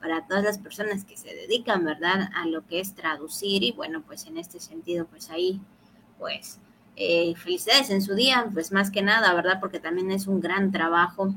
para 0.00 0.26
todas 0.26 0.44
las 0.44 0.58
personas 0.58 1.04
que 1.04 1.16
se 1.16 1.34
dedican, 1.34 1.84
¿verdad?, 1.84 2.28
a 2.34 2.46
lo 2.46 2.66
que 2.66 2.80
es 2.80 2.94
traducir 2.94 3.62
y 3.62 3.72
bueno, 3.72 4.02
pues 4.06 4.26
en 4.26 4.36
este 4.36 4.60
sentido, 4.60 5.06
pues 5.06 5.30
ahí, 5.30 5.60
pues 6.18 6.58
eh, 6.96 7.34
felicidades 7.36 7.88
en 7.90 8.02
su 8.02 8.14
día, 8.14 8.50
pues 8.52 8.72
más 8.72 8.90
que 8.90 9.00
nada, 9.00 9.32
¿verdad?, 9.32 9.58
porque 9.60 9.80
también 9.80 10.10
es 10.10 10.26
un 10.26 10.40
gran 10.40 10.70
trabajo 10.70 11.34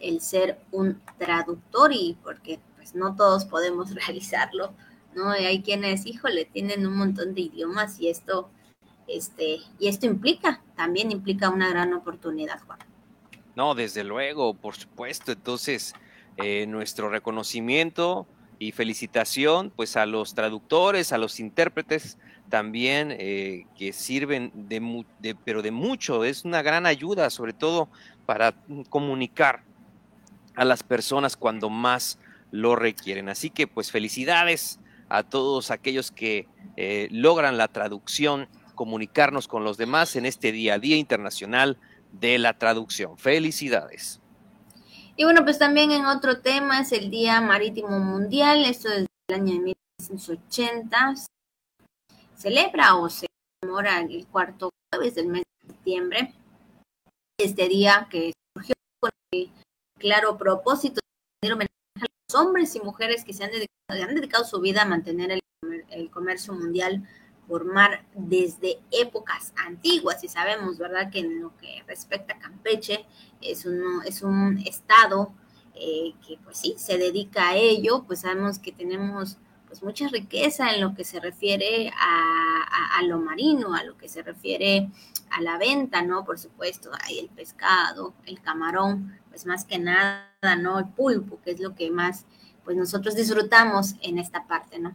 el 0.00 0.20
ser 0.20 0.60
un 0.70 1.00
traductor 1.18 1.92
y 1.92 2.16
porque 2.22 2.60
pues 2.76 2.94
no 2.94 3.16
todos 3.16 3.44
podemos 3.44 3.94
realizarlo, 4.06 4.74
¿no? 5.14 5.30
hay 5.30 5.62
quienes, 5.62 6.06
híjole, 6.06 6.44
tienen 6.44 6.86
un 6.86 6.96
montón 6.96 7.34
de 7.34 7.42
idiomas 7.42 7.98
y 8.00 8.08
esto, 8.08 8.50
este, 9.08 9.58
y 9.78 9.88
esto 9.88 10.06
implica, 10.06 10.62
también 10.76 11.10
implica 11.10 11.48
una 11.48 11.68
gran 11.68 11.92
oportunidad, 11.94 12.60
Juan. 12.66 12.78
No, 13.54 13.74
desde 13.74 14.04
luego, 14.04 14.52
por 14.52 14.76
supuesto. 14.76 15.32
Entonces, 15.32 15.94
eh, 16.36 16.66
nuestro 16.66 17.08
reconocimiento 17.08 18.26
y 18.58 18.72
felicitación 18.72 19.72
pues 19.74 19.96
a 19.96 20.04
los 20.04 20.34
traductores, 20.34 21.12
a 21.12 21.18
los 21.18 21.40
intérpretes 21.40 22.18
también 22.48 23.14
eh, 23.18 23.66
que 23.76 23.92
sirven 23.92 24.52
de, 24.54 25.36
pero 25.44 25.62
de 25.62 25.70
mucho, 25.70 26.24
es 26.24 26.44
una 26.44 26.62
gran 26.62 26.86
ayuda 26.86 27.30
sobre 27.30 27.52
todo 27.52 27.88
para 28.24 28.54
comunicar 28.88 29.64
a 30.56 30.64
las 30.64 30.82
personas 30.82 31.36
cuando 31.36 31.70
más 31.70 32.18
lo 32.50 32.76
requieren. 32.76 33.28
Así 33.28 33.50
que 33.50 33.66
pues 33.66 33.90
felicidades 33.90 34.80
a 35.08 35.22
todos 35.22 35.70
aquellos 35.70 36.10
que 36.10 36.48
eh, 36.76 37.08
logran 37.10 37.56
la 37.56 37.68
traducción, 37.68 38.48
comunicarnos 38.74 39.48
con 39.48 39.64
los 39.64 39.76
demás 39.76 40.16
en 40.16 40.26
este 40.26 40.52
día, 40.52 40.78
Día 40.78 40.96
Internacional 40.96 41.78
de 42.12 42.38
la 42.38 42.58
Traducción. 42.58 43.16
Felicidades. 43.18 44.20
Y 45.16 45.24
bueno, 45.24 45.44
pues 45.44 45.58
también 45.58 45.92
en 45.92 46.04
otro 46.06 46.40
tema 46.40 46.80
es 46.80 46.92
el 46.92 47.10
Día 47.10 47.40
Marítimo 47.40 47.98
Mundial, 47.98 48.64
esto 48.64 48.90
desde 48.90 49.06
el 49.28 49.34
año 49.34 49.52
de 49.54 49.74
1980. 49.98 51.14
Celebra 52.36 52.96
o 52.96 53.08
se 53.08 53.26
conmemora 53.60 54.00
el 54.00 54.26
cuarto 54.26 54.70
jueves 54.92 55.14
del 55.14 55.28
mes 55.28 55.44
de 55.62 55.68
septiembre. 55.68 56.34
Este 57.38 57.68
día 57.68 58.08
que 58.10 58.32
surgió 58.54 58.74
con 59.00 59.10
el 59.32 59.50
claro 60.06 60.38
propósito 60.38 61.00
de 61.42 61.52
homenaje 61.52 61.72
a 61.96 62.06
los 62.28 62.40
hombres 62.40 62.76
y 62.76 62.80
mujeres 62.80 63.24
que 63.24 63.32
se 63.32 63.42
han 63.42 63.50
dedicado, 63.50 64.08
han 64.08 64.14
dedicado 64.14 64.44
su 64.44 64.60
vida 64.60 64.82
a 64.82 64.84
mantener 64.84 65.32
el, 65.32 65.40
el 65.90 66.10
comercio 66.10 66.54
mundial 66.54 67.02
formar 67.48 68.04
desde 68.14 68.78
épocas 68.92 69.52
antiguas 69.56 70.22
y 70.22 70.28
sabemos, 70.28 70.78
¿verdad?, 70.78 71.10
que 71.10 71.20
en 71.20 71.40
lo 71.40 71.56
que 71.56 71.82
respecta 71.88 72.34
a 72.34 72.38
Campeche 72.38 73.04
es 73.40 73.66
un, 73.66 74.00
es 74.04 74.22
un 74.22 74.58
estado 74.58 75.32
eh, 75.74 76.14
que 76.26 76.38
pues 76.44 76.58
sí, 76.58 76.76
se 76.78 76.98
dedica 76.98 77.50
a 77.50 77.56
ello, 77.56 78.04
pues 78.06 78.20
sabemos 78.20 78.60
que 78.60 78.70
tenemos 78.70 79.38
pues 79.76 79.82
mucha 79.82 80.08
riqueza 80.08 80.70
en 80.70 80.80
lo 80.80 80.94
que 80.94 81.04
se 81.04 81.20
refiere 81.20 81.92
a, 81.98 83.02
lo 83.02 83.18
marino, 83.18 83.74
a 83.74 83.84
lo 83.84 83.98
que 83.98 84.08
se 84.08 84.22
refiere 84.22 84.88
a 85.30 85.42
la 85.42 85.58
venta, 85.58 86.00
¿no? 86.00 86.24
Por 86.24 86.38
supuesto, 86.38 86.90
hay 87.04 87.18
el 87.18 87.28
pescado, 87.28 88.14
el 88.24 88.40
camarón, 88.40 89.18
pues 89.28 89.44
más 89.44 89.66
que 89.66 89.78
nada, 89.78 90.56
¿no? 90.58 90.78
El 90.78 90.86
pulpo, 90.86 91.38
que 91.44 91.50
es 91.50 91.60
lo 91.60 91.74
que 91.74 91.90
más 91.90 92.24
pues 92.64 92.76
nosotros 92.76 93.14
disfrutamos 93.14 93.96
en 94.00 94.18
esta 94.18 94.46
parte, 94.46 94.78
¿no? 94.78 94.94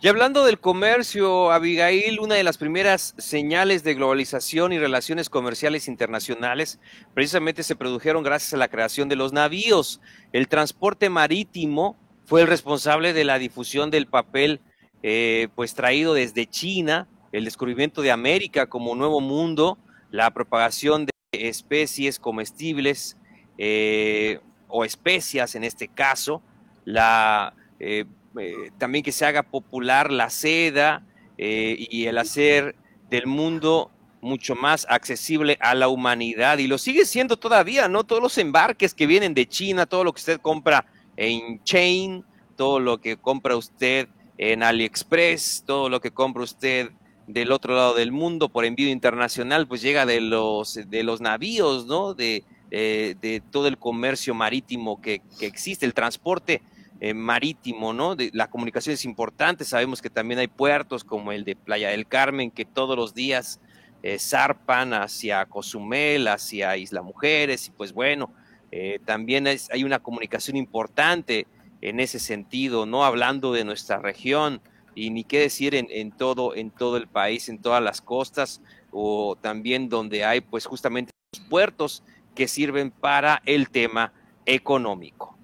Y 0.00 0.08
hablando 0.08 0.44
del 0.44 0.60
comercio, 0.60 1.50
Abigail, 1.50 2.20
una 2.20 2.36
de 2.36 2.44
las 2.44 2.56
primeras 2.56 3.14
señales 3.18 3.82
de 3.82 3.94
globalización 3.94 4.72
y 4.72 4.78
relaciones 4.78 5.28
comerciales 5.28 5.88
internacionales 5.88 6.78
precisamente 7.14 7.64
se 7.64 7.76
produjeron 7.76 8.22
gracias 8.22 8.54
a 8.54 8.58
la 8.58 8.68
creación 8.68 9.08
de 9.08 9.16
los 9.16 9.32
navíos. 9.32 10.00
El 10.32 10.48
transporte 10.48 11.10
marítimo 11.10 11.98
fue 12.30 12.42
el 12.42 12.46
responsable 12.46 13.12
de 13.12 13.24
la 13.24 13.40
difusión 13.40 13.90
del 13.90 14.06
papel 14.06 14.60
eh, 15.02 15.48
pues 15.56 15.74
traído 15.74 16.14
desde 16.14 16.46
China, 16.46 17.08
el 17.32 17.44
descubrimiento 17.44 18.02
de 18.02 18.12
América 18.12 18.68
como 18.68 18.94
nuevo 18.94 19.20
mundo, 19.20 19.78
la 20.12 20.30
propagación 20.30 21.06
de 21.06 21.12
especies 21.32 22.20
comestibles 22.20 23.16
eh, 23.58 24.38
o 24.68 24.84
especias 24.84 25.56
en 25.56 25.64
este 25.64 25.88
caso, 25.88 26.40
la 26.84 27.52
eh, 27.80 28.04
eh, 28.38 28.70
también 28.78 29.02
que 29.02 29.10
se 29.10 29.26
haga 29.26 29.42
popular 29.42 30.12
la 30.12 30.30
seda 30.30 31.02
y 31.36 32.04
el 32.04 32.16
hacer 32.16 32.76
del 33.10 33.26
mundo 33.26 33.90
mucho 34.20 34.54
más 34.54 34.86
accesible 34.88 35.58
a 35.60 35.74
la 35.74 35.88
humanidad 35.88 36.58
y 36.58 36.68
lo 36.68 36.78
sigue 36.78 37.06
siendo 37.06 37.38
todavía, 37.38 37.88
¿no? 37.88 38.04
Todos 38.04 38.22
los 38.22 38.38
embarques 38.38 38.94
que 38.94 39.08
vienen 39.08 39.34
de 39.34 39.48
China, 39.48 39.86
todo 39.86 40.04
lo 40.04 40.12
que 40.12 40.20
usted 40.20 40.40
compra 40.40 40.86
en 41.20 41.62
Chain, 41.64 42.24
todo 42.56 42.80
lo 42.80 42.98
que 42.98 43.18
compra 43.18 43.54
usted 43.54 44.08
en 44.38 44.62
AliExpress, 44.62 45.64
todo 45.66 45.90
lo 45.90 46.00
que 46.00 46.10
compra 46.10 46.42
usted 46.42 46.92
del 47.26 47.52
otro 47.52 47.74
lado 47.74 47.94
del 47.94 48.10
mundo 48.10 48.48
por 48.48 48.64
envío 48.64 48.88
internacional, 48.88 49.68
pues 49.68 49.82
llega 49.82 50.06
de 50.06 50.22
los, 50.22 50.80
de 50.88 51.02
los 51.02 51.20
navíos, 51.20 51.84
¿no? 51.84 52.14
De, 52.14 52.42
eh, 52.70 53.16
de 53.20 53.42
todo 53.50 53.68
el 53.68 53.76
comercio 53.76 54.34
marítimo 54.34 55.00
que, 55.02 55.20
que 55.38 55.46
existe, 55.46 55.84
el 55.84 55.92
transporte 55.92 56.62
eh, 57.00 57.12
marítimo, 57.12 57.92
¿no? 57.92 58.16
De, 58.16 58.30
la 58.32 58.48
comunicación 58.48 58.94
es 58.94 59.04
importante, 59.04 59.66
sabemos 59.66 60.00
que 60.00 60.08
también 60.08 60.40
hay 60.40 60.48
puertos 60.48 61.04
como 61.04 61.32
el 61.32 61.44
de 61.44 61.54
Playa 61.54 61.90
del 61.90 62.06
Carmen 62.06 62.50
que 62.50 62.64
todos 62.64 62.96
los 62.96 63.12
días 63.12 63.60
eh, 64.02 64.18
zarpan 64.18 64.94
hacia 64.94 65.44
Cozumel, 65.44 66.28
hacia 66.28 66.78
Isla 66.78 67.02
Mujeres, 67.02 67.68
y 67.68 67.72
pues 67.72 67.92
bueno, 67.92 68.32
eh, 68.72 69.00
también 69.04 69.46
hay 69.46 69.84
una 69.84 69.98
comunicación 69.98 70.56
importante 70.56 71.46
en 71.80 72.00
ese 72.00 72.18
sentido, 72.18 72.86
¿no? 72.86 73.04
Hablando 73.04 73.52
de 73.52 73.64
nuestra 73.64 73.98
región, 73.98 74.60
y 74.94 75.10
ni 75.10 75.24
qué 75.24 75.40
decir 75.40 75.74
en, 75.74 75.86
en, 75.90 76.12
todo, 76.12 76.54
en 76.54 76.70
todo 76.70 76.96
el 76.96 77.08
país, 77.08 77.48
en 77.48 77.60
todas 77.60 77.82
las 77.82 78.00
costas, 78.00 78.60
o 78.90 79.36
también 79.40 79.88
donde 79.88 80.24
hay 80.24 80.40
pues 80.40 80.66
justamente 80.66 81.12
los 81.32 81.46
puertos 81.46 82.02
que 82.34 82.48
sirven 82.48 82.90
para 82.90 83.42
el 83.46 83.70
tema 83.70 84.12
económico. 84.46 85.36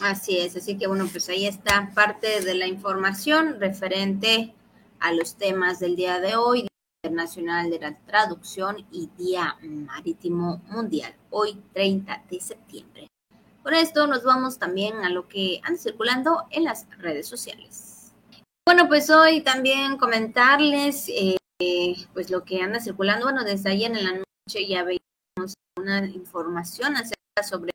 Así 0.00 0.38
es, 0.38 0.56
así 0.56 0.76
que 0.76 0.86
bueno, 0.86 1.08
pues 1.10 1.28
ahí 1.28 1.46
está 1.46 1.90
parte 1.94 2.40
de 2.40 2.54
la 2.54 2.66
información 2.66 3.58
referente 3.60 4.52
a 5.00 5.12
los 5.12 5.36
temas 5.36 5.80
del 5.80 5.96
día 5.96 6.20
de 6.20 6.36
hoy, 6.36 6.66
Internacional 7.04 7.68
de 7.68 7.78
la 7.80 7.94
Traducción 8.06 8.86
y 8.90 9.10
Día 9.18 9.58
Marítimo 9.60 10.62
Mundial, 10.68 11.14
hoy 11.28 11.62
30 11.74 12.24
de 12.30 12.40
septiembre. 12.40 13.08
Con 13.62 13.74
esto 13.74 14.06
nos 14.06 14.24
vamos 14.24 14.58
también 14.58 14.96
a 15.04 15.10
lo 15.10 15.28
que 15.28 15.60
anda 15.64 15.78
circulando 15.78 16.46
en 16.50 16.64
las 16.64 16.88
redes 16.98 17.28
sociales. 17.28 18.14
Bueno, 18.66 18.88
pues 18.88 19.10
hoy 19.10 19.42
también 19.42 19.98
comentarles 19.98 21.10
eh, 21.10 21.36
pues 22.14 22.30
lo 22.30 22.42
que 22.42 22.62
anda 22.62 22.80
circulando, 22.80 23.26
bueno, 23.26 23.44
desde 23.44 23.70
ayer 23.70 23.90
en 23.90 24.04
la 24.04 24.12
noche 24.12 24.66
ya 24.66 24.82
veíamos 24.82 25.52
una 25.78 26.06
información 26.06 26.96
acerca 26.96 27.42
sobre 27.46 27.72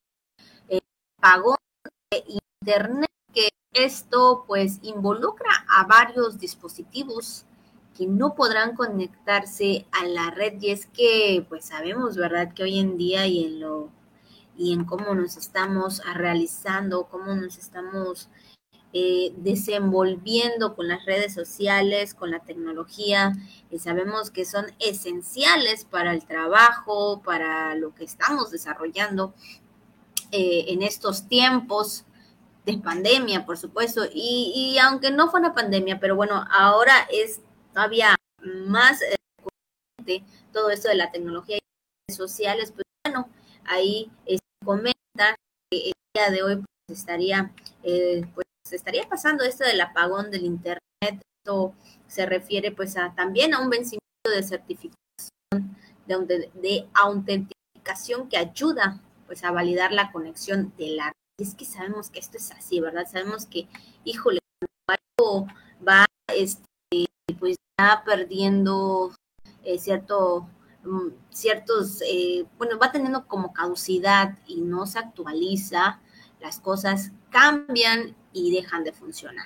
el 0.70 0.82
pagón 1.22 1.58
Internet, 2.62 3.12
que 3.32 3.50
esto 3.74 4.44
pues 4.48 4.80
involucra 4.82 5.52
a 5.70 5.86
varios 5.86 6.40
dispositivos 6.40 7.46
no 8.08 8.36
podrán 8.36 8.76
conectarse 8.76 9.86
a 9.92 10.06
la 10.06 10.32
red 10.32 10.62
y 10.62 10.72
es 10.72 10.86
que 10.88 11.46
pues 11.50 11.66
sabemos, 11.66 12.16
¿verdad? 12.16 12.54
Que 12.54 12.64
hoy 12.64 12.80
en 12.80 12.98
día 12.98 13.28
y 13.28 13.46
en 13.46 13.60
lo 13.60 13.90
y 14.58 14.74
en 14.74 14.84
cómo 14.84 15.16
nos 15.16 15.38
estamos 15.38 16.02
realizando, 16.14 17.08
cómo 17.10 17.34
nos 17.34 17.58
estamos 17.58 18.30
eh, 18.92 19.34
desenvolviendo 19.38 20.76
con 20.76 20.88
las 20.88 21.06
redes 21.06 21.34
sociales, 21.34 22.16
con 22.16 22.32
la 22.32 22.40
tecnología, 22.40 23.34
y 23.70 23.78
sabemos 23.78 24.32
que 24.32 24.46
son 24.46 24.66
esenciales 24.80 25.86
para 25.86 26.12
el 26.12 26.26
trabajo, 26.26 27.22
para 27.24 27.76
lo 27.76 27.94
que 27.94 28.04
estamos 28.04 28.50
desarrollando 28.50 29.36
eh, 30.32 30.66
en 30.70 30.82
estos 30.82 31.28
tiempos 31.28 32.06
de 32.66 32.80
pandemia, 32.80 33.46
por 33.46 33.58
supuesto, 33.58 34.02
y, 34.12 34.78
aunque 34.82 35.12
no 35.12 35.30
fue 35.30 35.40
una 35.40 35.54
pandemia, 35.54 36.00
pero 36.00 36.16
bueno, 36.16 36.44
ahora 36.52 37.08
es 37.12 37.42
todavía 37.80 38.14
más 38.44 39.02
eh, 39.02 40.24
todo 40.52 40.70
esto 40.70 40.90
de 40.90 40.96
la 40.96 41.12
tecnología 41.12 41.56
y 41.56 41.62
redes 42.10 42.18
sociales, 42.18 42.74
pues 42.74 42.84
bueno, 43.06 43.30
ahí 43.64 44.12
este, 44.26 44.46
comenta 44.66 45.36
que 45.72 45.88
el 45.88 45.94
día 46.14 46.30
de 46.30 46.44
hoy 46.44 46.56
pues, 46.58 47.00
estaría, 47.00 47.54
eh, 47.84 48.26
pues 48.36 48.46
estaría 48.72 49.08
pasando 49.08 49.46
esto 49.46 49.64
del 49.64 49.80
apagón 49.80 50.30
del 50.30 50.44
internet, 50.44 50.82
esto 51.02 51.74
se 52.08 52.26
refiere 52.26 52.74
pues 52.74 52.98
a 52.98 53.16
también 53.16 53.54
a 53.54 53.62
un 53.62 53.70
vencimiento 53.70 54.30
de 54.30 54.44
certificación 54.44 55.78
de, 56.06 56.52
de 56.56 56.88
autenticación 56.96 58.28
que 58.28 58.36
ayuda 58.38 59.00
pues 59.26 59.46
a 59.46 59.52
validar 59.52 59.94
la 59.94 60.12
conexión 60.12 60.74
de 60.78 60.90
la 60.90 61.14
y 61.38 61.44
es 61.44 61.56
que 61.56 61.64
sabemos 61.64 62.10
que 62.10 62.20
esto 62.20 62.36
es 62.36 62.52
así, 62.52 62.82
¿verdad? 62.82 63.08
Sabemos 63.10 63.46
que, 63.46 63.70
híjole, 64.04 64.40
algo 65.18 65.48
va, 65.88 66.06
este, 66.36 66.69
pues 67.40 67.58
ya 67.78 68.04
perdiendo 68.06 69.14
eh, 69.64 69.78
cierto, 69.78 70.48
mm, 70.84 71.10
ciertos, 71.30 72.02
eh, 72.02 72.46
bueno, 72.58 72.78
va 72.78 72.92
teniendo 72.92 73.28
como 73.28 73.54
caducidad 73.54 74.38
y 74.48 74.62
no 74.62 74.86
se 74.86 75.00
actualiza, 75.00 76.00
las 76.40 76.60
cosas 76.60 77.12
cambian 77.30 78.16
y 78.34 78.54
dejan 78.54 78.84
de 78.84 78.94
funcionar. 78.94 79.46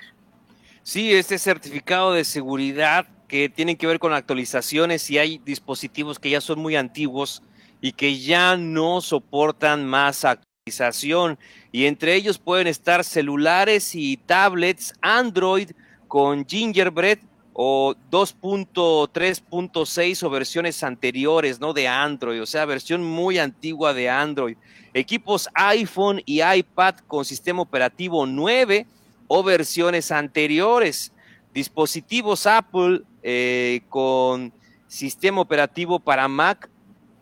Sí, 0.82 1.12
este 1.12 1.38
certificado 1.38 2.12
de 2.12 2.24
seguridad 2.24 3.06
que 3.26 3.48
tiene 3.48 3.76
que 3.76 3.86
ver 3.86 3.98
con 3.98 4.12
actualizaciones 4.12 5.10
y 5.10 5.18
hay 5.18 5.38
dispositivos 5.38 6.18
que 6.18 6.30
ya 6.30 6.40
son 6.40 6.60
muy 6.60 6.76
antiguos 6.76 7.42
y 7.80 7.92
que 7.92 8.18
ya 8.18 8.56
no 8.56 9.00
soportan 9.00 9.86
más 9.86 10.24
actualización. 10.24 11.38
Y 11.72 11.86
entre 11.86 12.14
ellos 12.14 12.38
pueden 12.38 12.66
estar 12.66 13.02
celulares 13.02 13.94
y 13.94 14.16
tablets 14.18 14.92
Android 15.00 15.70
con 16.06 16.46
Gingerbread 16.46 17.18
o 17.54 17.94
2.3.6 18.10 20.22
o 20.24 20.30
versiones 20.30 20.82
anteriores, 20.82 21.58
¿no? 21.60 21.72
De 21.72 21.88
Android, 21.88 22.42
o 22.42 22.46
sea, 22.46 22.66
versión 22.66 23.04
muy 23.04 23.38
antigua 23.38 23.94
de 23.94 24.10
Android. 24.10 24.56
Equipos 24.92 25.48
iPhone 25.54 26.20
y 26.26 26.42
iPad 26.42 26.96
con 27.06 27.24
sistema 27.24 27.62
operativo 27.62 28.26
9 28.26 28.88
o 29.28 29.44
versiones 29.44 30.10
anteriores. 30.10 31.12
Dispositivos 31.52 32.46
Apple 32.46 33.02
eh, 33.22 33.82
con 33.88 34.52
sistema 34.88 35.40
operativo 35.40 36.00
para 36.00 36.28
Mac 36.28 36.68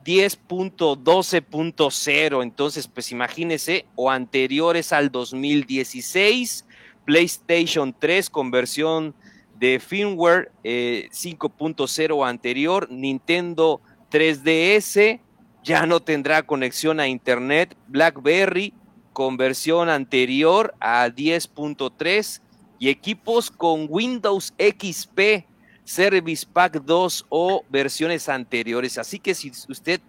10.12.0. 0.05 2.43
Entonces, 2.43 2.89
pues 2.89 3.13
imagínese, 3.13 3.87
o 3.95 4.11
anteriores 4.11 4.93
al 4.93 5.13
2016, 5.13 6.67
PlayStation 7.05 7.95
3 7.99 8.31
con 8.31 8.51
versión 8.51 9.15
de 9.63 9.79
firmware 9.79 10.51
5.0 10.65 12.21
eh, 12.25 12.29
anterior, 12.29 12.91
Nintendo 12.91 13.81
3DS 14.11 15.21
ya 15.63 15.87
no 15.87 16.01
tendrá 16.01 16.43
conexión 16.43 16.99
a 16.99 17.07
Internet, 17.07 17.77
BlackBerry 17.87 18.75
con 19.13 19.37
versión 19.37 19.89
anterior 19.89 20.75
a 20.81 21.07
10.3 21.07 22.41
y 22.81 22.89
equipos 22.89 23.53
con 23.53 23.87
Windows 23.89 24.53
XP 24.59 25.47
Service 25.85 26.45
Pack 26.53 26.83
2 26.83 27.27
o 27.29 27.65
versiones 27.71 28.29
anteriores. 28.29 28.99
Así 28.99 29.21
que 29.21 29.33
si 29.33 29.53
usted 29.69 30.01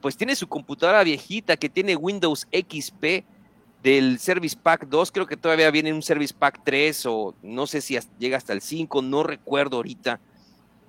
pues 0.00 0.16
tiene 0.16 0.34
su 0.34 0.48
computadora 0.48 1.04
viejita 1.04 1.56
que 1.56 1.68
tiene 1.68 1.94
Windows 1.94 2.48
XP 2.50 3.24
del 3.82 4.18
Service 4.18 4.56
Pack 4.60 4.88
2, 4.88 5.12
creo 5.12 5.26
que 5.26 5.36
todavía 5.36 5.70
viene 5.70 5.92
un 5.92 6.02
Service 6.02 6.34
Pack 6.36 6.60
3 6.64 7.06
o 7.06 7.34
no 7.42 7.66
sé 7.66 7.80
si 7.80 7.98
llega 8.18 8.36
hasta 8.36 8.52
el 8.52 8.60
5, 8.60 9.02
no 9.02 9.22
recuerdo 9.22 9.76
ahorita. 9.76 10.20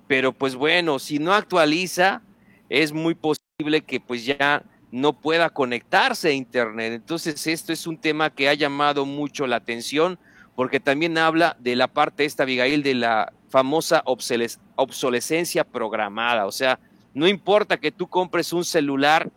Pero 0.06 0.32
pues 0.32 0.56
bueno, 0.56 0.98
si 0.98 1.18
no 1.18 1.32
actualiza, 1.32 2.22
es 2.68 2.92
muy 2.92 3.14
posible 3.14 3.82
que 3.86 4.00
pues 4.00 4.24
ya 4.24 4.64
no 4.90 5.12
pueda 5.12 5.50
conectarse 5.50 6.28
a 6.28 6.32
Internet. 6.32 6.92
Entonces 6.94 7.46
esto 7.46 7.72
es 7.72 7.86
un 7.86 7.96
tema 7.96 8.30
que 8.30 8.48
ha 8.48 8.54
llamado 8.54 9.06
mucho 9.06 9.46
la 9.46 9.56
atención 9.56 10.18
porque 10.56 10.80
también 10.80 11.16
habla 11.16 11.56
de 11.60 11.76
la 11.76 11.86
parte 11.88 12.24
esta, 12.24 12.42
Abigail, 12.42 12.82
de 12.82 12.94
la 12.94 13.32
famosa 13.48 14.02
obsolescencia 14.04 15.64
programada. 15.64 16.46
O 16.46 16.52
sea, 16.52 16.80
no 17.14 17.28
importa 17.28 17.78
que 17.78 17.92
tú 17.92 18.08
compres 18.08 18.52
un 18.52 18.64
celular 18.64 19.30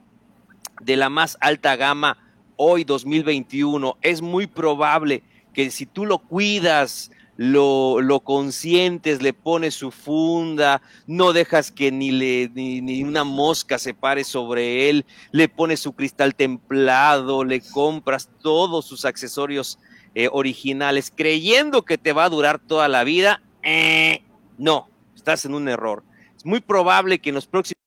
de 0.81 0.97
la 0.97 1.09
más 1.09 1.37
alta 1.39 1.75
gama 1.75 2.17
hoy 2.57 2.83
2021, 2.83 3.97
es 4.01 4.21
muy 4.21 4.47
probable 4.47 5.23
que 5.53 5.69
si 5.71 5.85
tú 5.85 6.05
lo 6.05 6.19
cuidas, 6.19 7.11
lo, 7.35 7.99
lo 8.01 8.19
consientes, 8.19 9.21
le 9.21 9.33
pones 9.33 9.73
su 9.73 9.91
funda, 9.91 10.81
no 11.07 11.33
dejas 11.33 11.71
que 11.71 11.91
ni, 11.91 12.11
le, 12.11 12.49
ni, 12.53 13.03
una 13.03 13.23
mosca 13.23 13.79
se 13.79 13.93
pare 13.93 14.23
sobre 14.23 14.89
él, 14.89 15.05
le 15.31 15.49
pones 15.49 15.79
su 15.79 15.93
cristal 15.93 16.35
templado, 16.35 17.43
le 17.43 17.61
compras 17.61 18.29
todos 18.41 18.85
sus 18.85 19.05
accesorios 19.05 19.79
eh, 20.15 20.29
originales 20.31 21.11
creyendo 21.15 21.83
que 21.83 21.97
te 21.97 22.13
va 22.13 22.25
a 22.25 22.29
durar 22.29 22.59
toda 22.59 22.87
la 22.87 23.03
vida, 23.03 23.41
eh, 23.63 24.23
no, 24.57 24.89
estás 25.15 25.45
en 25.45 25.55
un 25.55 25.67
error. 25.67 26.03
Es 26.37 26.45
muy 26.45 26.59
probable 26.59 27.19
que 27.19 27.29
en 27.29 27.35
los 27.35 27.47
próximos 27.47 27.81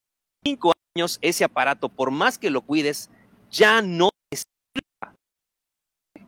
cinco 0.45 0.73
años 0.97 1.19
ese 1.23 1.45
aparato, 1.45 1.89
por 1.89 2.11
más 2.11 2.39
que 2.39 2.51
lo 2.51 2.62
cuides, 2.62 3.11
ya 3.51 3.81
no. 3.83 4.11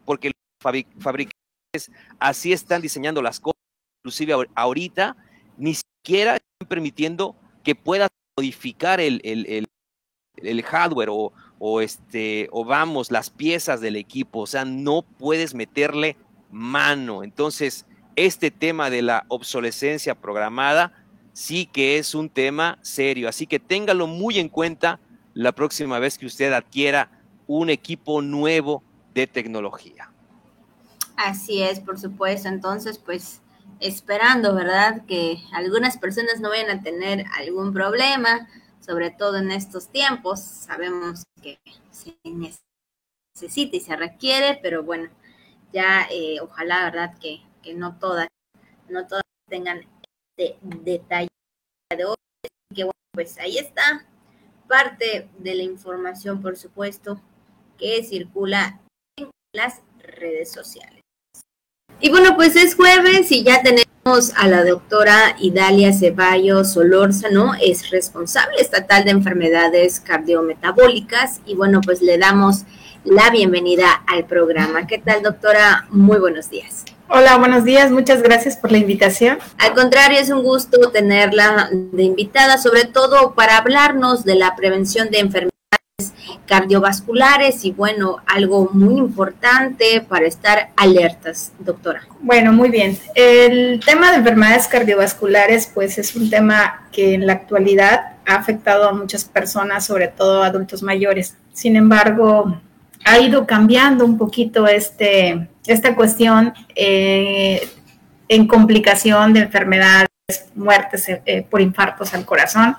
Porque 0.08 0.28
los 0.28 0.72
fabricantes 1.02 1.90
así 2.18 2.54
están 2.54 2.80
diseñando 2.80 3.20
las 3.20 3.40
cosas, 3.40 3.60
inclusive 4.02 4.32
ahorita, 4.54 5.18
ni 5.58 5.74
siquiera 5.74 6.36
están 6.36 6.66
permitiendo 6.66 7.36
que 7.62 7.74
puedas 7.74 8.08
modificar 8.38 9.00
el, 9.00 9.20
el, 9.22 9.66
el 10.36 10.62
hardware 10.62 11.10
o, 11.10 11.34
o 11.58 11.82
este, 11.82 12.48
o 12.52 12.64
vamos, 12.64 13.10
las 13.10 13.28
piezas 13.28 13.82
del 13.82 13.96
equipo, 13.96 14.40
o 14.40 14.46
sea, 14.46 14.64
no 14.64 15.02
puedes 15.02 15.52
meterle 15.54 16.16
mano. 16.50 17.22
Entonces, 17.22 17.84
este 18.16 18.50
tema 18.50 18.88
de 18.88 19.02
la 19.02 19.26
obsolescencia 19.28 20.14
programada 20.14 21.04
sí 21.34 21.66
que 21.66 21.98
es 21.98 22.14
un 22.14 22.30
tema 22.30 22.78
serio, 22.80 23.28
así 23.28 23.46
que 23.46 23.58
téngalo 23.58 24.06
muy 24.06 24.38
en 24.38 24.48
cuenta 24.48 25.00
la 25.34 25.52
próxima 25.52 25.98
vez 25.98 26.16
que 26.16 26.24
usted 26.24 26.50
adquiera 26.54 27.10
un 27.46 27.68
equipo 27.68 28.22
nuevo 28.22 28.82
de 29.20 29.26
tecnología. 29.26 30.10
Así 31.16 31.62
es, 31.62 31.80
por 31.80 31.98
supuesto. 31.98 32.48
Entonces, 32.48 32.98
pues 32.98 33.40
esperando, 33.80 34.54
¿verdad? 34.54 35.04
Que 35.06 35.38
algunas 35.52 35.98
personas 35.98 36.40
no 36.40 36.48
vayan 36.50 36.70
a 36.70 36.82
tener 36.82 37.24
algún 37.38 37.72
problema 37.72 38.48
sobre 38.88 39.10
todo 39.10 39.36
en 39.36 39.50
estos 39.50 39.88
tiempos. 39.88 40.40
Sabemos 40.40 41.24
que 41.42 41.58
se 41.90 42.16
necesita 42.24 43.76
y 43.76 43.80
se 43.80 43.94
requiere, 43.94 44.58
pero 44.62 44.82
bueno, 44.82 45.10
ya 45.74 46.06
eh, 46.10 46.40
ojalá, 46.40 46.84
¿verdad? 46.84 47.18
Que, 47.18 47.42
no 47.74 47.98
todas, 47.98 48.28
no 48.88 49.06
todas 49.06 49.22
tengan 49.46 49.86
este 50.30 50.58
detalle 50.62 51.28
de 51.94 52.06
hoy. 52.06 52.16
Que 52.74 52.84
bueno, 52.84 52.98
pues 53.12 53.36
ahí 53.38 53.58
está 53.58 54.06
parte 54.66 55.28
de 55.38 55.54
la 55.54 55.64
información, 55.64 56.40
por 56.40 56.56
supuesto, 56.56 57.20
que 57.76 58.02
circula 58.04 58.80
las 59.52 59.80
redes 60.20 60.52
sociales. 60.52 61.00
Y 62.00 62.10
bueno, 62.10 62.36
pues 62.36 62.54
es 62.54 62.74
jueves 62.74 63.32
y 63.32 63.42
ya 63.42 63.62
tenemos 63.62 64.32
a 64.36 64.46
la 64.46 64.64
doctora 64.64 65.36
Idalia 65.40 65.92
Ceballos 65.92 66.72
Solórzano, 66.72 67.54
es 67.60 67.90
responsable 67.90 68.60
estatal 68.60 69.04
de 69.04 69.10
enfermedades 69.10 70.00
cardiometabólicas 70.00 71.40
y 71.44 71.54
bueno, 71.54 71.80
pues 71.80 72.02
le 72.02 72.18
damos 72.18 72.64
la 73.04 73.30
bienvenida 73.30 74.02
al 74.06 74.26
programa. 74.26 74.86
¿Qué 74.86 74.98
tal, 74.98 75.22
doctora? 75.22 75.86
Muy 75.90 76.18
buenos 76.18 76.50
días. 76.50 76.84
Hola, 77.08 77.38
buenos 77.38 77.64
días. 77.64 77.90
Muchas 77.90 78.22
gracias 78.22 78.56
por 78.58 78.70
la 78.70 78.78
invitación. 78.78 79.38
Al 79.58 79.74
contrario, 79.74 80.18
es 80.18 80.30
un 80.30 80.42
gusto 80.42 80.90
tenerla 80.90 81.70
de 81.72 82.02
invitada, 82.02 82.58
sobre 82.58 82.84
todo 82.84 83.34
para 83.34 83.56
hablarnos 83.56 84.24
de 84.24 84.34
la 84.34 84.54
prevención 84.56 85.10
de 85.10 85.20
enfermedades 85.20 85.57
cardiovasculares 86.46 87.64
y 87.64 87.72
bueno, 87.72 88.18
algo 88.26 88.70
muy 88.72 88.98
importante 88.98 90.00
para 90.00 90.26
estar 90.26 90.70
alertas, 90.76 91.52
doctora. 91.58 92.06
Bueno, 92.20 92.52
muy 92.52 92.70
bien. 92.70 92.98
El 93.14 93.80
tema 93.84 94.10
de 94.10 94.18
enfermedades 94.18 94.66
cardiovasculares 94.68 95.70
pues 95.72 95.98
es 95.98 96.16
un 96.16 96.30
tema 96.30 96.88
que 96.92 97.14
en 97.14 97.26
la 97.26 97.34
actualidad 97.34 98.16
ha 98.26 98.36
afectado 98.36 98.88
a 98.88 98.92
muchas 98.92 99.24
personas, 99.24 99.86
sobre 99.86 100.08
todo 100.08 100.42
adultos 100.42 100.82
mayores. 100.82 101.36
Sin 101.52 101.76
embargo, 101.76 102.60
ha 103.04 103.18
ido 103.18 103.46
cambiando 103.46 104.04
un 104.04 104.16
poquito 104.16 104.66
este, 104.66 105.48
esta 105.66 105.94
cuestión 105.94 106.54
eh, 106.74 107.68
en 108.28 108.46
complicación 108.46 109.32
de 109.32 109.40
enfermedades, 109.40 110.08
muertes 110.54 111.08
eh, 111.08 111.46
por 111.48 111.60
infartos 111.60 112.14
al 112.14 112.24
corazón 112.24 112.76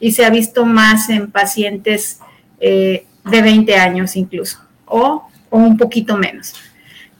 y 0.00 0.12
se 0.12 0.24
ha 0.24 0.30
visto 0.30 0.64
más 0.64 1.08
en 1.10 1.30
pacientes 1.30 2.20
eh, 2.60 3.06
de 3.24 3.42
20 3.42 3.74
años 3.76 4.16
incluso, 4.16 4.58
o, 4.86 5.28
un 5.50 5.76
poquito 5.76 6.16
menos. 6.16 6.54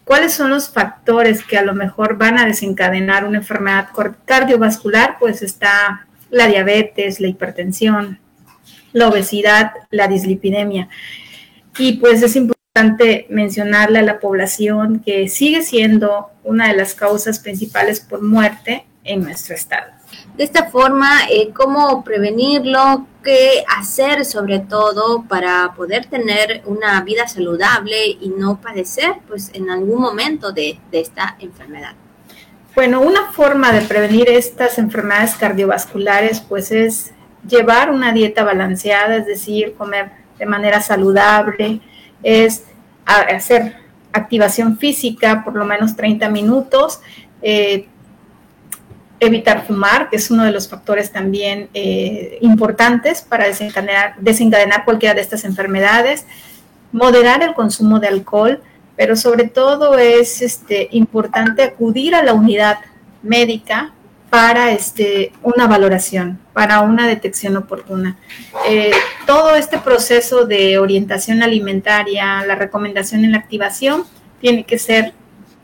¿Cuáles 0.04 0.32
son 0.32 0.50
los 0.50 0.70
factores 0.70 1.44
que 1.44 1.58
a 1.58 1.62
lo 1.62 1.74
mejor 1.74 2.16
van 2.16 2.38
a 2.38 2.46
desencadenar 2.46 3.24
una 3.24 3.38
enfermedad 3.38 3.88
cardiovascular? 4.24 5.16
Pues 5.20 5.42
está 5.42 6.06
la 6.30 6.46
diabetes, 6.46 7.20
la 7.20 7.28
hipertensión, 7.28 8.18
la 8.92 9.08
obesidad, 9.08 9.72
la 9.90 10.08
dislipidemia. 10.08 10.88
Y 11.78 11.94
pues 11.94 12.22
es 12.22 12.36
importante 12.36 13.26
mencionarle 13.28 13.98
a 13.98 14.02
la 14.02 14.20
población 14.20 15.00
que 15.00 15.28
sigue 15.28 15.62
siendo 15.62 16.30
una 16.42 16.68
de 16.68 16.76
las 16.76 16.94
causas 16.94 17.38
principales 17.38 18.00
por 18.00 18.22
muerte 18.22 18.86
en 19.04 19.22
nuestro 19.22 19.54
estado. 19.54 19.97
De 20.36 20.44
esta 20.44 20.70
forma, 20.70 21.28
eh, 21.30 21.50
¿cómo 21.52 22.04
prevenirlo? 22.04 23.06
¿Qué 23.22 23.64
hacer 23.76 24.24
sobre 24.24 24.60
todo 24.60 25.24
para 25.28 25.72
poder 25.76 26.06
tener 26.06 26.62
una 26.64 27.02
vida 27.02 27.26
saludable 27.26 28.06
y 28.06 28.32
no 28.36 28.60
padecer 28.60 29.16
pues 29.26 29.50
en 29.54 29.70
algún 29.70 30.00
momento 30.00 30.52
de, 30.52 30.78
de 30.90 31.00
esta 31.00 31.36
enfermedad? 31.40 31.94
Bueno, 32.74 33.00
una 33.00 33.32
forma 33.32 33.72
de 33.72 33.80
prevenir 33.80 34.28
estas 34.28 34.78
enfermedades 34.78 35.34
cardiovasculares 35.34 36.40
pues 36.40 36.70
es 36.70 37.12
llevar 37.46 37.90
una 37.90 38.12
dieta 38.12 38.44
balanceada, 38.44 39.16
es 39.16 39.26
decir, 39.26 39.74
comer 39.74 40.12
de 40.38 40.46
manera 40.46 40.80
saludable, 40.80 41.80
es 42.22 42.64
hacer 43.04 43.76
activación 44.12 44.78
física 44.78 45.42
por 45.44 45.54
lo 45.54 45.64
menos 45.64 45.96
30 45.96 46.28
minutos, 46.28 47.00
eh, 47.42 47.88
evitar 49.20 49.66
fumar, 49.66 50.10
que 50.10 50.16
es 50.16 50.30
uno 50.30 50.44
de 50.44 50.52
los 50.52 50.68
factores 50.68 51.10
también 51.10 51.68
eh, 51.74 52.38
importantes 52.40 53.22
para 53.22 53.46
desencadenar, 53.46 54.14
desencadenar 54.18 54.84
cualquiera 54.84 55.14
de 55.14 55.20
estas 55.20 55.44
enfermedades, 55.44 56.26
moderar 56.92 57.42
el 57.42 57.54
consumo 57.54 57.98
de 57.98 58.08
alcohol, 58.08 58.62
pero 58.96 59.16
sobre 59.16 59.48
todo 59.48 59.98
es 59.98 60.42
este, 60.42 60.88
importante 60.92 61.62
acudir 61.62 62.14
a 62.14 62.22
la 62.22 62.34
unidad 62.34 62.78
médica 63.22 63.92
para 64.30 64.72
este, 64.72 65.32
una 65.42 65.66
valoración, 65.66 66.38
para 66.52 66.80
una 66.80 67.06
detección 67.06 67.56
oportuna. 67.56 68.16
Eh, 68.68 68.90
todo 69.26 69.54
este 69.56 69.78
proceso 69.78 70.44
de 70.44 70.78
orientación 70.78 71.42
alimentaria, 71.42 72.44
la 72.44 72.54
recomendación 72.54 73.24
en 73.24 73.32
la 73.32 73.38
activación, 73.38 74.04
tiene 74.40 74.64
que 74.64 74.78
ser 74.78 75.14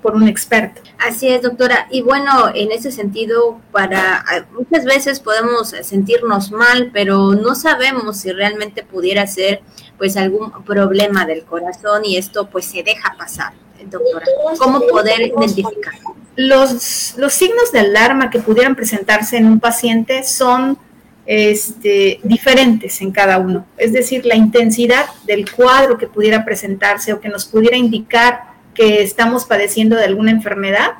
por 0.04 0.16
un 0.16 0.28
experto. 0.28 0.82
Así 0.98 1.28
es, 1.28 1.40
doctora. 1.40 1.88
Y 1.90 2.02
bueno, 2.02 2.50
en 2.54 2.70
ese 2.72 2.92
sentido, 2.92 3.58
para 3.72 4.22
muchas 4.52 4.84
veces 4.84 5.18
podemos 5.18 5.74
sentirnos 5.82 6.52
mal, 6.52 6.90
pero 6.92 7.34
no 7.34 7.54
sabemos 7.54 8.18
si 8.18 8.30
realmente 8.30 8.82
pudiera 8.82 9.26
ser 9.26 9.62
pues 9.96 10.18
algún 10.18 10.52
problema 10.64 11.24
del 11.24 11.44
corazón 11.44 12.04
y 12.04 12.18
esto 12.18 12.50
pues 12.50 12.66
se 12.66 12.82
deja 12.82 13.14
pasar, 13.16 13.54
doctora. 13.90 14.26
¿Cómo 14.58 14.80
poder 14.86 15.22
identificar? 15.22 15.94
Los, 16.36 17.14
los 17.16 17.32
signos 17.32 17.72
de 17.72 17.78
alarma 17.78 18.28
que 18.28 18.40
pudieran 18.40 18.74
presentarse 18.76 19.38
en 19.38 19.46
un 19.46 19.58
paciente 19.58 20.22
son 20.22 20.76
este, 21.24 22.20
diferentes 22.24 23.00
en 23.00 23.10
cada 23.10 23.38
uno. 23.38 23.64
Es 23.78 23.94
decir, 23.94 24.26
la 24.26 24.36
intensidad 24.36 25.06
del 25.24 25.50
cuadro 25.50 25.96
que 25.96 26.08
pudiera 26.08 26.44
presentarse 26.44 27.14
o 27.14 27.20
que 27.20 27.30
nos 27.30 27.46
pudiera 27.46 27.78
indicar 27.78 28.53
que 28.74 29.02
estamos 29.02 29.44
padeciendo 29.44 29.96
de 29.96 30.04
alguna 30.04 30.30
enfermedad 30.30 30.92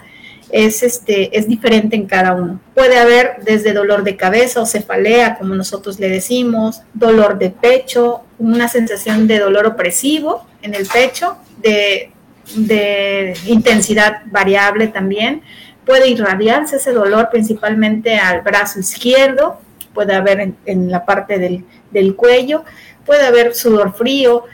es, 0.50 0.82
este, 0.82 1.36
es 1.36 1.48
diferente 1.48 1.96
en 1.96 2.06
cada 2.06 2.34
uno. 2.34 2.60
Puede 2.74 2.98
haber 2.98 3.36
desde 3.42 3.72
dolor 3.72 4.04
de 4.04 4.16
cabeza 4.16 4.60
o 4.60 4.66
cefalea, 4.66 5.36
como 5.36 5.54
nosotros 5.54 5.98
le 5.98 6.08
decimos, 6.08 6.82
dolor 6.92 7.38
de 7.38 7.50
pecho, 7.50 8.22
una 8.38 8.68
sensación 8.68 9.26
de 9.26 9.38
dolor 9.38 9.66
opresivo 9.66 10.46
en 10.62 10.74
el 10.74 10.86
pecho, 10.86 11.36
de 11.58 12.14
de 12.54 13.34
intensidad 13.46 14.22
variable 14.26 14.88
también. 14.88 15.42
Puede 15.84 16.08
irradiarse 16.08 16.76
ese 16.76 16.92
dolor 16.92 17.28
principalmente 17.30 18.16
al 18.16 18.42
brazo 18.42 18.80
izquierdo, 18.80 19.60
puede 19.92 20.14
haber 20.14 20.52
en, 20.64 20.90
la 20.90 21.04
parte 21.04 21.38
del, 21.38 22.16
cuello, 22.16 22.64
puede 23.04 23.26
haber 23.26 23.54
sudor 23.54 23.94
frío. 23.94 24.44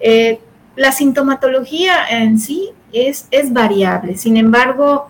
Eh, 0.00 0.38
la 0.76 0.92
sintomatología 0.92 2.06
en 2.08 2.38
sí 2.38 2.70
es, 2.92 3.26
es 3.30 3.52
variable, 3.52 4.16
sin 4.16 4.36
embargo, 4.36 5.08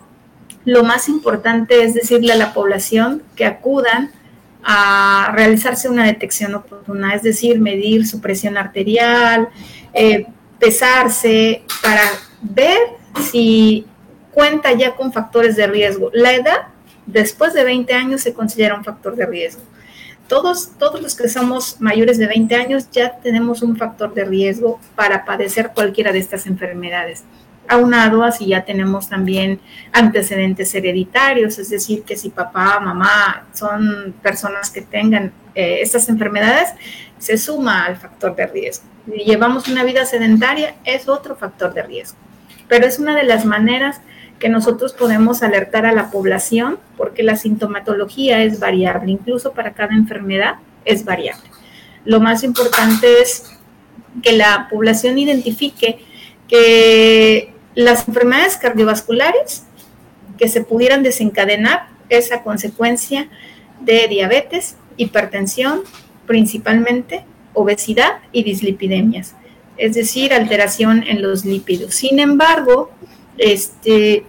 lo 0.65 0.83
más 0.83 1.07
importante 1.07 1.83
es 1.83 1.93
decirle 1.93 2.33
a 2.33 2.37
la 2.37 2.53
población 2.53 3.23
que 3.35 3.45
acudan 3.45 4.11
a 4.63 5.31
realizarse 5.33 5.87
una 5.87 6.05
detección 6.05 6.53
oportuna, 6.55 7.15
es 7.15 7.23
decir, 7.23 7.59
medir 7.59 8.05
su 8.05 8.19
presión 8.19 8.57
arterial, 8.57 9.47
eh, 9.93 10.27
pesarse 10.59 11.63
para 11.81 12.01
ver 12.41 12.77
si 13.31 13.85
cuenta 14.33 14.73
ya 14.73 14.95
con 14.95 15.13
factores 15.13 15.55
de 15.55 15.67
riesgo. 15.67 16.09
La 16.13 16.33
edad, 16.33 16.67
después 17.05 17.53
de 17.53 17.63
20 17.63 17.93
años, 17.93 18.21
se 18.21 18.33
considera 18.33 18.75
un 18.75 18.83
factor 18.83 19.15
de 19.15 19.25
riesgo. 19.25 19.61
Todos, 20.27 20.71
todos 20.77 21.01
los 21.01 21.15
que 21.15 21.29
somos 21.29 21.79
mayores 21.79 22.17
de 22.17 22.27
20 22.27 22.55
años 22.55 22.89
ya 22.91 23.17
tenemos 23.17 23.61
un 23.61 23.77
factor 23.77 24.13
de 24.13 24.25
riesgo 24.25 24.79
para 24.95 25.25
padecer 25.25 25.71
cualquiera 25.73 26.11
de 26.11 26.19
estas 26.19 26.47
enfermedades. 26.47 27.23
Aunado 27.69 28.23
a 28.23 28.31
si 28.31 28.47
ya 28.47 28.63
tenemos 28.63 29.09
también 29.09 29.59
antecedentes 29.91 30.73
hereditarios, 30.73 31.59
es 31.59 31.69
decir, 31.69 32.03
que 32.03 32.15
si 32.15 32.29
papá, 32.29 32.79
mamá 32.79 33.47
son 33.53 34.13
personas 34.21 34.69
que 34.69 34.81
tengan 34.81 35.33
eh, 35.55 35.79
estas 35.81 36.07
enfermedades, 36.09 36.69
se 37.17 37.37
suma 37.37 37.85
al 37.85 37.97
factor 37.97 38.35
de 38.35 38.47
riesgo. 38.47 38.85
Llevamos 39.07 39.67
una 39.67 39.83
vida 39.83 40.05
sedentaria, 40.05 40.75
es 40.85 41.07
otro 41.09 41.35
factor 41.35 41.73
de 41.73 41.83
riesgo 41.83 42.17
pero 42.67 42.85
es 42.85 42.99
una 42.99 43.15
de 43.15 43.23
las 43.23 43.45
maneras 43.45 44.01
que 44.39 44.49
nosotros 44.49 44.93
podemos 44.93 45.43
alertar 45.43 45.85
a 45.85 45.91
la 45.91 46.11
población 46.11 46.79
porque 46.95 47.23
la 47.23 47.35
sintomatología 47.35 48.43
es 48.43 48.59
variable, 48.59 49.11
incluso 49.11 49.53
para 49.53 49.73
cada 49.73 49.95
enfermedad 49.95 50.55
es 50.85 51.05
variable. 51.05 51.49
Lo 52.05 52.19
más 52.19 52.43
importante 52.43 53.21
es 53.21 53.51
que 54.21 54.33
la 54.33 54.67
población 54.69 55.17
identifique 55.17 55.99
que 56.47 57.53
las 57.75 58.07
enfermedades 58.07 58.57
cardiovasculares 58.57 59.65
que 60.37 60.47
se 60.47 60.61
pudieran 60.61 61.03
desencadenar 61.03 61.87
es 62.09 62.31
a 62.31 62.43
consecuencia 62.43 63.29
de 63.81 64.07
diabetes, 64.07 64.77
hipertensión, 64.97 65.81
principalmente 66.25 67.25
obesidad 67.53 68.19
y 68.31 68.43
dislipidemias 68.43 69.35
es 69.77 69.93
decir, 69.93 70.33
alteración 70.33 71.03
en 71.07 71.21
los 71.21 71.45
lípidos. 71.45 71.95
Sin 71.95 72.19
embargo, 72.19 72.91
este, 73.37 74.25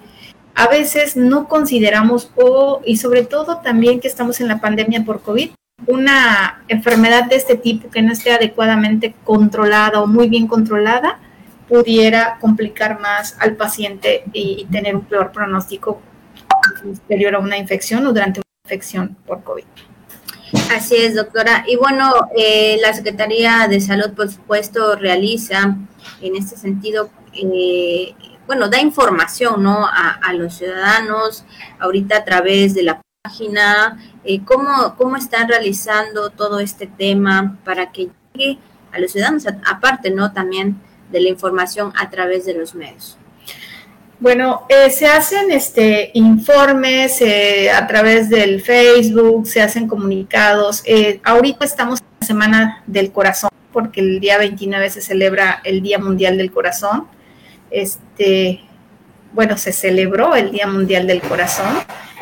a 0.55 0.69
veces 0.69 1.17
no 1.17 1.49
consideramos, 1.49 2.31
o, 2.37 2.81
y 2.85 2.97
sobre 2.97 3.25
todo 3.25 3.59
también 3.59 4.01
que 4.01 4.09
estamos 4.09 4.41
en 4.41 4.49
la 4.49 4.61
pandemia 4.61 5.05
por 5.05 5.23
COVID, 5.23 5.51
una 5.87 6.63
enfermedad 6.69 7.25
de 7.25 7.37
este 7.37 7.57
tipo 7.57 7.91
que 7.91 8.03
no 8.03 8.13
esté 8.13 8.33
adecuadamente 8.33 9.15
controlada 9.25 10.01
o 10.03 10.07
muy 10.07 10.29
bien 10.29 10.47
controlada, 10.47 11.21
pudiera 11.69 12.39
complicar 12.41 12.99
más 12.99 13.37
al 13.39 13.55
paciente 13.55 14.25
y, 14.33 14.67
tener 14.71 14.97
un 14.97 15.05
peor 15.05 15.33
pronóstico 15.33 16.01
posterior 16.83 17.37
a 17.37 17.39
una 17.39 17.59
infección 17.59 18.07
o 18.07 18.13
durante 18.13 18.41
una 18.41 18.65
infección 18.65 19.17
por 19.27 19.43
COVID. 19.43 19.65
Así 20.75 20.97
es, 20.97 21.15
doctora. 21.15 21.65
Y 21.69 21.77
bueno, 21.77 22.13
eh, 22.37 22.79
la 22.81 22.95
Secretaría 22.95 23.69
de 23.69 23.81
Salud, 23.81 24.13
por 24.13 24.31
supuesto, 24.31 24.97
realiza 24.97 25.77
en 26.23 26.37
este 26.37 26.57
sentido, 26.57 27.11
eh, 27.35 28.15
bueno, 28.49 28.69
da 28.69 28.81
información, 28.81 29.63
¿no? 29.63 29.87
A, 29.87 30.33
los 30.33 30.55
ciudadanos, 30.57 31.45
ahorita 31.79 32.17
a 32.17 32.25
través 32.25 32.75
de 32.75 32.83
la 32.83 33.01
página, 33.23 33.97
eh, 34.25 34.41
cómo, 34.45 34.97
cómo 34.97 35.17
están 35.17 35.49
realizando 35.49 36.31
todo 36.31 36.59
este 36.59 36.89
tema 36.89 37.57
para 37.65 37.93
que 37.93 38.09
llegue 38.35 38.59
a 38.91 38.99
los 38.99 39.13
ciudadanos, 39.13 39.47
aparte, 39.47 40.11
¿no? 40.11 40.33
También 40.33 40.81
de 41.13 41.21
la 41.21 41.29
información 41.29 41.93
a 41.97 42.11
través 42.11 42.45
de 42.45 42.55
los 42.55 42.75
medios. 42.75 43.19
Bueno, 44.21 44.63
eh, 44.69 44.91
se 44.91 45.07
hacen 45.07 45.53
este, 45.53 46.11
informes 46.15 47.21
eh, 47.21 47.71
a 47.71 47.87
través 47.87 48.29
del 48.29 48.61
Facebook, 48.61 49.47
se 49.47 49.63
hacen 49.63 49.87
comunicados. 49.87 50.83
Eh, 50.87 51.21
ahorita 51.23 51.65
estamos 51.65 52.01
en 52.01 52.07
la 52.21 52.27
Semana 52.27 52.83
del 52.89 53.13
Corazón, 53.13 53.51
porque 53.73 54.01
el 54.01 54.19
día 54.19 54.37
29 54.39 54.91
se 54.91 55.03
celebra 55.03 55.61
el 55.63 55.83
Día 55.83 56.01
Mundial 56.01 56.37
del 56.37 56.51
Corazón. 56.51 57.07
Este, 57.71 58.61
bueno, 59.33 59.57
se 59.57 59.73
celebró 59.73 60.35
el 60.35 60.51
Día 60.51 60.67
Mundial 60.67 61.07
del 61.07 61.21
Corazón 61.21 61.79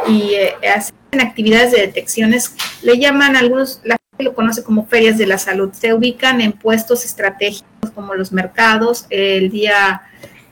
y 0.09 0.35
hacen 0.67 0.95
actividades 1.21 1.73
de 1.73 1.81
detecciones, 1.81 2.55
le 2.83 2.99
llaman 2.99 3.37
algunos, 3.37 3.81
la 3.85 3.97
gente 4.11 4.25
lo 4.25 4.35
conoce 4.35 4.63
como 4.63 4.87
ferias 4.87 5.19
de 5.19 5.27
la 5.27 5.39
salud. 5.39 5.73
Se 5.73 5.93
ubican 5.95 6.41
en 6.41 6.53
puestos 6.53 7.05
estratégicos 7.05 7.91
como 7.95 8.15
los 8.15 8.33
mercados. 8.33 9.07
El 9.11 9.51
día 9.51 10.03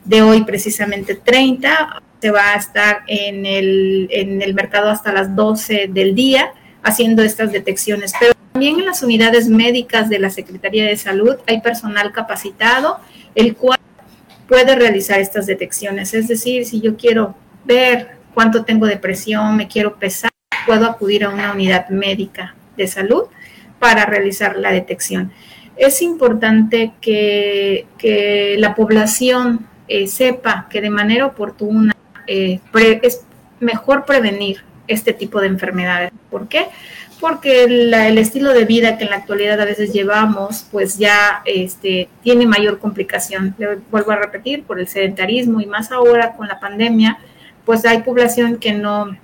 de 0.05 0.21
hoy 0.21 0.43
precisamente 0.43 1.15
30. 1.15 2.01
Se 2.21 2.31
va 2.31 2.53
a 2.53 2.55
estar 2.55 3.03
en 3.07 3.45
el, 3.45 4.07
en 4.09 4.41
el 4.41 4.53
mercado 4.53 4.89
hasta 4.89 5.11
las 5.11 5.35
12 5.35 5.89
del 5.89 6.15
día 6.15 6.53
haciendo 6.81 7.23
estas 7.23 7.51
detecciones. 7.51 8.13
Pero 8.19 8.33
también 8.51 8.79
en 8.79 8.85
las 8.85 9.03
unidades 9.03 9.49
médicas 9.49 10.09
de 10.09 10.19
la 10.19 10.29
Secretaría 10.29 10.85
de 10.85 10.95
Salud 10.97 11.35
hay 11.47 11.61
personal 11.61 12.11
capacitado, 12.13 12.99
el 13.35 13.55
cual 13.55 13.79
puede 14.47 14.75
realizar 14.75 15.19
estas 15.19 15.45
detecciones. 15.45 16.13
Es 16.13 16.27
decir, 16.27 16.65
si 16.65 16.81
yo 16.81 16.97
quiero 16.97 17.35
ver 17.65 18.17
cuánto 18.33 18.63
tengo 18.63 18.85
de 18.85 18.97
presión, 18.97 19.55
me 19.55 19.67
quiero 19.67 19.95
pesar, 19.95 20.31
puedo 20.65 20.85
acudir 20.85 21.23
a 21.23 21.29
una 21.29 21.51
unidad 21.51 21.89
médica 21.89 22.55
de 22.77 22.87
salud 22.87 23.23
para 23.79 24.05
realizar 24.05 24.57
la 24.57 24.71
detección. 24.71 25.31
Es 25.75 26.01
importante 26.01 26.93
que, 27.01 27.87
que 27.97 28.55
la 28.59 28.75
población 28.75 29.67
eh, 29.87 30.07
sepa 30.07 30.67
que 30.69 30.81
de 30.81 30.89
manera 30.89 31.25
oportuna 31.25 31.93
eh, 32.27 32.59
es 33.01 33.21
mejor 33.59 34.05
prevenir 34.05 34.63
este 34.87 35.13
tipo 35.13 35.41
de 35.41 35.47
enfermedades. 35.47 36.11
¿Por 36.29 36.47
qué? 36.47 36.67
Porque 37.27 37.63
el 37.63 38.17
estilo 38.19 38.53
de 38.53 38.65
vida 38.65 38.99
que 38.99 39.05
en 39.05 39.09
la 39.09 39.15
actualidad 39.15 39.59
a 39.59 39.65
veces 39.65 39.91
llevamos, 39.91 40.67
pues 40.71 40.99
ya 40.99 41.41
este, 41.45 42.07
tiene 42.21 42.45
mayor 42.45 42.77
complicación. 42.77 43.55
Le 43.57 43.77
vuelvo 43.89 44.11
a 44.11 44.17
repetir, 44.17 44.63
por 44.63 44.79
el 44.79 44.87
sedentarismo 44.87 45.59
y 45.59 45.65
más 45.65 45.91
ahora 45.91 46.33
con 46.33 46.47
la 46.47 46.59
pandemia, 46.59 47.17
pues 47.65 47.83
hay 47.83 48.03
población 48.03 48.57
que 48.57 48.73
no 48.73 49.17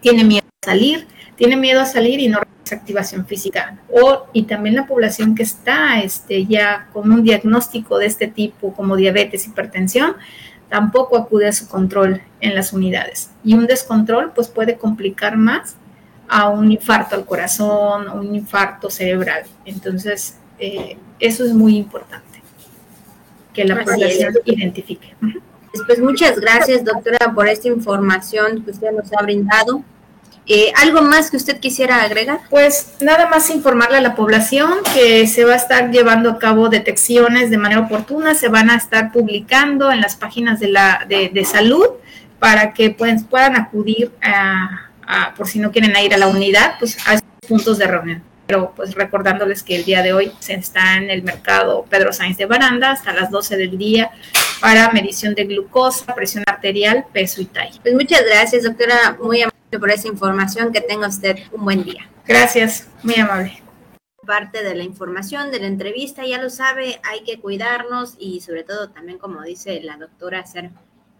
tiene 0.00 0.24
miedo 0.24 0.46
a 0.62 0.66
salir, 0.70 1.06
tiene 1.36 1.58
miedo 1.58 1.82
a 1.82 1.84
salir 1.84 2.20
y 2.20 2.28
no 2.28 2.40
activación 2.70 3.26
física 3.26 3.78
o 3.92 4.28
y 4.32 4.44
también 4.44 4.74
la 4.74 4.86
población 4.86 5.34
que 5.34 5.42
está 5.42 6.00
este, 6.00 6.46
ya 6.46 6.88
con 6.94 7.12
un 7.12 7.22
diagnóstico 7.22 7.98
de 7.98 8.06
este 8.06 8.28
tipo 8.28 8.72
como 8.72 8.96
diabetes, 8.96 9.46
hipertensión, 9.46 10.16
tampoco 10.70 11.18
acude 11.18 11.48
a 11.48 11.52
su 11.52 11.68
control 11.68 12.22
en 12.40 12.54
las 12.54 12.72
unidades. 12.72 13.30
Y 13.44 13.52
un 13.52 13.66
descontrol 13.66 14.32
pues 14.34 14.48
puede 14.48 14.78
complicar 14.78 15.36
más 15.36 15.76
a 16.28 16.48
un 16.48 16.72
infarto 16.72 17.14
al 17.14 17.24
corazón, 17.24 18.08
un 18.08 18.34
infarto 18.34 18.90
cerebral. 18.90 19.44
Entonces, 19.64 20.36
eh, 20.58 20.96
eso 21.18 21.44
es 21.44 21.52
muy 21.52 21.76
importante, 21.76 22.42
que 23.52 23.64
la 23.64 23.84
población 23.84 24.34
identifique. 24.44 25.14
Pues 25.86 25.98
muchas 26.00 26.38
gracias, 26.40 26.84
doctora, 26.84 27.32
por 27.34 27.48
esta 27.48 27.68
información 27.68 28.64
que 28.64 28.70
usted 28.70 28.92
nos 28.92 29.12
ha 29.12 29.22
brindado. 29.22 29.82
Eh, 30.48 30.72
¿Algo 30.76 31.02
más 31.02 31.30
que 31.30 31.36
usted 31.36 31.58
quisiera 31.58 32.02
agregar? 32.02 32.40
Pues 32.48 32.94
nada 33.00 33.28
más 33.28 33.50
informarle 33.50 33.96
a 33.96 34.00
la 34.00 34.14
población 34.14 34.74
que 34.94 35.26
se 35.26 35.44
va 35.44 35.54
a 35.54 35.56
estar 35.56 35.90
llevando 35.90 36.30
a 36.30 36.38
cabo 36.38 36.68
detecciones 36.68 37.50
de 37.50 37.58
manera 37.58 37.80
oportuna, 37.80 38.34
se 38.34 38.48
van 38.48 38.70
a 38.70 38.76
estar 38.76 39.10
publicando 39.10 39.90
en 39.90 40.00
las 40.00 40.14
páginas 40.14 40.60
de, 40.60 40.68
la, 40.68 41.04
de, 41.08 41.44
salud 41.44 41.86
para 42.38 42.74
que 42.74 42.90
pueden, 42.90 43.24
puedan 43.24 43.56
acudir 43.56 44.12
a, 44.22 44.85
por 45.36 45.48
si 45.48 45.58
no 45.58 45.70
quieren 45.72 45.96
ir 45.96 46.14
a 46.14 46.18
la 46.18 46.28
unidad, 46.28 46.74
pues 46.78 46.96
a 47.06 47.18
puntos 47.46 47.78
de 47.78 47.86
reunión. 47.86 48.22
Pero 48.46 48.72
pues 48.76 48.94
recordándoles 48.94 49.62
que 49.62 49.74
el 49.74 49.84
día 49.84 50.02
de 50.02 50.12
hoy 50.12 50.32
se 50.38 50.54
está 50.54 50.96
en 50.96 51.10
el 51.10 51.22
mercado 51.22 51.84
Pedro 51.90 52.12
Sáenz 52.12 52.36
de 52.36 52.46
Baranda 52.46 52.92
hasta 52.92 53.12
las 53.12 53.30
12 53.30 53.56
del 53.56 53.76
día 53.76 54.10
para 54.60 54.90
medición 54.92 55.34
de 55.34 55.44
glucosa, 55.44 56.14
presión 56.14 56.44
arterial, 56.46 57.06
peso 57.12 57.40
y 57.42 57.46
talla. 57.46 57.80
Pues 57.82 57.94
muchas 57.94 58.22
gracias, 58.24 58.62
doctora. 58.62 59.18
Muy 59.20 59.42
amable 59.42 59.78
por 59.78 59.90
esa 59.90 60.06
información. 60.06 60.72
Que 60.72 60.80
tenga 60.80 61.08
usted 61.08 61.38
un 61.52 61.64
buen 61.64 61.82
día. 61.82 62.08
Gracias, 62.26 62.88
muy 63.02 63.16
amable. 63.16 63.62
Parte 64.24 64.62
de 64.62 64.74
la 64.74 64.82
información 64.82 65.50
de 65.50 65.60
la 65.60 65.66
entrevista, 65.66 66.24
ya 66.26 66.40
lo 66.40 66.50
sabe, 66.50 67.00
hay 67.04 67.22
que 67.22 67.38
cuidarnos 67.38 68.16
y 68.18 68.40
sobre 68.40 68.64
todo 68.64 68.90
también, 68.90 69.18
como 69.18 69.42
dice 69.42 69.80
la 69.82 69.96
doctora, 69.96 70.40
hacer 70.40 70.70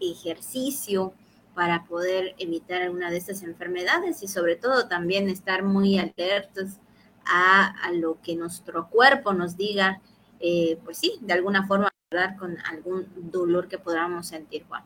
ejercicio 0.00 1.12
para 1.56 1.84
poder 1.84 2.36
evitar 2.38 2.82
alguna 2.82 3.10
de 3.10 3.16
estas 3.16 3.42
enfermedades 3.42 4.22
y 4.22 4.28
sobre 4.28 4.54
todo 4.54 4.86
también 4.86 5.28
estar 5.28 5.64
muy 5.64 5.98
alertos 5.98 6.76
a, 7.24 7.74
lo 7.94 8.20
que 8.22 8.36
nuestro 8.36 8.88
cuerpo 8.88 9.32
nos 9.32 9.56
diga, 9.56 10.00
eh, 10.38 10.78
pues 10.84 10.98
sí, 10.98 11.18
de 11.22 11.32
alguna 11.32 11.66
forma 11.66 11.90
con 12.38 12.56
algún 12.70 13.08
dolor 13.16 13.66
que 13.66 13.78
podamos 13.78 14.28
sentir, 14.28 14.64
Juan 14.68 14.84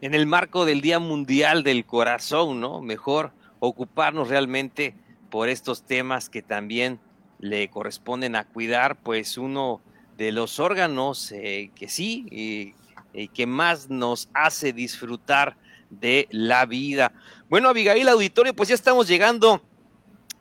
en 0.00 0.14
el 0.14 0.26
marco 0.26 0.64
del 0.64 0.80
Día 0.80 0.98
Mundial 0.98 1.62
del 1.62 1.84
Corazón, 1.84 2.60
¿no? 2.60 2.80
Mejor 2.80 3.32
ocuparnos 3.58 4.28
realmente 4.28 4.94
por 5.30 5.48
estos 5.48 5.82
temas 5.82 6.28
que 6.28 6.42
también 6.42 7.00
le 7.40 7.68
corresponden 7.68 8.36
a 8.36 8.44
cuidar, 8.44 8.96
pues 8.96 9.38
uno 9.38 9.80
de 10.16 10.32
los 10.32 10.60
órganos 10.60 11.32
eh, 11.32 11.70
que 11.74 11.88
sí, 11.88 12.74
y, 13.12 13.28
que 13.28 13.46
más 13.46 13.88
nos 13.88 14.28
hace 14.34 14.72
disfrutar 14.72 15.56
de 15.90 16.28
la 16.30 16.66
vida. 16.66 17.12
Bueno, 17.48 17.68
Abigail 17.68 18.08
Auditorio, 18.08 18.54
pues 18.54 18.68
ya 18.68 18.74
estamos 18.74 19.08
llegando 19.08 19.62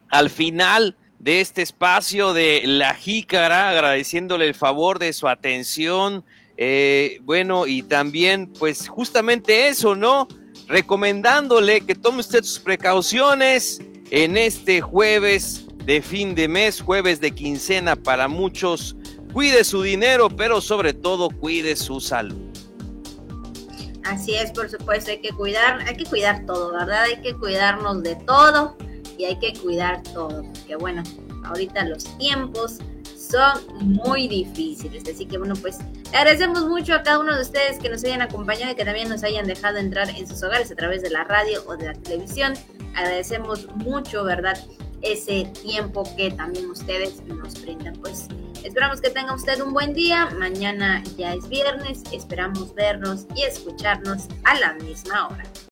al 0.09 0.29
final 0.29 0.95
de 1.19 1.41
este 1.41 1.61
espacio 1.61 2.33
de 2.33 2.61
La 2.65 2.93
Jícara, 2.93 3.69
agradeciéndole 3.69 4.47
el 4.47 4.53
favor 4.53 4.99
de 4.99 5.13
su 5.13 5.27
atención, 5.27 6.23
eh, 6.57 7.19
bueno, 7.23 7.67
y 7.67 7.83
también, 7.83 8.47
pues 8.47 8.87
justamente 8.87 9.67
eso, 9.67 9.95
¿no? 9.95 10.27
Recomendándole 10.67 11.81
que 11.81 11.95
tome 11.95 12.19
usted 12.19 12.43
sus 12.43 12.59
precauciones 12.59 13.79
en 14.09 14.37
este 14.37 14.81
jueves 14.81 15.65
de 15.85 16.01
fin 16.01 16.35
de 16.35 16.47
mes, 16.47 16.81
jueves 16.81 17.21
de 17.21 17.31
quincena 17.31 17.95
para 17.95 18.27
muchos. 18.27 18.95
Cuide 19.33 19.63
su 19.63 19.83
dinero, 19.83 20.29
pero 20.29 20.59
sobre 20.59 20.93
todo 20.93 21.29
cuide 21.29 21.75
su 21.75 22.01
salud. 22.01 22.56
Así 24.07 24.35
es, 24.35 24.51
por 24.51 24.69
supuesto, 24.69 25.11
hay 25.11 25.19
que 25.19 25.31
cuidar, 25.31 25.81
hay 25.81 25.97
que 25.97 26.05
cuidar 26.05 26.45
todo, 26.45 26.71
¿verdad? 26.71 27.03
Hay 27.03 27.21
que 27.21 27.35
cuidarnos 27.35 28.03
de 28.03 28.15
todo 28.15 28.77
y 29.17 29.25
hay 29.25 29.37
que 29.37 29.53
cuidar 29.53 30.01
todo, 30.03 30.43
porque 30.43 30.75
bueno, 30.77 31.03
ahorita 31.43 31.83
los 31.85 32.05
tiempos 32.17 32.77
son 33.15 33.61
muy 33.81 34.29
difíciles. 34.29 35.03
Así 35.13 35.25
que 35.25 35.37
bueno, 35.37 35.55
pues 35.55 35.79
agradecemos 36.13 36.65
mucho 36.67 36.93
a 36.93 37.03
cada 37.03 37.19
uno 37.19 37.35
de 37.35 37.41
ustedes 37.41 37.79
que 37.79 37.89
nos 37.89 38.03
hayan 38.05 38.21
acompañado 38.21 38.71
y 38.71 38.75
que 38.75 38.85
también 38.85 39.09
nos 39.09 39.23
hayan 39.23 39.45
dejado 39.45 39.77
entrar 39.77 40.09
en 40.09 40.25
sus 40.25 40.41
hogares 40.41 40.71
a 40.71 40.75
través 40.75 41.01
de 41.01 41.09
la 41.09 41.25
radio 41.25 41.61
o 41.67 41.75
de 41.75 41.87
la 41.87 41.93
televisión. 41.93 42.53
Agradecemos 42.95 43.67
mucho, 43.75 44.23
¿verdad? 44.23 44.57
Ese 45.01 45.45
tiempo 45.61 46.03
que 46.15 46.31
también 46.31 46.69
ustedes 46.69 47.23
nos 47.25 47.61
brindan. 47.61 47.95
Pues 47.95 48.27
esperamos 48.63 49.01
que 49.01 49.09
tenga 49.09 49.33
usted 49.33 49.61
un 49.61 49.73
buen 49.73 49.93
día. 49.93 50.29
Mañana 50.37 51.03
ya 51.17 51.33
es 51.33 51.47
viernes. 51.47 52.03
Esperamos 52.11 52.73
vernos 52.73 53.25
y 53.35 53.43
escucharnos 53.43 54.27
a 54.43 54.59
la 54.59 54.73
misma 54.73 55.27
hora. 55.27 55.43